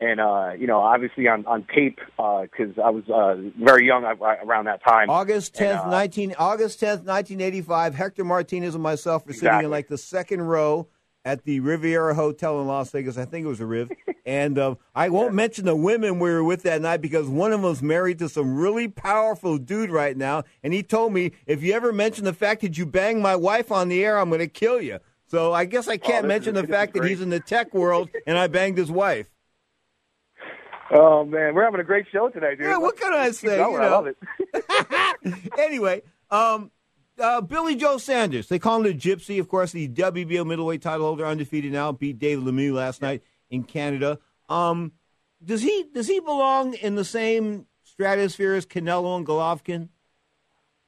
and 0.00 0.20
uh, 0.20 0.52
you 0.58 0.66
know, 0.66 0.80
obviously 0.80 1.28
on 1.28 1.46
on 1.46 1.66
tape 1.74 1.98
because 2.16 2.78
I 2.82 2.90
was 2.90 3.08
uh, 3.08 3.36
very 3.62 3.86
young 3.86 4.04
uh, 4.04 4.14
around 4.44 4.66
that 4.66 4.84
time. 4.84 5.10
August 5.10 5.54
tenth, 5.54 5.80
uh, 5.80 5.90
nineteen 5.90 6.34
August 6.38 6.80
tenth, 6.80 7.04
nineteen 7.04 7.40
eighty 7.40 7.62
five. 7.62 7.94
Hector 7.94 8.24
Martinez 8.24 8.74
and 8.74 8.82
myself 8.82 9.26
were 9.26 9.32
sitting 9.32 9.64
in 9.64 9.70
like 9.70 9.88
the 9.88 9.98
second 9.98 10.42
row 10.42 10.88
at 11.24 11.44
the 11.44 11.60
Riviera 11.60 12.14
Hotel 12.14 12.60
in 12.60 12.66
Las 12.66 12.90
Vegas. 12.90 13.16
I 13.16 13.24
think 13.24 13.44
it 13.44 13.48
was 13.48 13.60
a 13.60 13.66
Riv. 13.66 13.90
and 14.26 14.58
uh, 14.58 14.74
I 14.94 15.08
won't 15.08 15.34
mention 15.34 15.64
the 15.64 15.76
women 15.76 16.18
we 16.18 16.30
were 16.30 16.44
with 16.44 16.62
that 16.64 16.82
night 16.82 17.00
because 17.00 17.28
one 17.28 17.52
of 17.52 17.62
them's 17.62 17.82
married 17.82 18.18
to 18.20 18.28
some 18.28 18.56
really 18.56 18.88
powerful 18.88 19.58
dude 19.58 19.90
right 19.90 20.16
now, 20.16 20.42
and 20.62 20.72
he 20.72 20.82
told 20.82 21.12
me 21.12 21.32
if 21.46 21.62
you 21.62 21.72
ever 21.74 21.92
mention 21.92 22.24
the 22.24 22.32
fact 22.32 22.62
that 22.62 22.76
you 22.76 22.86
banged 22.86 23.22
my 23.22 23.36
wife 23.36 23.70
on 23.70 23.88
the 23.88 24.04
air, 24.04 24.18
I'm 24.18 24.28
going 24.28 24.40
to 24.40 24.48
kill 24.48 24.80
you. 24.80 24.98
So 25.26 25.52
I 25.52 25.64
guess 25.64 25.88
I 25.88 25.96
can't 25.96 26.24
this 26.24 26.28
mention 26.28 26.56
is- 26.56 26.62
the 26.62 26.68
fact 26.68 26.94
that 26.94 27.04
he's 27.04 27.20
in 27.20 27.30
the 27.30 27.40
tech 27.40 27.72
world 27.72 28.10
and 28.26 28.36
I 28.36 28.48
banged 28.48 28.76
his 28.78 28.90
wife. 28.90 29.28
Oh 30.94 31.24
man, 31.24 31.54
we're 31.54 31.64
having 31.64 31.80
a 31.80 31.84
great 31.84 32.04
show 32.12 32.28
today, 32.28 32.54
dude. 32.54 32.66
Yeah, 32.66 32.76
what 32.76 32.98
can 33.00 33.14
I 33.14 33.30
say? 33.30 33.56
You 33.56 33.76
I 33.78 33.88
know. 33.88 33.90
love 33.90 34.06
it. 34.08 35.48
anyway, 35.58 36.02
um, 36.30 36.70
uh, 37.18 37.40
Billy 37.40 37.76
Joe 37.76 37.98
Saunders. 37.98 38.48
They 38.48 38.58
call 38.58 38.78
him 38.78 38.82
the 38.84 38.94
Gypsy. 38.94 39.38
Of 39.40 39.48
course, 39.48 39.72
the 39.72 39.88
WBO 39.88 40.46
middleweight 40.46 40.82
title 40.82 41.06
holder, 41.06 41.26
undefeated 41.26 41.72
now, 41.72 41.92
beat 41.92 42.18
David 42.18 42.44
Lemieux 42.44 42.72
last 42.72 43.02
night 43.02 43.22
in 43.50 43.64
Canada. 43.64 44.18
Um, 44.48 44.92
does 45.44 45.62
he 45.62 45.86
does 45.92 46.08
he 46.08 46.20
belong 46.20 46.74
in 46.74 46.94
the 46.94 47.04
same 47.04 47.66
stratosphere 47.84 48.54
as 48.54 48.66
Canelo 48.66 49.16
and 49.16 49.26
Golovkin? 49.26 49.88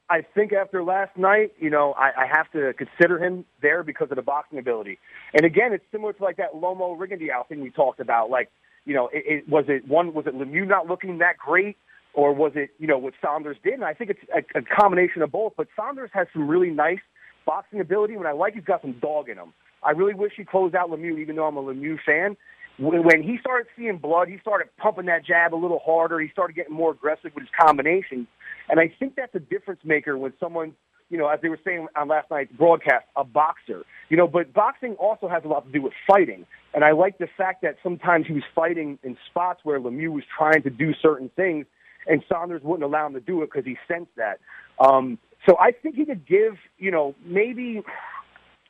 I 0.09 0.21
think 0.21 0.53
after 0.53 0.83
last 0.83 1.17
night, 1.17 1.53
you 1.59 1.71
know, 1.71 1.93
I, 1.93 2.11
I 2.23 2.27
have 2.31 2.51
to 2.51 2.73
consider 2.73 3.17
him 3.17 3.43
there 3.61 3.81
because 3.81 4.09
of 4.11 4.17
the 4.17 4.21
boxing 4.21 4.59
ability. 4.59 4.99
And 5.33 5.45
again, 5.45 5.73
it's 5.73 5.83
similar 5.91 6.13
to 6.13 6.23
like 6.23 6.37
that 6.37 6.53
Lomo 6.53 6.95
Rigondeaux 6.95 7.47
thing 7.47 7.61
we 7.61 7.71
talked 7.71 7.99
about. 7.99 8.29
Like, 8.29 8.51
you 8.85 8.93
know, 8.93 9.07
it, 9.07 9.23
it 9.25 9.49
was 9.49 9.65
it 9.67 9.87
one 9.87 10.13
was 10.13 10.27
it 10.27 10.35
Lemieux 10.35 10.67
not 10.67 10.87
looking 10.87 11.17
that 11.19 11.37
great, 11.37 11.77
or 12.15 12.33
was 12.33 12.53
it 12.55 12.71
you 12.79 12.87
know 12.87 12.97
what 12.97 13.13
Saunders 13.21 13.57
did? 13.63 13.73
And 13.73 13.85
I 13.85 13.93
think 13.93 14.11
it's 14.11 14.19
a, 14.33 14.59
a 14.59 14.61
combination 14.61 15.21
of 15.21 15.31
both. 15.31 15.53
But 15.57 15.67
Saunders 15.75 16.09
has 16.13 16.27
some 16.33 16.47
really 16.47 16.69
nice 16.69 16.99
boxing 17.45 17.79
ability. 17.79 18.17
When 18.17 18.27
I 18.27 18.31
like, 18.31 18.55
he's 18.55 18.63
got 18.63 18.81
some 18.81 18.93
dog 19.01 19.29
in 19.29 19.37
him. 19.37 19.53
I 19.83 19.91
really 19.91 20.15
wish 20.15 20.33
he 20.35 20.43
closed 20.43 20.75
out 20.75 20.89
Lemieux, 20.89 21.19
even 21.19 21.35
though 21.35 21.45
I'm 21.45 21.57
a 21.57 21.63
Lemieux 21.63 21.97
fan. 22.05 22.35
When 22.77 23.03
when 23.03 23.23
he 23.23 23.37
started 23.39 23.67
seeing 23.77 23.97
blood, 23.97 24.27
he 24.27 24.37
started 24.39 24.67
pumping 24.77 25.05
that 25.05 25.25
jab 25.25 25.53
a 25.53 25.55
little 25.55 25.79
harder. 25.85 26.19
He 26.19 26.29
started 26.29 26.55
getting 26.55 26.73
more 26.73 26.91
aggressive 26.91 27.31
with 27.35 27.43
his 27.43 27.49
combinations. 27.59 28.27
And 28.67 28.79
I 28.79 28.93
think 28.99 29.15
that's 29.15 29.33
a 29.35 29.39
difference 29.39 29.81
maker 29.85 30.17
when 30.17 30.33
someone, 30.39 30.73
you 31.09 31.17
know, 31.17 31.27
as 31.27 31.39
they 31.41 31.49
were 31.49 31.59
saying 31.63 31.87
on 31.95 32.07
last 32.07 32.29
night's 32.31 32.51
broadcast, 32.51 33.05
a 33.15 33.23
boxer. 33.23 33.83
You 34.09 34.17
know, 34.17 34.27
but 34.27 34.53
boxing 34.53 34.95
also 34.95 35.29
has 35.29 35.43
a 35.45 35.47
lot 35.47 35.65
to 35.65 35.71
do 35.71 35.81
with 35.81 35.93
fighting. 36.07 36.45
And 36.73 36.83
I 36.83 36.91
like 36.91 37.17
the 37.17 37.27
fact 37.37 37.61
that 37.61 37.77
sometimes 37.81 38.27
he 38.27 38.33
was 38.33 38.43
fighting 38.53 38.99
in 39.03 39.15
spots 39.29 39.61
where 39.63 39.79
Lemieux 39.79 40.11
was 40.11 40.23
trying 40.37 40.63
to 40.63 40.69
do 40.69 40.93
certain 41.01 41.29
things, 41.37 41.65
and 42.07 42.23
Saunders 42.29 42.61
wouldn't 42.63 42.83
allow 42.83 43.07
him 43.07 43.13
to 43.13 43.19
do 43.19 43.41
it 43.41 43.51
because 43.51 43.65
he 43.65 43.77
sensed 43.87 44.15
that. 44.17 44.39
Um, 44.79 45.17
so 45.47 45.57
I 45.59 45.71
think 45.71 45.95
he 45.95 46.05
could 46.05 46.25
give, 46.25 46.55
you 46.77 46.91
know, 46.91 47.15
maybe 47.23 47.81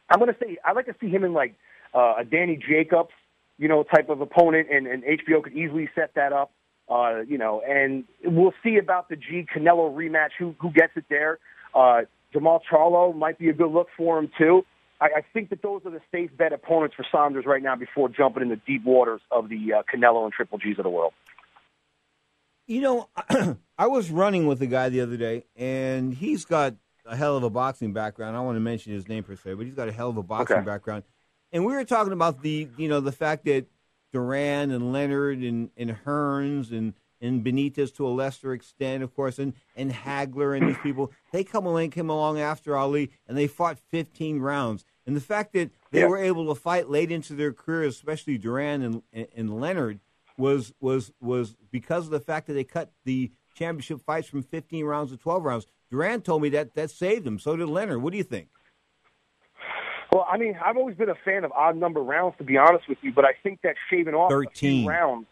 I'm 0.09 0.19
going 0.19 0.33
to 0.33 0.39
say 0.39 0.57
I'd 0.63 0.75
like 0.75 0.85
to 0.87 0.95
see 0.99 1.09
him 1.09 1.23
in 1.23 1.33
like 1.33 1.55
uh, 1.93 2.15
a 2.19 2.25
Danny 2.25 2.57
Jacobs, 2.57 3.11
you 3.57 3.67
know, 3.67 3.83
type 3.83 4.09
of 4.09 4.21
opponent, 4.21 4.67
and, 4.71 4.87
and 4.87 5.03
HBO 5.03 5.43
could 5.43 5.53
easily 5.53 5.89
set 5.95 6.13
that 6.15 6.33
up. 6.33 6.51
Uh, 6.87 7.21
you 7.27 7.37
know, 7.37 7.61
and 7.67 8.03
we'll 8.23 8.53
see 8.63 8.77
about 8.77 9.09
the 9.09 9.15
G 9.15 9.45
Canelo 9.55 9.91
rematch. 9.95 10.31
Who 10.37 10.55
who 10.59 10.71
gets 10.71 10.93
it 10.95 11.05
there? 11.09 11.39
Uh, 11.73 12.01
Jermall 12.33 12.59
Charlo 12.69 13.15
might 13.15 13.39
be 13.39 13.49
a 13.49 13.53
good 13.53 13.71
look 13.71 13.87
for 13.97 14.19
him 14.19 14.29
too. 14.37 14.63
I, 15.01 15.05
I 15.17 15.21
think 15.33 15.49
that 15.49 15.61
those 15.61 15.81
are 15.85 15.91
the 15.91 16.01
safe 16.11 16.29
bet 16.37 16.53
opponents 16.53 16.95
for 16.95 17.05
Saunders 17.11 17.45
right 17.45 17.63
now 17.63 17.75
before 17.75 18.07
jumping 18.09 18.43
in 18.43 18.49
the 18.49 18.59
deep 18.67 18.83
waters 18.83 19.21
of 19.31 19.49
the 19.49 19.73
uh, 19.73 19.83
Canelo 19.91 20.23
and 20.25 20.33
Triple 20.33 20.59
G's 20.59 20.77
of 20.77 20.83
the 20.83 20.89
world. 20.89 21.13
You 22.67 22.81
know, 22.81 23.09
I 23.77 23.87
was 23.87 24.09
running 24.09 24.47
with 24.47 24.61
a 24.61 24.67
guy 24.67 24.89
the 24.89 25.01
other 25.01 25.17
day, 25.17 25.45
and 25.55 26.13
he's 26.13 26.45
got 26.45 26.75
a 27.05 27.15
hell 27.15 27.37
of 27.37 27.43
a 27.43 27.49
boxing 27.49 27.93
background. 27.93 28.35
I 28.35 28.39
don't 28.39 28.47
want 28.47 28.55
to 28.55 28.61
mention 28.61 28.91
his 28.93 29.07
name 29.07 29.23
per 29.23 29.35
se, 29.35 29.53
but 29.53 29.65
he's 29.65 29.75
got 29.75 29.87
a 29.87 29.91
hell 29.91 30.09
of 30.09 30.17
a 30.17 30.23
boxing 30.23 30.57
Okay. 30.57 30.65
background. 30.65 31.03
And 31.51 31.63
we 31.65 31.73
were 31.73 31.85
talking 31.85 32.13
about 32.13 32.41
the, 32.41 32.67
you 32.75 32.89
know, 32.89 32.99
the 32.99 33.11
fact 33.11 33.45
that 33.45 33.67
Duran 34.11 34.71
and 34.71 34.91
Leonard 34.91 35.39
and, 35.39 35.69
and 35.77 35.91
Hearns 36.05 36.71
and, 36.71 36.93
and 37.21 37.45
Benitez 37.45 37.93
to 37.97 38.07
a 38.07 38.09
lesser 38.09 38.53
extent, 38.53 39.03
of 39.03 39.15
course, 39.15 39.37
and, 39.37 39.53
and 39.75 39.91
Hagler 39.91 40.57
and 40.57 40.67
these 40.67 40.77
people, 40.79 41.11
they 41.31 41.43
come 41.43 41.65
along, 41.67 41.91
came 41.91 42.09
along 42.09 42.39
after 42.39 42.75
Ali, 42.75 43.11
and 43.27 43.37
they 43.37 43.47
fought 43.47 43.77
15 43.77 44.39
rounds. 44.39 44.85
And 45.05 45.15
the 45.15 45.21
fact 45.21 45.53
that 45.53 45.69
they 45.91 45.99
Yeah. 45.99 46.07
were 46.07 46.17
able 46.17 46.47
to 46.53 46.59
fight 46.59 46.89
late 46.89 47.11
into 47.11 47.35
their 47.35 47.53
careers, 47.53 47.95
especially 47.95 48.39
Duran 48.39 48.81
and, 48.81 49.03
and, 49.13 49.27
and 49.35 49.61
Leonard, 49.61 49.99
was 50.37 50.73
was 50.79 51.11
was 51.21 51.55
because 51.71 52.05
of 52.05 52.11
the 52.11 52.19
fact 52.19 52.47
that 52.47 52.53
they 52.53 52.63
cut 52.63 52.91
the 53.05 53.31
championship 53.55 54.01
fights 54.01 54.27
from 54.27 54.43
15 54.43 54.85
rounds 54.85 55.11
to 55.11 55.17
12 55.17 55.43
rounds. 55.43 55.67
Duran 55.89 56.21
told 56.21 56.41
me 56.41 56.49
that 56.49 56.75
that 56.75 56.91
saved 56.91 57.25
him. 57.25 57.39
So 57.39 57.55
did 57.55 57.67
Leonard. 57.67 58.01
What 58.01 58.11
do 58.11 58.17
you 58.17 58.23
think? 58.23 58.49
Well, 60.11 60.25
I 60.31 60.37
mean, 60.37 60.57
I've 60.63 60.77
always 60.77 60.95
been 60.95 61.09
a 61.09 61.15
fan 61.25 61.43
of 61.43 61.51
odd 61.51 61.75
number 61.75 62.01
rounds, 62.01 62.35
to 62.37 62.43
be 62.43 62.57
honest 62.57 62.87
with 62.87 62.97
you, 63.01 63.11
but 63.13 63.25
I 63.25 63.33
think 63.43 63.61
that 63.63 63.75
shaving 63.89 64.13
off 64.13 64.31
a 64.31 64.33
13. 64.33 64.83
few 64.83 64.89
rounds, 64.89 65.27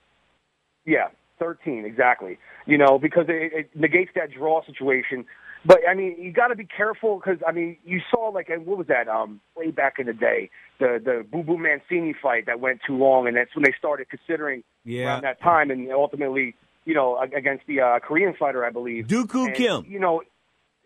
yeah, 0.85 1.07
thirteen 1.39 1.85
exactly. 1.85 2.37
You 2.65 2.77
know, 2.77 2.99
because 2.99 3.25
it, 3.27 3.53
it 3.53 3.69
negates 3.75 4.11
that 4.15 4.31
draw 4.31 4.63
situation. 4.65 5.25
But 5.65 5.79
I 5.89 5.93
mean, 5.93 6.17
you 6.19 6.33
got 6.33 6.47
to 6.47 6.55
be 6.55 6.65
careful 6.65 7.17
because 7.17 7.41
I 7.47 7.51
mean, 7.51 7.77
you 7.85 8.01
saw 8.11 8.29
like 8.29 8.49
what 8.49 8.77
was 8.77 8.87
that? 8.87 9.07
Um, 9.07 9.39
way 9.55 9.71
back 9.71 9.95
in 9.99 10.07
the 10.07 10.13
day, 10.13 10.49
the 10.79 10.99
the 11.03 11.25
Boom 11.31 11.45
Boom 11.45 11.61
Mancini 11.61 12.13
fight 12.21 12.45
that 12.47 12.59
went 12.59 12.81
too 12.85 12.97
long, 12.97 13.27
and 13.27 13.37
that's 13.37 13.55
when 13.55 13.63
they 13.63 13.73
started 13.77 14.07
considering 14.09 14.63
Yeah. 14.85 15.05
around 15.05 15.23
that 15.23 15.41
time, 15.41 15.71
and 15.71 15.91
ultimately, 15.91 16.55
you 16.85 16.93
know, 16.93 17.17
against 17.19 17.65
the 17.67 17.81
uh, 17.81 17.99
Korean 17.99 18.33
fighter, 18.37 18.65
I 18.65 18.69
believe, 18.69 19.07
Duk 19.07 19.29
Koo 19.29 19.45
And, 19.45 19.55
Kim. 19.55 19.85
You 19.87 19.99
know, 19.99 20.21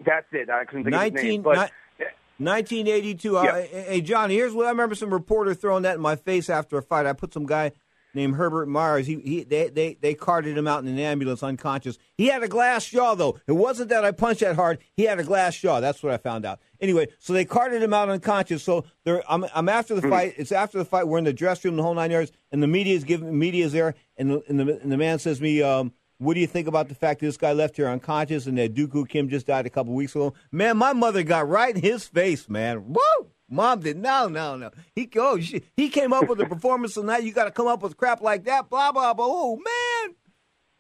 that's 0.06 0.28
it. 0.32 0.50
I 0.50 0.66
couldn't 0.66 0.84
think 0.86 0.95
of 0.95 1.14
his 1.14 1.24
name, 1.24 1.41
but. 1.41 1.72
ni- 2.00 2.06
1982. 2.39 3.36
Uh, 3.38 3.62
hey, 3.64 4.02
John, 4.02 4.30
here's 4.30 4.54
what 4.54 4.68
I 4.68 4.70
remember 4.70 4.93
some 4.93 5.12
reporter 5.12 5.56
throwing 5.56 5.84
that 5.84 5.95
in 5.95 6.02
my 6.02 6.16
face 6.16 6.52
after 6.52 6.78
a 6.78 6.84
fight. 6.84 7.08
I 7.08 7.14
put 7.14 7.34
some 7.34 7.48
guy 7.48 7.72
named 8.18 8.36
Herbert 8.36 8.68
Myers. 8.68 9.07
He, 9.07 9.20
he 9.22 9.43
they, 9.43 9.70
they, 9.70 9.93
they 10.01 10.13
carted 10.13 10.57
him 10.57 10.68
out 10.68 10.84
in 10.84 10.89
an 10.89 10.99
ambulance 10.99 11.41
unconscious. 11.41 11.97
He 12.15 12.28
had 12.28 12.43
a 12.43 12.47
glass 12.47 12.86
jaw, 12.86 13.15
though. 13.15 13.39
It 13.47 13.53
wasn't 13.53 13.89
that 13.89 14.03
I 14.03 14.11
punched 14.11 14.41
that 14.41 14.55
hard. 14.55 14.80
He 14.93 15.03
had 15.03 15.20
a 15.20 15.24
glass 15.24 15.55
jaw. 15.57 15.80
That's 15.80 16.03
what 16.03 16.11
I 16.11 16.18
found 16.18 16.45
out. 16.45 16.59
Anyway, 16.82 17.07
so 17.20 17.32
they 17.32 17.45
carted 17.45 17.82
him 17.82 17.93
out 17.93 18.09
unconscious. 18.09 18.63
So 18.63 18.84
there, 19.05 19.24
I'm, 19.32 19.45
I'm 19.55 19.70
after 19.70 19.95
the 19.95 20.01
fight. 20.01 20.34
It's 20.38 20.51
after 20.51 20.78
the 20.78 20.86
fight. 20.86 21.07
We're 21.07 21.20
in 21.20 21.24
the 21.24 21.34
dress 21.34 21.63
room, 21.63 21.78
the 21.78 21.84
whole 21.84 21.93
nine 21.93 22.11
yards, 22.11 22.32
and 22.51 22.61
the 22.61 22.68
media 22.68 22.95
is 22.95 23.05
giving 23.05 23.38
media's 23.38 23.72
there, 23.72 23.95
and 24.18 24.32
the, 24.32 24.43
and 24.49 24.59
the, 24.59 24.80
and 24.82 24.91
the 24.91 24.97
man 24.97 25.20
says 25.20 25.38
to 25.38 25.43
me, 25.43 25.61
um, 25.61 25.93
what 26.18 26.34
do 26.34 26.39
you 26.39 26.47
think 26.47 26.68
about 26.68 26.89
the 26.89 26.95
fact 26.95 27.20
that 27.20 27.28
this 27.28 27.38
guy 27.38 27.53
left 27.53 27.76
here 27.76 27.88
unconscious 27.88 28.47
and 28.47 28.57
that 28.57 28.74
Duk 28.74 28.91
Koo 28.91 29.05
Kim 29.05 29.30
just 29.30 29.45
died 29.45 29.68
a 29.68 29.70
couple 29.70 29.93
weeks 29.93 30.15
ago? 30.15 30.34
Man, 30.51 30.76
my 30.78 30.93
mother 30.93 31.22
got 31.22 31.47
right 31.47 31.76
in 31.76 31.82
his 31.82 32.07
face, 32.07 32.49
man. 32.49 32.93
Woo! 32.93 33.30
Mom 33.50 33.80
did 33.80 33.98
no, 33.98 34.28
no, 34.28 34.58
no. 34.58 34.72
He 34.93 35.10
oh, 35.16 35.39
she, 35.39 35.64
he 35.76 35.89
came 35.89 36.12
up 36.12 36.28
with 36.28 36.39
a 36.41 36.45
performance 36.45 36.95
tonight. 36.95 37.24
You 37.24 37.32
got 37.32 37.45
to 37.45 37.52
come 37.52 37.68
up 37.68 37.82
with 37.82 37.95
crap 37.95 38.22
like 38.22 38.43
that. 38.45 38.70
Blah 38.70 38.91
blah 38.91 39.14
blah. 39.14 39.26
Oh 39.28 39.56
man, 39.56 40.16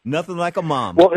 nothing 0.03 0.37
like 0.37 0.57
a 0.57 0.61
mom. 0.61 0.97
Well, 0.97 1.13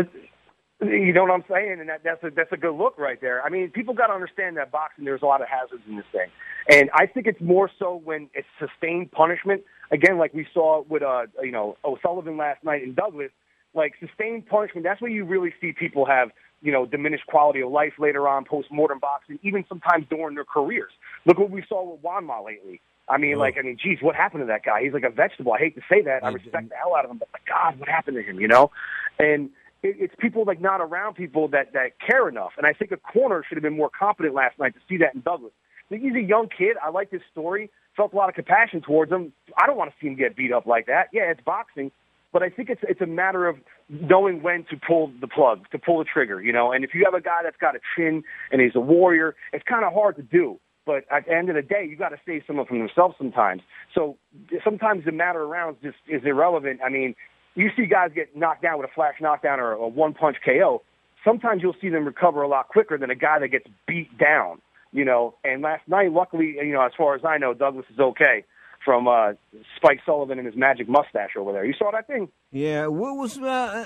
you 0.81 1.13
know 1.13 1.23
what 1.23 1.31
I'm 1.31 1.43
saying, 1.49 1.77
and 1.79 1.89
that, 1.89 2.01
that's 2.03 2.23
a 2.23 2.31
that's 2.31 2.51
a 2.51 2.57
good 2.57 2.73
look 2.73 2.97
right 2.97 3.19
there. 3.19 3.43
I 3.43 3.49
mean, 3.49 3.69
people 3.69 3.93
got 3.93 4.07
to 4.07 4.13
understand 4.13 4.57
that 4.57 4.71
boxing 4.71 5.05
there's 5.05 5.21
a 5.21 5.25
lot 5.25 5.41
of 5.41 5.47
hazards 5.47 5.83
in 5.87 5.97
this 5.97 6.05
thing, 6.11 6.29
and 6.69 6.89
I 6.93 7.05
think 7.05 7.27
it's 7.27 7.41
more 7.41 7.69
so 7.77 7.95
when 8.01 8.29
it's 8.33 8.47
sustained 8.57 9.11
punishment. 9.11 9.63
Again, 9.91 10.17
like 10.17 10.33
we 10.33 10.47
saw 10.53 10.83
with 10.87 11.03
uh 11.03 11.23
you 11.43 11.51
know 11.51 11.77
O'Sullivan 11.83 12.37
last 12.37 12.63
night 12.63 12.81
in 12.81 12.93
Douglas, 12.93 13.31
like 13.73 13.93
sustained 13.99 14.47
punishment. 14.47 14.85
That's 14.85 15.01
where 15.01 15.11
you 15.11 15.25
really 15.25 15.53
see 15.59 15.73
people 15.73 16.05
have 16.05 16.29
you 16.61 16.71
know 16.71 16.85
diminished 16.85 17.25
quality 17.27 17.61
of 17.61 17.71
life 17.71 17.93
later 17.99 18.27
on 18.27 18.45
post 18.45 18.71
mortem 18.71 18.99
boxing, 18.99 19.39
even 19.43 19.65
sometimes 19.67 20.05
during 20.09 20.35
their 20.35 20.45
careers. 20.45 20.91
Look 21.25 21.37
what 21.37 21.51
we 21.51 21.63
saw 21.67 21.83
with 21.91 22.01
Wanma 22.01 22.45
lately. 22.45 22.81
I 23.09 23.17
mean, 23.17 23.37
like, 23.37 23.57
I 23.57 23.61
mean, 23.61 23.77
geez, 23.81 23.97
what 24.01 24.15
happened 24.15 24.43
to 24.43 24.45
that 24.47 24.63
guy? 24.63 24.83
He's 24.83 24.93
like 24.93 25.03
a 25.03 25.09
vegetable. 25.09 25.51
I 25.51 25.57
hate 25.57 25.75
to 25.75 25.81
say 25.89 26.01
that. 26.03 26.23
I 26.23 26.29
respect 26.29 26.69
the 26.69 26.75
hell 26.75 26.95
out 26.95 27.03
of 27.03 27.11
him, 27.11 27.17
but 27.17 27.27
my 27.33 27.39
God, 27.45 27.77
what 27.77 27.89
happened 27.89 28.15
to 28.15 28.23
him? 28.23 28.39
You 28.39 28.47
know, 28.47 28.71
and 29.19 29.49
it, 29.83 29.97
it's 29.99 30.13
people 30.17 30.45
like 30.45 30.61
not 30.61 30.79
around 30.81 31.15
people 31.15 31.47
that 31.49 31.73
that 31.73 31.99
care 31.99 32.29
enough. 32.29 32.51
And 32.57 32.65
I 32.65 32.73
think 32.73 32.91
a 32.91 32.97
corner 32.97 33.43
should 33.47 33.57
have 33.57 33.63
been 33.63 33.75
more 33.75 33.89
competent 33.89 34.33
last 34.33 34.57
night 34.59 34.73
to 34.75 34.79
see 34.87 34.97
that 34.97 35.13
in 35.15 35.21
Douglas. 35.21 35.51
He's 35.89 36.15
a 36.15 36.21
young 36.21 36.47
kid. 36.47 36.77
I 36.81 36.89
like 36.89 37.11
his 37.11 37.21
story. 37.31 37.69
Felt 37.97 38.13
a 38.13 38.15
lot 38.15 38.29
of 38.29 38.35
compassion 38.35 38.81
towards 38.81 39.11
him. 39.11 39.33
I 39.61 39.67
don't 39.67 39.75
want 39.75 39.91
to 39.91 39.95
see 39.99 40.07
him 40.07 40.15
get 40.15 40.37
beat 40.37 40.53
up 40.53 40.65
like 40.65 40.85
that. 40.85 41.09
Yeah, 41.11 41.23
it's 41.23 41.41
boxing, 41.41 41.91
but 42.33 42.43
I 42.43 42.49
think 42.49 42.69
it's 42.69 42.81
it's 42.83 43.01
a 43.01 43.05
matter 43.05 43.47
of 43.47 43.57
knowing 43.89 44.41
when 44.41 44.65
to 44.69 44.77
pull 44.77 45.11
the 45.19 45.27
plug, 45.27 45.69
to 45.71 45.79
pull 45.79 45.99
the 45.99 46.05
trigger. 46.05 46.41
You 46.41 46.53
know, 46.53 46.71
and 46.71 46.83
if 46.83 46.91
you 46.93 47.03
have 47.05 47.13
a 47.13 47.21
guy 47.21 47.39
that's 47.43 47.57
got 47.57 47.75
a 47.75 47.79
chin 47.95 48.23
and 48.51 48.61
he's 48.61 48.75
a 48.75 48.79
warrior, 48.79 49.35
it's 49.53 49.63
kind 49.67 49.85
of 49.85 49.93
hard 49.93 50.15
to 50.17 50.21
do. 50.21 50.59
But 50.85 51.05
at 51.11 51.27
the 51.27 51.33
end 51.33 51.49
of 51.49 51.55
the 51.55 51.61
day, 51.61 51.85
you 51.87 51.95
got 51.95 52.09
to 52.09 52.17
save 52.25 52.43
someone 52.47 52.65
from 52.65 52.79
themselves 52.79 53.15
sometimes. 53.17 53.61
So 53.93 54.17
sometimes 54.63 55.05
the 55.05 55.11
matter 55.11 55.43
of 55.43 55.49
rounds 55.49 55.77
just 55.83 55.97
is 56.07 56.21
irrelevant. 56.25 56.79
I 56.83 56.89
mean, 56.89 57.15
you 57.55 57.69
see 57.75 57.85
guys 57.85 58.11
get 58.15 58.35
knocked 58.35 58.63
down 58.63 58.79
with 58.79 58.89
a 58.89 58.93
flash 58.93 59.15
knockdown 59.21 59.59
or 59.59 59.73
a 59.73 59.87
one 59.87 60.13
punch 60.13 60.37
KO. 60.43 60.81
Sometimes 61.23 61.61
you'll 61.61 61.75
see 61.79 61.89
them 61.89 62.05
recover 62.05 62.41
a 62.41 62.47
lot 62.47 62.69
quicker 62.69 62.97
than 62.97 63.11
a 63.11 63.15
guy 63.15 63.39
that 63.39 63.49
gets 63.49 63.67
beat 63.87 64.17
down. 64.17 64.59
You 64.93 65.05
know, 65.05 65.35
and 65.45 65.61
last 65.61 65.87
night, 65.87 66.11
luckily, 66.11 66.55
you 66.61 66.73
know, 66.73 66.81
as 66.81 66.91
far 66.97 67.15
as 67.15 67.21
I 67.23 67.37
know, 67.37 67.53
Douglas 67.53 67.85
is 67.93 67.99
okay 67.99 68.43
from 68.83 69.07
uh, 69.07 69.33
Spike 69.77 69.99
Sullivan 70.05 70.37
and 70.39 70.47
his 70.47 70.55
magic 70.55 70.89
mustache 70.89 71.31
over 71.37 71.51
there. 71.51 71.65
You 71.65 71.73
saw 71.77 71.91
that 71.91 72.07
thing? 72.07 72.29
Yeah, 72.51 72.87
what 72.87 73.15
was? 73.15 73.37
Uh, 73.37 73.85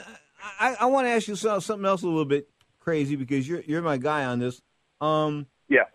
I 0.59 0.75
I 0.81 0.85
want 0.85 1.07
to 1.07 1.11
ask 1.11 1.27
you 1.27 1.35
something 1.35 1.85
else 1.85 2.01
a 2.01 2.07
little 2.07 2.25
bit 2.25 2.49
crazy 2.79 3.15
because 3.15 3.47
you're 3.47 3.61
you're 3.61 3.81
my 3.81 3.97
guy 3.97 4.25
on 4.25 4.39
this. 4.39 4.61
Um, 5.01 5.47
yeah, 5.69 5.85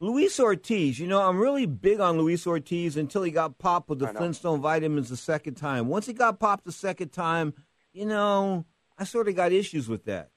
Luis 0.00 0.38
Ortiz. 0.38 0.98
You 0.98 1.06
know, 1.06 1.22
I'm 1.22 1.38
really 1.38 1.66
big 1.66 2.00
on 2.00 2.18
Luis 2.18 2.46
Ortiz 2.46 2.96
until 2.96 3.22
he 3.22 3.30
got 3.30 3.58
popped 3.58 3.88
with 3.88 4.00
the 4.00 4.08
Flintstone 4.08 4.60
vitamins 4.60 5.08
the 5.08 5.16
second 5.16 5.54
time. 5.54 5.88
Once 5.88 6.06
he 6.06 6.12
got 6.12 6.40
popped 6.40 6.64
the 6.64 6.72
second 6.72 7.10
time, 7.10 7.54
you 7.92 8.06
know, 8.06 8.64
I 8.98 9.04
sort 9.04 9.28
of 9.28 9.36
got 9.36 9.52
issues 9.52 9.88
with 9.88 10.04
that. 10.04 10.30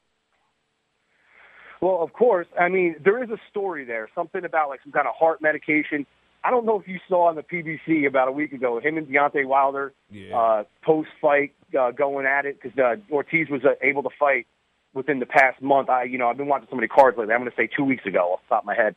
Well, 1.81 2.01
of 2.01 2.13
course. 2.13 2.47
I 2.59 2.69
mean, 2.69 2.95
there 3.03 3.21
is 3.23 3.29
a 3.29 3.37
story 3.49 3.85
there, 3.85 4.09
something 4.15 4.43
about 4.45 4.69
like 4.69 4.81
some 4.83 4.91
kind 4.91 5.07
of 5.07 5.13
heart 5.15 5.41
medication. 5.41 6.05
I 6.45 6.51
don't 6.51 6.65
know 6.65 6.79
if 6.79 6.87
you 6.87 6.99
saw 7.09 7.27
on 7.27 7.35
the 7.35 7.41
PBC 7.41 8.05
about 8.07 8.27
a 8.27 8.31
week 8.31 8.53
ago 8.53 8.79
him 8.79 8.97
and 8.97 9.07
Deontay 9.07 9.47
Wilder 9.47 9.93
uh, 10.37 10.63
post 10.83 11.09
fight 11.19 11.53
uh, 11.77 11.89
going 11.89 12.27
at 12.27 12.45
it 12.45 12.61
because 12.61 12.77
uh, 12.77 12.97
Ortiz 13.11 13.49
was 13.49 13.61
uh, 13.65 13.71
able 13.81 14.03
to 14.03 14.09
fight 14.19 14.45
within 14.93 15.19
the 15.19 15.25
past 15.25 15.59
month. 15.59 15.89
I, 15.89 16.03
you 16.03 16.19
know, 16.19 16.27
I've 16.27 16.37
been 16.37 16.47
watching 16.47 16.67
so 16.69 16.75
many 16.75 16.87
cards 16.87 17.17
lately. 17.17 17.33
I'm 17.33 17.41
going 17.41 17.49
to 17.49 17.57
say 17.57 17.67
two 17.75 17.83
weeks 17.83 18.05
ago 18.05 18.33
off 18.33 18.41
the 18.47 18.55
top 18.55 18.61
of 18.61 18.67
my 18.67 18.75
head. 18.75 18.95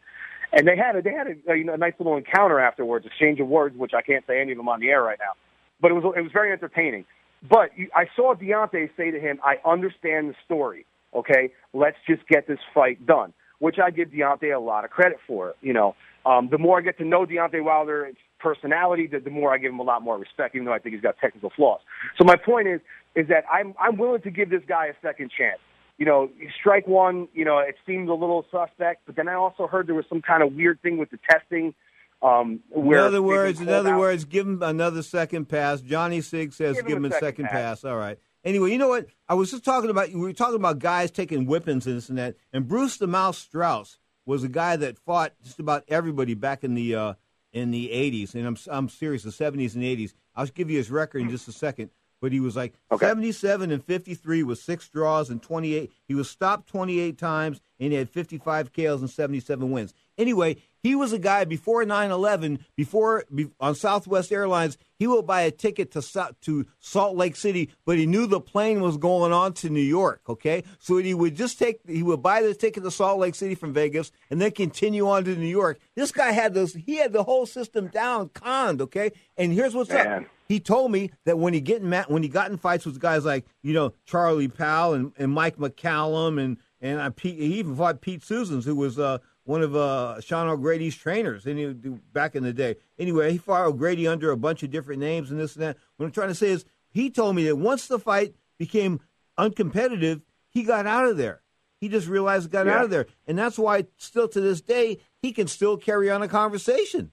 And 0.52 0.68
they 0.68 0.76
had 0.76 0.96
a 0.96 1.02
they 1.02 1.12
had 1.12 1.26
a, 1.26 1.56
you 1.56 1.64
know, 1.64 1.74
a 1.74 1.78
nice 1.78 1.94
little 1.98 2.16
encounter 2.16 2.60
afterwards, 2.60 3.06
exchange 3.06 3.40
of 3.40 3.48
words, 3.48 3.76
which 3.76 3.92
I 3.94 4.02
can't 4.02 4.24
say 4.26 4.40
any 4.40 4.52
of 4.52 4.58
them 4.58 4.68
on 4.68 4.80
the 4.80 4.88
air 4.88 5.02
right 5.02 5.18
now. 5.18 5.32
But 5.80 5.90
it 5.90 5.94
was 5.94 6.04
it 6.16 6.20
was 6.20 6.32
very 6.32 6.52
entertaining. 6.52 7.06
But 7.48 7.70
you, 7.76 7.88
I 7.94 8.06
saw 8.14 8.34
Deontay 8.34 8.90
say 8.96 9.10
to 9.10 9.20
him, 9.20 9.40
"I 9.44 9.56
understand 9.66 10.30
the 10.30 10.34
story. 10.44 10.86
Okay, 11.14 11.50
let's 11.72 11.96
just 12.06 12.26
get 12.28 12.46
this 12.46 12.58
fight 12.74 13.06
done." 13.06 13.32
Which 13.58 13.78
I 13.78 13.90
give 13.90 14.08
Deontay 14.08 14.54
a 14.54 14.60
lot 14.60 14.84
of 14.84 14.90
credit 14.90 15.18
for. 15.26 15.54
You 15.60 15.72
know, 15.74 15.94
um, 16.28 16.48
the 16.50 16.58
more 16.58 16.78
I 16.78 16.82
get 16.82 16.98
to 16.98 17.04
know 17.04 17.24
Deontay 17.24 17.64
Wilder's 17.64 18.16
personality, 18.38 19.06
the, 19.06 19.18
the 19.18 19.30
more 19.30 19.54
I 19.54 19.58
give 19.58 19.72
him 19.72 19.78
a 19.78 19.82
lot 19.82 20.02
more 20.02 20.18
respect, 20.18 20.54
even 20.54 20.66
though 20.66 20.74
I 20.74 20.78
think 20.78 20.94
he's 20.94 21.02
got 21.02 21.16
technical 21.18 21.50
flaws. 21.56 21.80
So 22.18 22.24
my 22.24 22.36
point 22.36 22.68
is, 22.68 22.80
is 23.14 23.28
that 23.28 23.44
I'm 23.50 23.74
I'm 23.80 23.96
willing 23.96 24.20
to 24.22 24.30
give 24.30 24.50
this 24.50 24.62
guy 24.68 24.86
a 24.86 24.94
second 25.00 25.30
chance. 25.36 25.58
You 25.96 26.04
know, 26.04 26.30
strike 26.60 26.86
one, 26.86 27.28
you 27.32 27.44
know, 27.44 27.58
it 27.58 27.76
seemed 27.86 28.08
a 28.10 28.14
little 28.14 28.44
suspect, 28.52 29.02
but 29.06 29.16
then 29.16 29.26
I 29.26 29.34
also 29.34 29.66
heard 29.66 29.86
there 29.88 29.94
was 29.94 30.04
some 30.08 30.20
kind 30.20 30.42
of 30.42 30.52
weird 30.52 30.80
thing 30.82 30.98
with 30.98 31.10
the 31.10 31.18
testing. 31.30 31.74
Um, 32.20 32.60
where 32.68 33.00
in 33.00 33.04
other 33.06 33.22
words, 33.22 33.60
in 33.60 33.68
other 33.68 33.94
out. 33.94 33.98
words, 33.98 34.24
give 34.24 34.46
him 34.46 34.62
another 34.62 35.02
second 35.02 35.48
pass. 35.48 35.80
Johnny 35.80 36.20
Sig 36.20 36.52
says 36.52 36.76
Give 36.76 36.84
him 36.84 36.88
give 36.88 36.96
him 36.98 37.04
a 37.06 37.08
a 37.08 37.12
second 37.12 37.20
second 37.22 37.44
pass. 37.46 37.80
pass. 37.80 37.84
All 37.84 37.96
right. 37.96 38.18
Anyway, 38.44 38.70
you 38.70 38.78
know 38.78 38.88
what? 38.88 39.06
I 39.28 39.34
was 39.34 39.50
just 39.50 39.64
talking 39.64 39.88
about 39.88 40.10
we 40.10 40.20
were 40.20 40.32
talking 40.32 40.56
about 40.56 40.78
guys 40.78 41.10
taking 41.10 41.46
whippings 41.46 41.86
and 41.86 41.96
this 41.96 42.08
and 42.10 42.18
that. 42.18 42.36
And 42.52 42.68
Bruce 42.68 42.98
the 42.98 43.06
Mouse 43.06 43.38
Strauss 43.38 43.98
was 44.28 44.44
a 44.44 44.48
guy 44.48 44.76
that 44.76 44.98
fought 44.98 45.32
just 45.42 45.58
about 45.58 45.84
everybody 45.88 46.34
back 46.34 46.62
in 46.62 46.74
the 46.74 46.94
uh, 46.94 47.14
in 47.52 47.70
the 47.70 47.90
eighties. 47.90 48.34
And 48.34 48.46
I'm 48.46 48.58
I'm 48.70 48.88
serious, 48.90 49.22
the 49.22 49.32
seventies 49.32 49.74
and 49.74 49.82
eighties. 49.82 50.14
I'll 50.36 50.46
give 50.46 50.70
you 50.70 50.76
his 50.76 50.90
record 50.90 51.22
in 51.22 51.30
just 51.30 51.48
a 51.48 51.52
second. 51.52 51.90
But 52.20 52.32
he 52.32 52.40
was 52.40 52.56
like 52.56 52.74
77 52.96 53.70
and 53.70 53.84
53 53.84 54.42
with 54.42 54.58
six 54.58 54.88
draws 54.88 55.30
and 55.30 55.40
28. 55.40 55.92
He 56.04 56.14
was 56.16 56.28
stopped 56.28 56.68
28 56.68 57.16
times 57.16 57.60
and 57.78 57.92
he 57.92 57.98
had 57.98 58.10
55 58.10 58.72
KOs 58.72 59.00
and 59.00 59.08
77 59.08 59.70
wins. 59.70 59.94
Anyway, 60.18 60.56
he 60.82 60.94
was 60.94 61.12
a 61.12 61.18
guy 61.18 61.44
before 61.44 61.84
9/11, 61.84 62.60
before 62.76 63.24
be, 63.34 63.50
on 63.60 63.74
Southwest 63.74 64.32
Airlines, 64.32 64.78
he 64.98 65.06
would 65.06 65.26
buy 65.26 65.42
a 65.42 65.50
ticket 65.50 65.92
to 65.92 66.34
to 66.42 66.66
Salt 66.80 67.16
Lake 67.16 67.36
City, 67.36 67.70
but 67.84 67.98
he 67.98 68.06
knew 68.06 68.26
the 68.26 68.40
plane 68.40 68.80
was 68.80 68.96
going 68.96 69.32
on 69.32 69.52
to 69.54 69.70
New 69.70 69.80
York. 69.80 70.22
Okay, 70.28 70.64
so 70.78 70.96
he 70.96 71.14
would 71.14 71.36
just 71.36 71.58
take 71.58 71.80
he 71.86 72.02
would 72.02 72.22
buy 72.22 72.42
the 72.42 72.54
ticket 72.54 72.82
to 72.82 72.90
Salt 72.90 73.20
Lake 73.20 73.34
City 73.34 73.54
from 73.54 73.72
Vegas 73.72 74.12
and 74.30 74.40
then 74.40 74.50
continue 74.50 75.08
on 75.08 75.24
to 75.24 75.36
New 75.36 75.46
York. 75.46 75.78
This 75.94 76.12
guy 76.12 76.32
had 76.32 76.54
those 76.54 76.74
he 76.74 76.96
had 76.96 77.12
the 77.12 77.24
whole 77.24 77.46
system 77.46 77.88
down 77.88 78.30
conned. 78.30 78.80
Okay, 78.82 79.12
and 79.36 79.52
here's 79.52 79.74
what's 79.74 79.90
up. 79.90 80.24
He 80.48 80.60
told 80.60 80.90
me 80.90 81.10
that 81.26 81.38
when 81.38 81.52
he 81.52 81.60
get 81.60 81.82
in 81.82 81.92
when 82.08 82.22
he 82.22 82.28
got 82.28 82.50
in 82.50 82.56
fights 82.56 82.86
with 82.86 82.98
guys 82.98 83.24
like 83.24 83.46
you 83.62 83.74
know 83.74 83.92
Charlie 84.06 84.48
Powell 84.48 84.94
and, 84.94 85.12
and 85.18 85.32
Mike 85.32 85.58
McCallum 85.58 86.42
and 86.42 86.56
and 86.80 87.00
uh, 87.00 87.10
Pete, 87.10 87.38
he 87.38 87.58
even 87.58 87.76
fought 87.76 88.00
Pete 88.00 88.22
Susans, 88.22 88.64
who 88.64 88.76
was 88.76 88.98
uh, 88.98 89.18
one 89.48 89.62
of 89.62 89.74
uh, 89.74 90.20
Sean 90.20 90.46
O'Grady's 90.46 90.94
trainers 90.94 91.46
and 91.46 91.58
he, 91.58 91.66
back 92.12 92.36
in 92.36 92.42
the 92.42 92.52
day. 92.52 92.76
Anyway, 92.98 93.32
he 93.32 93.38
fought 93.38 93.64
O'Grady 93.64 94.06
under 94.06 94.30
a 94.30 94.36
bunch 94.36 94.62
of 94.62 94.70
different 94.70 95.00
names 95.00 95.30
and 95.30 95.40
this 95.40 95.56
and 95.56 95.62
that. 95.62 95.78
What 95.96 96.04
I'm 96.04 96.12
trying 96.12 96.28
to 96.28 96.34
say 96.34 96.50
is, 96.50 96.66
he 96.90 97.08
told 97.08 97.34
me 97.34 97.46
that 97.46 97.56
once 97.56 97.88
the 97.88 97.98
fight 97.98 98.34
became 98.58 99.00
uncompetitive, 99.38 100.20
he 100.50 100.64
got 100.64 100.86
out 100.86 101.06
of 101.06 101.16
there. 101.16 101.40
He 101.80 101.88
just 101.88 102.08
realized 102.08 102.44
he 102.44 102.50
got 102.50 102.66
Yeah. 102.66 102.76
out 102.76 102.84
of 102.84 102.90
there, 102.90 103.06
and 103.26 103.38
that's 103.38 103.58
why 103.58 103.86
still 103.96 104.28
to 104.28 104.40
this 104.40 104.60
day 104.60 104.98
he 105.22 105.32
can 105.32 105.46
still 105.46 105.78
carry 105.78 106.10
on 106.10 106.20
a 106.20 106.28
conversation. 106.28 107.12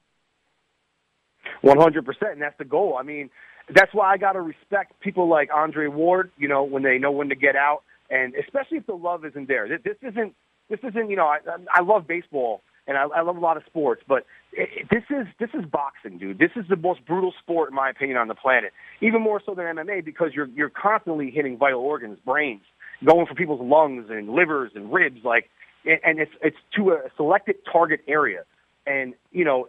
One 1.61 1.77
hundred 1.79 2.05
percent, 2.05 2.33
and 2.33 2.41
that's 2.41 2.57
the 2.57 2.65
goal. 2.65 2.97
I 2.99 3.03
mean, 3.03 3.29
that's 3.73 3.93
why 3.93 4.11
I 4.11 4.17
got 4.17 4.33
to 4.33 4.41
respect 4.41 4.99
people 4.99 5.29
like 5.29 5.49
Andre 5.55 5.87
Ward. 5.87 6.31
You 6.37 6.49
know, 6.49 6.63
when 6.63 6.83
they 6.83 6.97
know 6.97 7.11
when 7.11 7.29
to 7.29 7.35
get 7.35 7.55
out, 7.55 7.83
and 8.09 8.35
especially 8.35 8.79
if 8.79 8.87
the 8.87 8.95
love 8.95 9.23
isn't 9.23 9.47
there. 9.47 9.69
This 9.69 9.95
isn't. 10.01 10.35
This 10.69 10.79
isn't. 10.83 11.09
You 11.09 11.15
know, 11.15 11.27
I, 11.27 11.39
I 11.73 11.81
love 11.81 12.07
baseball, 12.07 12.61
and 12.87 12.97
I, 12.97 13.03
I 13.03 13.21
love 13.21 13.37
a 13.37 13.39
lot 13.39 13.57
of 13.57 13.63
sports, 13.65 14.01
but 14.07 14.25
it, 14.51 14.69
it- 14.81 14.87
this 14.89 15.03
is 15.09 15.27
this 15.39 15.49
is 15.53 15.65
boxing, 15.69 16.17
dude. 16.17 16.39
This 16.39 16.51
is 16.55 16.65
the 16.69 16.75
most 16.75 17.05
brutal 17.05 17.33
sport, 17.41 17.69
in 17.69 17.75
my 17.75 17.89
opinion, 17.89 18.17
on 18.17 18.27
the 18.27 18.35
planet. 18.35 18.71
Even 19.01 19.21
more 19.21 19.41
so 19.45 19.53
than 19.53 19.65
MMA 19.65 20.03
because 20.03 20.31
you're 20.33 20.47
you're 20.47 20.69
constantly 20.71 21.29
hitting 21.31 21.57
vital 21.57 21.79
organs, 21.81 22.17
brains, 22.25 22.61
going 23.05 23.25
for 23.27 23.35
people's 23.35 23.61
lungs 23.61 24.07
and 24.09 24.29
livers 24.29 24.71
and 24.75 24.91
ribs, 24.93 25.19
like, 25.23 25.49
and 25.85 26.19
it's 26.19 26.31
it's 26.41 26.57
to 26.75 26.91
a 26.91 27.01
selected 27.17 27.55
target 27.71 28.01
area. 28.07 28.43
And 28.87 29.15
you 29.31 29.43
know, 29.45 29.67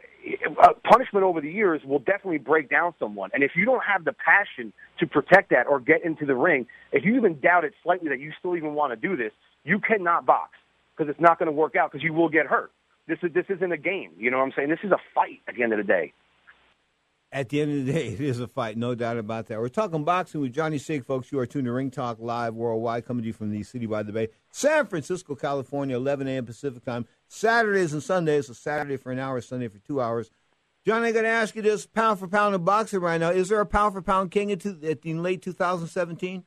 punishment 0.85 1.25
over 1.25 1.41
the 1.41 1.51
years 1.51 1.81
will 1.85 1.99
definitely 2.01 2.39
break 2.39 2.69
down 2.69 2.93
someone. 2.99 3.31
And 3.33 3.43
if 3.43 3.53
you 3.57 3.65
don't 3.65 3.83
have 3.83 4.05
the 4.05 4.13
passion 4.13 4.73
to 4.99 5.07
protect 5.07 5.51
that 5.51 5.67
or 5.67 5.81
get 5.81 6.05
into 6.05 6.27
the 6.27 6.35
ring, 6.35 6.67
if 6.93 7.05
you 7.05 7.17
even 7.17 7.41
doubt 7.41 7.65
it 7.65 7.73
slightly 7.83 8.11
that 8.11 8.21
you 8.21 8.33
still 8.39 8.57
even 8.57 8.75
want 8.75 8.93
to 8.93 8.97
do 9.09 9.17
this, 9.17 9.33
you 9.65 9.79
cannot 9.79 10.27
box 10.27 10.51
because 10.97 11.11
it's 11.11 11.21
not 11.21 11.39
going 11.39 11.47
to 11.47 11.53
work 11.53 11.77
out 11.77 11.91
because 11.91 12.03
you 12.03 12.13
will 12.13 12.29
get 12.29 12.47
hurt. 12.47 12.73
This 13.07 13.19
is 13.23 13.33
this 13.33 13.47
isn't 13.49 13.73
a 13.73 13.77
game. 13.77 14.13
You 14.17 14.31
know 14.31 14.39
what 14.39 14.45
I'm 14.45 14.53
saying? 14.57 14.69
This 14.69 14.81
is 14.83 14.91
a 14.91 14.99
fight 15.15 15.41
at 15.49 15.55
the 15.55 15.63
end 15.63 15.73
of 15.73 15.79
the 15.79 15.85
day. 15.85 16.13
At 17.33 17.49
the 17.49 17.61
end 17.61 17.81
of 17.81 17.87
the 17.87 17.93
day, 17.93 18.07
it 18.15 18.21
is 18.21 18.41
a 18.41 18.47
fight, 18.47 18.77
no 18.77 18.95
doubt 18.95 19.19
about 19.19 19.47
that. 19.47 19.59
We're 19.59 19.69
talking 19.69 20.05
boxing 20.05 20.41
with 20.41 20.53
Johnny 20.53 20.79
Sig, 20.79 21.05
folks. 21.05 21.31
You 21.31 21.39
are 21.39 21.47
tuned 21.47 21.67
to 21.67 21.73
Ring 21.73 21.91
Talk 21.91 22.19
Live 22.21 22.55
worldwide, 22.55 23.05
coming 23.07 23.23
to 23.23 23.27
you 23.27 23.33
from 23.33 23.51
the 23.51 23.63
city 23.63 23.87
by 23.87 24.03
the 24.03 24.13
bay, 24.13 24.29
San 24.51 24.87
Francisco, 24.87 25.35
California, 25.35 25.97
11 25.97 26.29
a.m. 26.29 26.47
Pacific 26.47 26.85
time. 26.85 27.07
Saturdays 27.29 27.93
and 27.93 28.03
Sundays, 28.03 28.47
so 28.47 28.53
Saturday 28.53 28.97
for 28.97 29.11
an 29.11 29.19
hour, 29.19 29.41
Sunday 29.41 29.69
for 29.69 29.79
two 29.79 30.01
hours. 30.01 30.31
Johnny, 30.85 31.09
I 31.09 31.13
got 31.13 31.23
to 31.23 31.29
ask 31.29 31.57
you 31.57 31.63
this: 31.63 31.87
pound 31.87 32.21
for 32.21 32.29
pound 32.29 32.55
of 32.55 32.65
boxing 32.65 33.01
right 33.01 33.21
now, 33.21 33.31
is 33.31 33.49
there 33.49 33.61
a 33.61 33.67
pound 33.67 33.93
for 33.93 34.03
pound 34.03 34.31
king 34.31 34.51
in, 34.51 35.23
late 35.23 35.43
2017? 35.43 36.45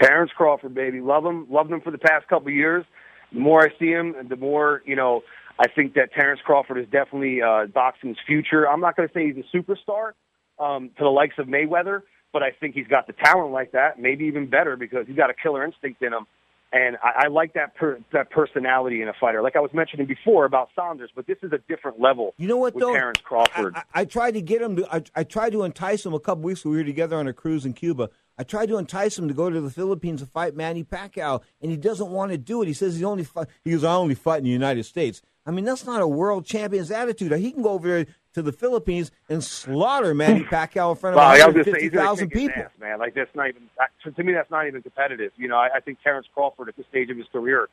Terrence 0.00 0.30
Crawford, 0.34 0.74
baby, 0.74 1.00
love 1.00 1.24
him, 1.24 1.46
loved 1.50 1.70
him 1.70 1.80
for 1.80 1.90
the 1.90 1.98
past 1.98 2.28
couple 2.28 2.50
years. 2.50 2.84
The 3.32 3.40
more 3.40 3.62
I 3.62 3.78
see 3.78 3.90
him, 3.90 4.14
the 4.28 4.36
more 4.36 4.82
you 4.84 4.96
know. 4.96 5.22
I 5.62 5.68
think 5.68 5.92
that 5.94 6.14
Terrence 6.14 6.40
Crawford 6.42 6.78
is 6.78 6.86
definitely 6.90 7.42
uh, 7.42 7.66
boxing's 7.66 8.16
future. 8.26 8.66
I'm 8.66 8.80
not 8.80 8.96
going 8.96 9.06
to 9.06 9.12
say 9.12 9.30
he's 9.30 9.44
a 9.44 9.56
superstar 9.56 10.12
um, 10.58 10.88
to 10.96 11.04
the 11.04 11.10
likes 11.10 11.34
of 11.36 11.48
Mayweather, 11.48 12.00
but 12.32 12.42
I 12.42 12.52
think 12.52 12.74
he's 12.74 12.86
got 12.86 13.06
the 13.06 13.12
talent 13.12 13.52
like 13.52 13.72
that, 13.72 13.98
maybe 13.98 14.24
even 14.24 14.48
better 14.48 14.76
because 14.76 15.06
he's 15.06 15.16
got 15.16 15.28
a 15.28 15.34
killer 15.34 15.62
instinct 15.62 16.02
in 16.02 16.14
him. 16.14 16.26
And 16.72 16.96
I, 17.02 17.24
I 17.24 17.28
like 17.28 17.54
that 17.54 17.74
per, 17.74 17.98
that 18.12 18.30
personality 18.30 19.02
in 19.02 19.08
a 19.08 19.12
fighter, 19.20 19.42
like 19.42 19.56
I 19.56 19.60
was 19.60 19.72
mentioning 19.74 20.06
before 20.06 20.44
about 20.44 20.70
Saunders. 20.74 21.10
But 21.14 21.26
this 21.26 21.38
is 21.42 21.52
a 21.52 21.58
different 21.68 22.00
level. 22.00 22.32
You 22.38 22.46
know 22.46 22.56
what, 22.56 22.74
with 22.74 22.82
though? 22.82 22.92
Terrence 22.94 23.20
Crawford. 23.20 23.74
I, 23.74 23.82
I 23.92 24.04
tried 24.04 24.32
to 24.32 24.40
get 24.40 24.62
him 24.62 24.76
to. 24.76 24.94
I, 24.94 25.02
I 25.16 25.24
tried 25.24 25.50
to 25.50 25.64
entice 25.64 26.06
him 26.06 26.14
a 26.14 26.20
couple 26.20 26.44
weeks. 26.44 26.60
ago. 26.60 26.70
We 26.70 26.76
were 26.76 26.84
together 26.84 27.16
on 27.16 27.26
a 27.26 27.32
cruise 27.32 27.66
in 27.66 27.72
Cuba. 27.72 28.08
I 28.40 28.42
tried 28.42 28.70
to 28.70 28.78
entice 28.78 29.18
him 29.18 29.28
to 29.28 29.34
go 29.34 29.50
to 29.50 29.60
the 29.60 29.68
Philippines 29.68 30.22
to 30.22 30.26
fight 30.26 30.56
Manny 30.56 30.82
Pacquiao, 30.82 31.42
and 31.60 31.70
he 31.70 31.76
doesn't 31.76 32.10
want 32.10 32.32
to 32.32 32.38
do 32.38 32.62
it. 32.62 32.68
He 32.68 32.72
says 32.72 32.94
he's 32.94 33.04
only 33.04 33.22
fight, 33.22 33.48
he 33.62 33.72
goes, 33.72 33.84
I 33.84 33.92
only 33.92 34.14
fight 34.14 34.38
in 34.38 34.44
the 34.44 34.50
United 34.50 34.84
States. 34.84 35.20
I 35.44 35.50
mean, 35.50 35.66
that's 35.66 35.84
not 35.84 36.00
a 36.00 36.08
world 36.08 36.46
champion's 36.46 36.90
attitude. 36.90 37.32
He 37.32 37.52
can 37.52 37.60
go 37.62 37.72
over 37.72 37.86
there 37.86 38.06
to 38.32 38.40
the 38.40 38.52
Philippines 38.52 39.10
and 39.28 39.44
slaughter 39.44 40.14
Manny 40.14 40.44
Pacquiao 40.50 40.92
in 40.92 40.96
front 40.96 41.16
of 41.16 41.18
Well, 41.18 41.26
I 41.26 41.44
was 41.44 41.52
gonna 41.52 41.64
say, 41.64 41.82
he's 41.82 41.90
gonna 41.90 42.06
150,000 42.06 42.30
people. 42.30 42.62
ass, 42.62 42.70
man. 42.80 42.98
Like 42.98 43.14
that's 43.14 43.34
not 43.34 43.48
even 43.50 44.14
to 44.14 44.24
me. 44.24 44.32
That's 44.32 44.50
not 44.50 44.66
even 44.66 44.80
competitive. 44.80 45.32
You 45.36 45.48
know, 45.48 45.56
I, 45.56 45.68
I 45.76 45.80
think 45.80 45.98
Terrence 46.02 46.26
Crawford 46.32 46.70
at 46.70 46.78
this 46.78 46.86
stage 46.86 47.10
of 47.10 47.18
his 47.18 47.26
career. 47.30 47.68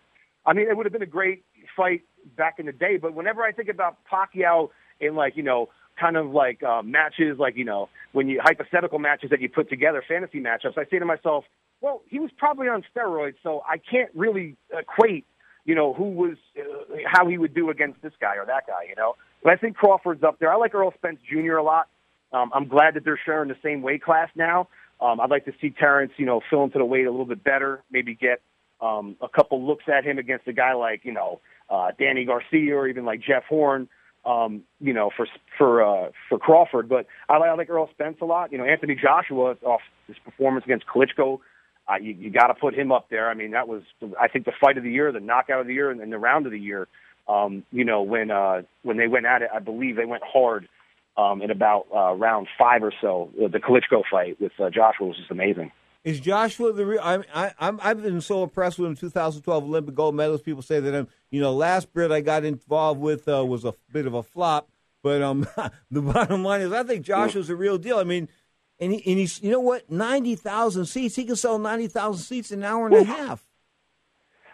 I 0.45 0.51
mean, 0.51 0.67
it 0.67 0.75
would 0.75 0.85
have 0.85 0.91
been 0.91 1.01
a 1.01 1.05
great 1.05 1.45
fight 1.77 2.01
back 2.35 2.59
in 2.59 2.65
the 2.65 2.73
day. 2.73 2.97
But 2.97 3.13
whenever 3.13 3.41
I 3.41 3.53
think 3.53 3.69
about 3.69 3.99
Pacquiao 4.11 4.71
in 4.99 5.15
like 5.15 5.37
you 5.37 5.43
know, 5.43 5.69
kind 5.99 6.17
of 6.17 6.31
like 6.31 6.63
uh, 6.63 6.81
matches, 6.83 7.37
like 7.39 7.55
you 7.57 7.65
know, 7.65 7.89
when 8.11 8.27
you 8.27 8.39
hypothetical 8.43 8.99
matches 8.99 9.29
that 9.31 9.41
you 9.41 9.49
put 9.49 9.69
together, 9.69 10.03
fantasy 10.07 10.39
matchups, 10.39 10.77
I 10.77 10.85
say 10.89 10.99
to 10.99 11.05
myself, 11.05 11.45
well, 11.81 12.01
he 12.07 12.19
was 12.19 12.31
probably 12.37 12.67
on 12.67 12.83
steroids, 12.95 13.35
so 13.43 13.61
I 13.67 13.77
can't 13.77 14.09
really 14.15 14.55
equate 14.71 15.25
you 15.67 15.75
know, 15.75 15.93
who 15.93 16.05
was, 16.05 16.37
uh, 16.57 16.95
how 17.05 17.27
he 17.27 17.37
would 17.37 17.53
do 17.53 17.69
against 17.69 18.01
this 18.01 18.13
guy 18.21 18.37
or 18.37 18.45
that 18.45 18.65
guy, 18.65 18.87
you 18.89 18.95
know. 18.95 19.15
But 19.43 19.51
I 19.51 19.57
think 19.57 19.75
Crawford's 19.75 20.23
up 20.23 20.39
there. 20.39 20.51
I 20.51 20.55
like 20.55 20.73
Errol 20.73 20.93
Spence 20.97 21.19
Jr. 21.29 21.57
a 21.57 21.63
lot. 21.63 21.89
Um, 22.31 22.51
I'm 22.55 22.67
glad 22.67 22.95
that 22.95 23.03
they're 23.03 23.19
sharing 23.23 23.49
the 23.49 23.57
same 23.61 23.81
weight 23.81 24.01
class 24.01 24.29
now. 24.33 24.69
Um, 24.99 25.19
I'd 25.19 25.29
like 25.29 25.45
to 25.45 25.53
see 25.61 25.69
Terrence, 25.69 26.13
you 26.17 26.25
know, 26.25 26.41
fill 26.49 26.63
into 26.63 26.79
the 26.79 26.85
weight 26.85 27.05
a 27.05 27.11
little 27.11 27.25
bit 27.25 27.43
better, 27.43 27.83
maybe 27.91 28.15
get 28.15 28.41
um, 28.81 29.17
a 29.21 29.27
couple 29.27 29.65
looks 29.65 29.83
at 29.93 30.05
him 30.05 30.17
against 30.17 30.47
a 30.47 30.53
guy 30.53 30.73
like, 30.73 31.01
you 31.03 31.11
know, 31.11 31.41
uh, 31.69 31.91
Danny 31.99 32.23
Garcia 32.23 32.75
or 32.75 32.87
even 32.87 33.03
like 33.03 33.19
Jeff 33.19 33.43
Horn, 33.43 33.89
um, 34.27 34.63
you 34.79 34.93
know, 34.93 35.09
for 35.15 35.25
for 35.57 35.83
uh, 35.83 36.11
for 36.29 36.37
Crawford. 36.37 36.89
But 36.89 37.07
I 37.29 37.37
like, 37.37 37.49
I 37.49 37.53
like 37.53 37.69
Errol 37.69 37.89
Spence 37.93 38.17
a 38.21 38.25
lot. 38.25 38.51
You 38.51 38.57
know, 38.57 38.65
Anthony 38.65 38.95
Joshua 38.95 39.55
off 39.63 39.81
his 40.07 40.17
performance 40.25 40.65
against 40.65 40.85
Klitschko 40.87 41.39
uh, 41.87 41.95
you, 42.01 42.13
you 42.13 42.29
got 42.29 42.47
to 42.47 42.53
put 42.53 42.73
him 42.73 42.91
up 42.91 43.09
there. 43.09 43.29
I 43.29 43.33
mean, 43.33 43.51
that 43.51 43.67
was, 43.67 43.81
I 44.19 44.27
think, 44.27 44.45
the 44.45 44.51
fight 44.59 44.77
of 44.77 44.83
the 44.83 44.91
year, 44.91 45.11
the 45.11 45.19
knockout 45.19 45.61
of 45.61 45.67
the 45.67 45.73
year, 45.73 45.89
and, 45.89 46.01
and 46.01 46.11
the 46.11 46.17
round 46.17 46.45
of 46.45 46.51
the 46.51 46.59
year. 46.59 46.87
Um, 47.27 47.63
you 47.71 47.83
know, 47.83 48.03
when 48.03 48.31
uh, 48.31 48.61
when 48.83 48.97
they 48.97 49.07
went 49.07 49.25
at 49.25 49.41
it, 49.41 49.49
I 49.53 49.59
believe 49.59 49.95
they 49.95 50.05
went 50.05 50.23
hard 50.23 50.67
um, 51.17 51.41
in 51.41 51.51
about 51.51 51.85
uh, 51.93 52.13
round 52.13 52.47
five 52.57 52.83
or 52.83 52.93
so. 53.01 53.29
Uh, 53.41 53.47
The 53.47 53.59
Klitschko 53.59 54.03
fight 54.09 54.39
with 54.39 54.53
uh, 54.59 54.69
Joshua 54.69 55.07
was 55.07 55.17
just 55.17 55.31
amazing. 55.31 55.71
Is 56.07 56.21
Joshua 56.21 56.71
the 56.71 56.85
real? 56.85 57.01
I, 57.03 57.19
I, 57.35 57.51
I'm 57.59 57.81
I've 57.83 58.01
been 58.01 58.21
so 58.21 58.41
impressed 58.41 58.79
with 58.79 58.87
him. 58.87 58.95
2012 58.95 59.63
Olympic 59.65 59.93
gold 59.93 60.15
medalist. 60.15 60.45
People 60.45 60.61
say 60.61 60.79
that 60.79 60.97
um, 60.97 61.09
you 61.31 61.41
know, 61.41 61.51
last 61.53 61.93
bid 61.93 62.13
I 62.13 62.21
got 62.21 62.45
involved 62.45 63.01
with 63.01 63.27
uh, 63.27 63.43
was 63.45 63.65
a 63.65 63.73
bit 63.91 64.07
of 64.07 64.13
a 64.13 64.23
flop. 64.23 64.69
But 65.03 65.21
um, 65.21 65.45
the 65.91 66.01
bottom 66.01 66.45
line 66.45 66.61
is, 66.61 66.71
I 66.71 66.83
think 66.83 67.03
Joshua's 67.03 67.49
a 67.49 67.57
real 67.57 67.77
deal. 67.77 67.99
I 67.99 68.05
mean, 68.05 68.29
and 68.79 68.93
he, 68.93 69.11
and 69.11 69.19
he's 69.19 69.43
you 69.43 69.51
know 69.51 69.59
what, 69.59 69.91
ninety 69.91 70.35
thousand 70.35 70.85
seats. 70.85 71.17
He 71.17 71.25
can 71.25 71.35
sell 71.35 71.59
ninety 71.59 71.89
thousand 71.89 72.23
seats 72.23 72.51
in 72.53 72.59
an 72.59 72.65
hour 72.65 72.87
and 72.87 72.95
a 72.95 73.03
half. 73.03 73.43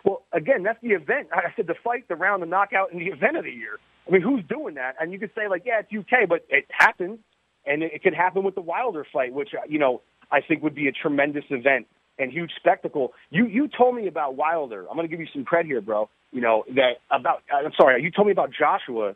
Well, 0.04 0.26
again, 0.32 0.64
that's 0.64 0.82
the 0.82 0.94
event. 0.94 1.28
I 1.32 1.54
said 1.56 1.68
the 1.68 1.76
fight, 1.84 2.08
the 2.08 2.16
round, 2.16 2.42
the 2.42 2.48
knockout, 2.48 2.92
and 2.92 3.00
the 3.00 3.14
event 3.14 3.38
of 3.38 3.44
the 3.44 3.52
year. 3.52 3.78
I 4.08 4.12
mean, 4.12 4.24
who's 4.24 4.44
doing 4.50 4.74
that? 4.74 4.96
And 5.00 5.14
you 5.14 5.20
could 5.20 5.32
say 5.36 5.48
like, 5.48 5.62
yeah, 5.68 5.82
it's 5.82 5.94
UK, 5.94 6.28
but 6.28 6.48
it 6.50 6.66
happens, 6.72 7.20
and 7.64 7.84
it, 7.84 7.94
it 7.94 8.02
could 8.02 8.16
happen 8.16 8.44
with 8.44 8.56
the 8.56 8.62
Wilder 8.62 9.06
fight, 9.14 9.34
which 9.34 9.50
uh, 9.54 9.62
you 9.70 9.78
know 9.78 10.02
I 10.34 10.42
think 10.42 10.64
would 10.64 10.76
be 10.76 10.88
a 10.88 10.92
tremendous 10.92 11.46
event 11.50 11.88
and 12.20 12.32
huge 12.32 12.52
spectacle. 12.58 13.14
You 13.30 13.46
you 13.48 13.70
told 13.70 13.96
me 13.96 14.08
about 14.08 14.36
Wilder. 14.36 14.86
I'm 14.90 14.98
going 14.98 15.08
to 15.08 15.12
give 15.12 15.22
you 15.22 15.28
some 15.32 15.46
cred 15.46 15.66
here, 15.66 15.80
bro. 15.80 16.10
You 16.32 16.42
know 16.42 16.64
that 16.76 16.94
about. 17.12 17.44
I'm 17.54 17.72
sorry, 17.78 18.02
you 18.04 18.12
told 18.12 18.28
me 18.28 18.32
about 18.32 18.50
Joshua 18.52 19.16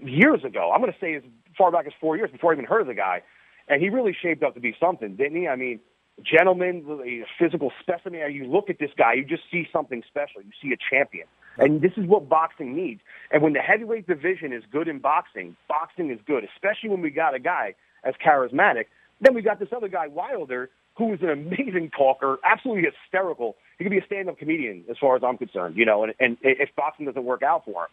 years 0.00 0.44
ago. 0.44 0.70
I'm 0.72 0.80
going 0.80 0.92
to 0.92 0.98
say 1.00 1.14
as 1.14 1.22
far 1.56 1.72
back 1.72 1.86
as 1.86 1.92
four 2.00 2.16
years 2.16 2.30
before 2.30 2.52
I 2.52 2.54
even 2.54 2.66
heard 2.66 2.82
of 2.82 2.86
the 2.86 2.94
guy, 2.94 3.22
and 3.68 3.82
he 3.82 3.88
really 3.88 4.16
shaped 4.20 4.42
up 4.42 4.54
to 4.54 4.60
be 4.60 4.76
something, 4.78 5.16
didn't 5.16 5.40
he? 5.40 5.48
I 5.48 5.56
mean, 5.56 5.80
gentleman, 6.22 6.84
a 7.04 7.24
physical 7.42 7.72
specimen. 7.80 8.20
You 8.32 8.44
look 8.46 8.70
at 8.70 8.78
this 8.78 8.90
guy, 8.96 9.14
you 9.14 9.24
just 9.24 9.44
see 9.50 9.66
something 9.72 10.02
special. 10.06 10.42
You 10.42 10.50
see 10.62 10.72
a 10.72 10.78
champion. 10.94 11.26
And 11.58 11.80
this 11.80 11.92
is 11.96 12.06
what 12.06 12.28
boxing 12.28 12.76
needs. 12.76 13.00
And 13.32 13.42
when 13.42 13.52
the 13.52 13.60
heavyweight 13.60 14.06
division 14.06 14.52
is 14.52 14.62
good 14.70 14.86
in 14.86 15.00
boxing, 15.00 15.56
boxing 15.68 16.10
is 16.10 16.20
good, 16.26 16.44
especially 16.54 16.90
when 16.90 17.02
we 17.02 17.10
got 17.10 17.34
a 17.34 17.40
guy 17.40 17.74
as 18.04 18.14
charismatic. 18.24 18.84
Then 19.20 19.34
we 19.34 19.42
got 19.42 19.58
this 19.58 19.68
other 19.74 19.88
guy, 19.88 20.08
Wilder, 20.08 20.70
who 20.96 21.12
is 21.12 21.20
an 21.22 21.30
amazing 21.30 21.90
talker, 21.96 22.38
absolutely 22.44 22.90
hysterical. 22.90 23.56
He 23.78 23.84
could 23.84 23.90
be 23.90 23.98
a 23.98 24.06
stand-up 24.06 24.38
comedian, 24.38 24.84
as 24.90 24.96
far 24.98 25.16
as 25.16 25.22
I'm 25.24 25.38
concerned. 25.38 25.76
You 25.76 25.86
know, 25.86 26.04
and, 26.04 26.14
and 26.20 26.36
if 26.42 26.70
boxing 26.76 27.06
doesn't 27.06 27.24
work 27.24 27.42
out 27.42 27.64
for 27.64 27.84
him, 27.84 27.90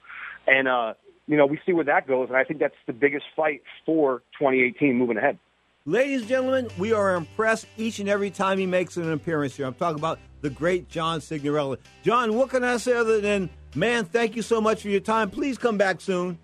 and 0.47 0.67
uh, 0.67 0.93
you 1.28 1.38
know, 1.38 1.45
we 1.45 1.59
see 1.65 1.73
where 1.73 1.86
that 1.86 2.07
goes. 2.07 2.30
And 2.30 2.38
I 2.38 2.43
think 2.43 2.59
that's 2.59 2.76
the 2.88 2.93
biggest 2.93 3.26
fight 3.36 3.61
for 3.86 4.19
2018 4.39 4.95
moving 4.95 5.17
ahead. 5.17 5.38
Ladies 5.88 6.21
and 6.21 6.30
gentlemen, 6.30 6.67
we 6.80 6.93
are 6.93 7.13
impressed 7.13 7.67
each 7.78 7.99
and 7.99 8.09
every 8.09 8.32
time 8.32 8.57
he 8.57 8.65
makes 8.65 8.97
an 8.97 9.11
appearance 9.11 9.55
here. 9.55 9.67
I'm 9.67 9.76
talking 9.76 9.99
about 9.99 10.17
the 10.41 10.49
great 10.49 10.89
John 10.89 11.19
Signorella. 11.19 11.78
John, 12.03 12.36
what 12.36 12.49
can 12.49 12.63
I 12.63 12.78
say 12.78 12.93
other 12.93 13.21
than, 13.21 13.51
man, 13.76 14.05
thank 14.05 14.36
you 14.36 14.41
so 14.41 14.59
much 14.59 14.82
for 14.82 14.89
your 14.89 14.99
time. 14.99 15.30
Please 15.30 15.59
come 15.59 15.78
back 15.78 16.01
soon. 16.01 16.39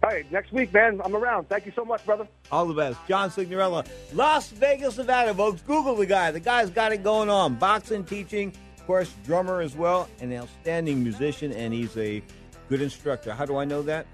All 0.00 0.10
right, 0.10 0.30
next 0.30 0.52
week, 0.52 0.72
man, 0.72 1.00
I'm 1.04 1.16
around. 1.16 1.48
Thank 1.48 1.66
you 1.66 1.72
so 1.74 1.84
much, 1.84 2.06
brother. 2.06 2.28
All 2.52 2.66
the 2.66 2.74
best. 2.74 2.98
John 3.08 3.30
Signorella, 3.30 3.86
Las 4.14 4.50
Vegas, 4.50 4.96
Nevada, 4.96 5.34
folks. 5.34 5.60
Google 5.62 5.96
the 5.96 6.06
guy. 6.06 6.30
The 6.30 6.38
guy's 6.38 6.70
got 6.70 6.92
it 6.92 7.02
going 7.02 7.28
on. 7.28 7.56
Boxing, 7.56 8.04
teaching, 8.04 8.52
of 8.76 8.86
course, 8.86 9.12
drummer 9.24 9.60
as 9.60 9.74
well, 9.74 10.08
an 10.20 10.32
outstanding 10.32 11.02
musician, 11.02 11.52
and 11.52 11.74
he's 11.74 11.96
a 11.96 12.22
good 12.68 12.80
instructor. 12.80 13.32
How 13.32 13.44
do 13.44 13.56
I 13.56 13.64
know 13.64 13.82
that? 13.82 14.06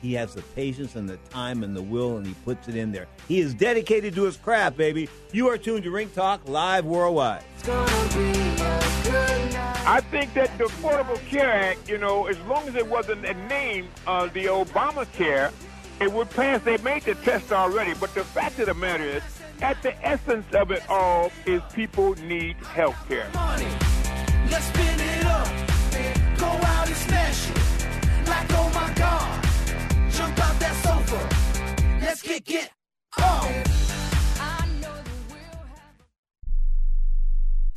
He 0.00 0.14
has 0.14 0.32
the 0.32 0.42
patience 0.42 0.94
and 0.94 1.08
the 1.08 1.16
time 1.28 1.64
and 1.64 1.74
the 1.74 1.82
will, 1.82 2.18
and 2.18 2.24
he 2.24 2.34
puts 2.44 2.68
it 2.68 2.76
in 2.76 2.92
there. 2.92 3.08
He 3.26 3.40
is 3.40 3.54
dedicated 3.54 4.14
to 4.14 4.22
his 4.22 4.36
craft, 4.36 4.76
baby. 4.76 5.08
You 5.32 5.48
are 5.48 5.58
tuned 5.58 5.82
to 5.84 5.90
Ring 5.90 6.08
Talk 6.10 6.48
live 6.48 6.84
worldwide. 6.84 7.42
I 9.88 10.02
think 10.02 10.34
that 10.34 10.58
the 10.58 10.64
Affordable 10.64 11.18
Care 11.28 11.50
Act, 11.50 11.88
you 11.88 11.96
know, 11.96 12.26
as 12.26 12.38
long 12.40 12.68
as 12.68 12.74
it 12.74 12.86
wasn't 12.86 13.24
a 13.24 13.32
name 13.48 13.88
of 14.06 14.34
the 14.34 14.44
Obamacare, 14.44 15.50
it 15.98 16.12
would 16.12 16.28
pass. 16.28 16.60
They 16.62 16.76
made 16.76 17.04
the 17.04 17.14
test 17.14 17.52
already, 17.52 17.94
but 17.94 18.14
the 18.14 18.22
fact 18.22 18.58
of 18.58 18.66
the 18.66 18.74
matter 18.74 19.04
is, 19.04 19.22
at 19.62 19.82
the 19.82 19.96
essence 20.06 20.44
of 20.52 20.72
it 20.72 20.82
all, 20.90 21.32
is 21.46 21.62
people 21.72 22.14
need 22.16 22.56
health 22.56 23.02
care. 23.08 23.30
Let's 24.50 24.66
spin 24.66 25.00
it 25.00 25.24
up. 25.24 25.48
Go 26.38 26.48
out 26.48 26.86
and 26.86 26.96
smash 26.96 27.48
it. 27.48 28.28
Like, 28.28 28.46
oh 28.50 28.70
my 28.74 28.92
God. 28.92 29.42
Jump 30.12 30.38
out 30.38 30.60
that 30.60 30.76
sofa. 30.84 31.98
Let's 32.02 32.20
kick 32.20 32.50
it. 32.50 32.70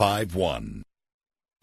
800-552-6851. 0.00 0.93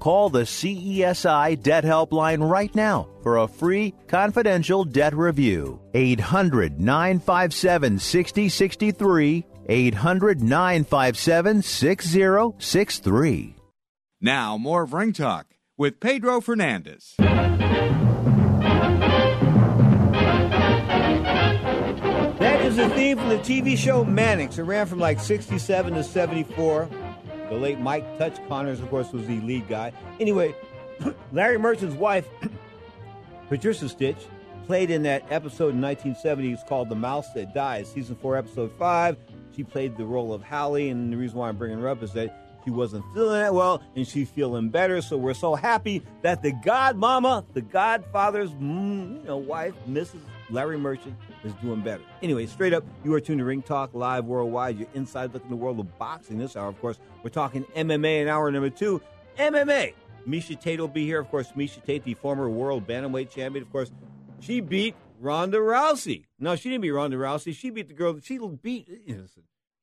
Call 0.00 0.30
the 0.30 0.42
CESI 0.44 1.62
Debt 1.62 1.84
Helpline 1.84 2.50
right 2.50 2.74
now 2.74 3.06
for 3.22 3.36
a 3.36 3.46
free 3.46 3.94
confidential 4.08 4.82
debt 4.82 5.14
review. 5.14 5.78
800 5.92 6.80
957 6.80 7.98
6063. 7.98 9.44
800 9.68 10.42
957 10.42 11.62
6063. 11.62 13.54
Now, 14.22 14.56
more 14.56 14.82
of 14.84 14.94
Ring 14.94 15.12
Talk 15.12 15.48
with 15.76 16.00
Pedro 16.00 16.40
Fernandez. 16.40 17.14
That 22.38 22.64
is 22.64 22.76
the 22.76 22.88
theme 22.90 23.18
from 23.18 23.28
the 23.28 23.36
TV 23.36 23.76
show 23.76 24.02
Mannix. 24.02 24.58
It 24.58 24.62
ran 24.62 24.86
from 24.86 24.98
like 24.98 25.20
67 25.20 25.92
to 25.92 26.02
74. 26.02 26.88
The 27.50 27.56
late 27.56 27.80
Mike 27.80 28.16
Touch 28.16 28.38
Connors, 28.46 28.78
of 28.78 28.88
course, 28.88 29.12
was 29.12 29.26
the 29.26 29.40
lead 29.40 29.68
guy. 29.68 29.92
Anyway, 30.20 30.54
Larry 31.32 31.58
Merchant's 31.58 31.96
wife, 31.96 32.28
Patricia 33.48 33.86
Stich, 33.86 34.22
played 34.66 34.88
in 34.88 35.02
that 35.02 35.24
episode 35.30 35.74
in 35.74 35.80
1970s 35.80 36.64
called 36.68 36.88
The 36.88 36.94
Mouse 36.94 37.32
That 37.32 37.52
Dies, 37.52 37.90
season 37.90 38.14
4, 38.14 38.36
episode 38.36 38.70
5. 38.78 39.16
She 39.56 39.64
played 39.64 39.96
the 39.96 40.04
role 40.04 40.32
of 40.32 40.44
Hallie, 40.44 40.90
and 40.90 41.12
the 41.12 41.16
reason 41.16 41.38
why 41.38 41.48
I'm 41.48 41.56
bringing 41.56 41.80
her 41.80 41.88
up 41.88 42.04
is 42.04 42.12
that 42.12 42.60
she 42.64 42.70
wasn't 42.70 43.04
feeling 43.14 43.40
that 43.40 43.52
well, 43.52 43.82
and 43.96 44.06
she's 44.06 44.30
feeling 44.30 44.68
better. 44.68 45.02
So 45.02 45.16
we're 45.16 45.34
so 45.34 45.56
happy 45.56 46.02
that 46.22 46.42
the 46.42 46.52
godmama, 46.52 47.44
the 47.52 47.62
godfather's 47.62 48.50
mm, 48.50 49.22
you 49.22 49.26
know, 49.26 49.38
wife, 49.38 49.74
Mrs. 49.88 50.20
Larry 50.50 50.78
Merchant, 50.78 51.16
is 51.44 51.52
doing 51.54 51.80
better. 51.80 52.02
Anyway, 52.22 52.46
straight 52.46 52.72
up, 52.72 52.84
you 53.04 53.12
are 53.14 53.20
tuned 53.20 53.38
to 53.38 53.44
Ring 53.44 53.62
Talk 53.62 53.94
Live 53.94 54.24
Worldwide. 54.24 54.78
Your 54.78 54.88
inside 54.94 55.32
look 55.32 55.42
in 55.44 55.50
the 55.50 55.56
world 55.56 55.80
of 55.80 55.98
boxing 55.98 56.38
this 56.38 56.56
hour. 56.56 56.68
Of 56.68 56.80
course, 56.80 56.98
we're 57.22 57.30
talking 57.30 57.64
MMA 57.76 58.22
in 58.22 58.28
hour 58.28 58.50
number 58.50 58.70
two. 58.70 59.00
MMA. 59.38 59.94
Miesha 60.28 60.60
Tate 60.60 60.78
will 60.78 60.88
be 60.88 61.06
here. 61.06 61.20
Of 61.20 61.30
course, 61.30 61.52
Miesha 61.56 61.82
Tate, 61.82 62.04
the 62.04 62.14
former 62.14 62.50
world 62.50 62.86
bantamweight 62.86 63.30
champion. 63.30 63.64
Of 63.64 63.72
course, 63.72 63.90
she 64.40 64.60
beat 64.60 64.94
Ronda 65.18 65.58
Rousey. 65.58 66.26
No, 66.38 66.56
she 66.56 66.68
didn't 66.68 66.82
beat 66.82 66.90
Ronda 66.90 67.16
Rousey. 67.16 67.54
She 67.54 67.70
beat 67.70 67.88
the 67.88 67.94
girl 67.94 68.12
that 68.12 68.24
she 68.24 68.38
beat. 68.62 68.88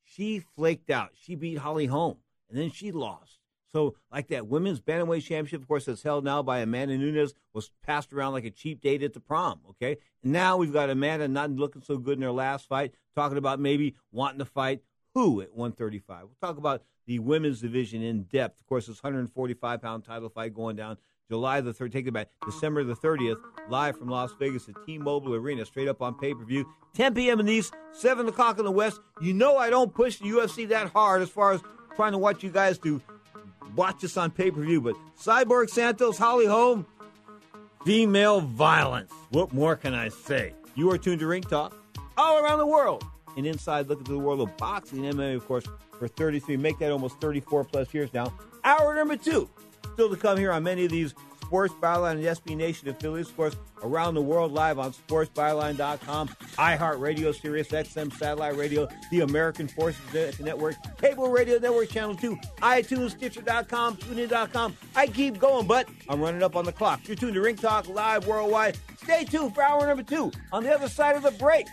She 0.03 0.39
flaked 0.55 0.89
out. 0.89 1.09
She 1.15 1.35
beat 1.35 1.57
Holly 1.57 1.87
Holm, 1.87 2.17
and 2.49 2.57
then 2.57 2.71
she 2.71 2.91
lost. 2.91 3.36
So, 3.73 3.95
like 4.11 4.29
that 4.29 4.47
women's 4.47 4.79
bantamweight 4.79 5.23
championship, 5.23 5.61
of 5.61 5.67
course, 5.67 5.85
that's 5.85 6.03
held 6.03 6.23
now 6.23 6.41
by 6.41 6.59
Amanda 6.59 6.97
Nunes, 6.97 7.33
was 7.53 7.71
passed 7.83 8.13
around 8.13 8.33
like 8.33 8.45
a 8.45 8.49
cheap 8.49 8.81
date 8.81 9.03
at 9.03 9.13
the 9.13 9.19
prom. 9.19 9.59
Okay, 9.71 9.97
now 10.23 10.57
we've 10.57 10.73
got 10.73 10.89
Amanda 10.89 11.27
not 11.27 11.51
looking 11.51 11.81
so 11.81 11.97
good 11.97 12.17
in 12.17 12.23
her 12.23 12.31
last 12.31 12.67
fight, 12.67 12.93
talking 13.15 13.37
about 13.37 13.59
maybe 13.59 13.95
wanting 14.11 14.39
to 14.39 14.45
fight 14.45 14.81
who 15.13 15.41
at 15.41 15.53
135. 15.53 16.23
We'll 16.23 16.31
talk 16.41 16.57
about 16.57 16.83
the 17.07 17.19
women's 17.19 17.61
division 17.61 18.03
in 18.03 18.23
depth. 18.23 18.59
Of 18.59 18.67
course, 18.67 18.87
this 18.87 19.01
145 19.01 19.81
pound 19.81 20.05
title 20.05 20.29
fight 20.29 20.53
going 20.53 20.75
down 20.75 20.97
July 21.29 21.59
the 21.61 21.73
3rd. 21.73 21.91
Take 21.91 22.07
it 22.07 22.11
back, 22.11 22.29
December 22.45 22.83
the 22.83 22.95
30th, 22.95 23.37
live 23.69 23.97
from 23.97 24.09
Las 24.09 24.31
Vegas 24.39 24.69
at 24.69 24.75
T-Mobile 24.85 25.33
Arena, 25.35 25.65
straight 25.65 25.87
up 25.87 26.01
on 26.01 26.15
pay 26.17 26.33
per 26.33 26.45
view. 26.45 26.67
10 26.93 27.13
p.m. 27.15 27.39
in 27.39 27.45
the 27.47 27.53
East, 27.53 27.73
7 27.93 28.27
o'clock 28.27 28.59
in 28.59 28.65
the 28.65 28.71
West. 28.71 28.99
You 29.21 29.33
know 29.33 29.57
I 29.57 29.69
don't 29.69 29.93
push 29.93 30.17
the 30.17 30.25
UFC 30.25 30.67
that 30.69 30.89
hard 30.91 31.21
as 31.21 31.29
far 31.29 31.51
as 31.51 31.61
trying 31.95 32.11
to 32.13 32.17
watch 32.17 32.43
you 32.43 32.51
guys 32.51 32.77
do 32.77 33.01
watch 33.77 34.03
us 34.03 34.17
on 34.17 34.31
pay 34.31 34.51
per 34.51 34.61
view. 34.61 34.81
But 34.81 34.95
Cyborg 35.17 35.69
Santos, 35.69 36.17
Holly 36.17 36.45
Holm, 36.45 36.85
female 37.85 38.41
violence. 38.41 39.13
What 39.29 39.53
more 39.53 39.77
can 39.77 39.93
I 39.93 40.09
say? 40.09 40.53
You 40.75 40.91
are 40.91 40.97
tuned 40.97 41.19
to 41.21 41.27
Ring 41.27 41.43
Talk 41.43 41.73
all 42.17 42.43
around 42.43 42.57
the 42.57 42.67
world. 42.67 43.05
An 43.37 43.45
inside 43.45 43.87
look 43.87 43.99
into 43.99 44.11
the 44.11 44.19
world 44.19 44.41
of 44.41 44.57
boxing 44.57 45.05
and 45.05 45.17
MMA, 45.17 45.35
of 45.35 45.47
course, 45.47 45.65
for 45.97 46.07
33. 46.07 46.57
Make 46.57 46.79
that 46.79 46.91
almost 46.91 47.21
34 47.21 47.63
plus 47.65 47.93
years 47.93 48.11
now. 48.13 48.33
Hour 48.63 48.95
number 48.95 49.15
two. 49.15 49.47
Still 49.93 50.09
to 50.09 50.15
come 50.15 50.37
here 50.37 50.51
on 50.51 50.63
many 50.63 50.85
of 50.85 50.91
these 50.91 51.13
Sports 51.47 51.73
Byline 51.81 52.11
and 52.11 52.23
SB 52.23 52.57
Nation 52.57 52.89
affiliates, 52.89 53.29
of 53.29 53.37
course, 53.37 53.55
around 53.81 54.15
the 54.15 54.21
world 54.21 54.51
live 54.51 54.79
on 54.79 54.91
sportsbyline.com, 54.91 56.27
iHeartRadio, 56.27 57.33
Sirius 57.33 57.69
XM 57.69 58.11
Satellite 58.17 58.57
Radio, 58.57 58.85
the 59.11 59.21
American 59.21 59.69
Forces 59.69 60.39
Network, 60.41 60.75
Cable 60.97 61.29
Radio 61.29 61.57
Network 61.57 61.87
Channel 61.89 62.15
2, 62.15 62.35
iTunes, 62.57 63.11
Stitcher.com, 63.11 63.95
TuneIn.com. 63.95 64.75
I 64.93 65.07
keep 65.07 65.39
going, 65.39 65.67
but 65.67 65.87
I'm 66.09 66.19
running 66.19 66.43
up 66.43 66.57
on 66.57 66.65
the 66.65 66.73
clock. 66.73 67.07
You're 67.07 67.15
tuned 67.15 67.35
to 67.35 67.41
Ring 67.41 67.55
Talk 67.55 67.87
Live 67.87 68.27
Worldwide. 68.27 68.77
Stay 69.01 69.23
tuned 69.23 69.55
for 69.55 69.63
hour 69.63 69.87
number 69.87 70.03
two. 70.03 70.33
On 70.51 70.63
the 70.63 70.75
other 70.75 70.89
side 70.89 71.15
of 71.15 71.23
the 71.23 71.31
break, 71.31 71.65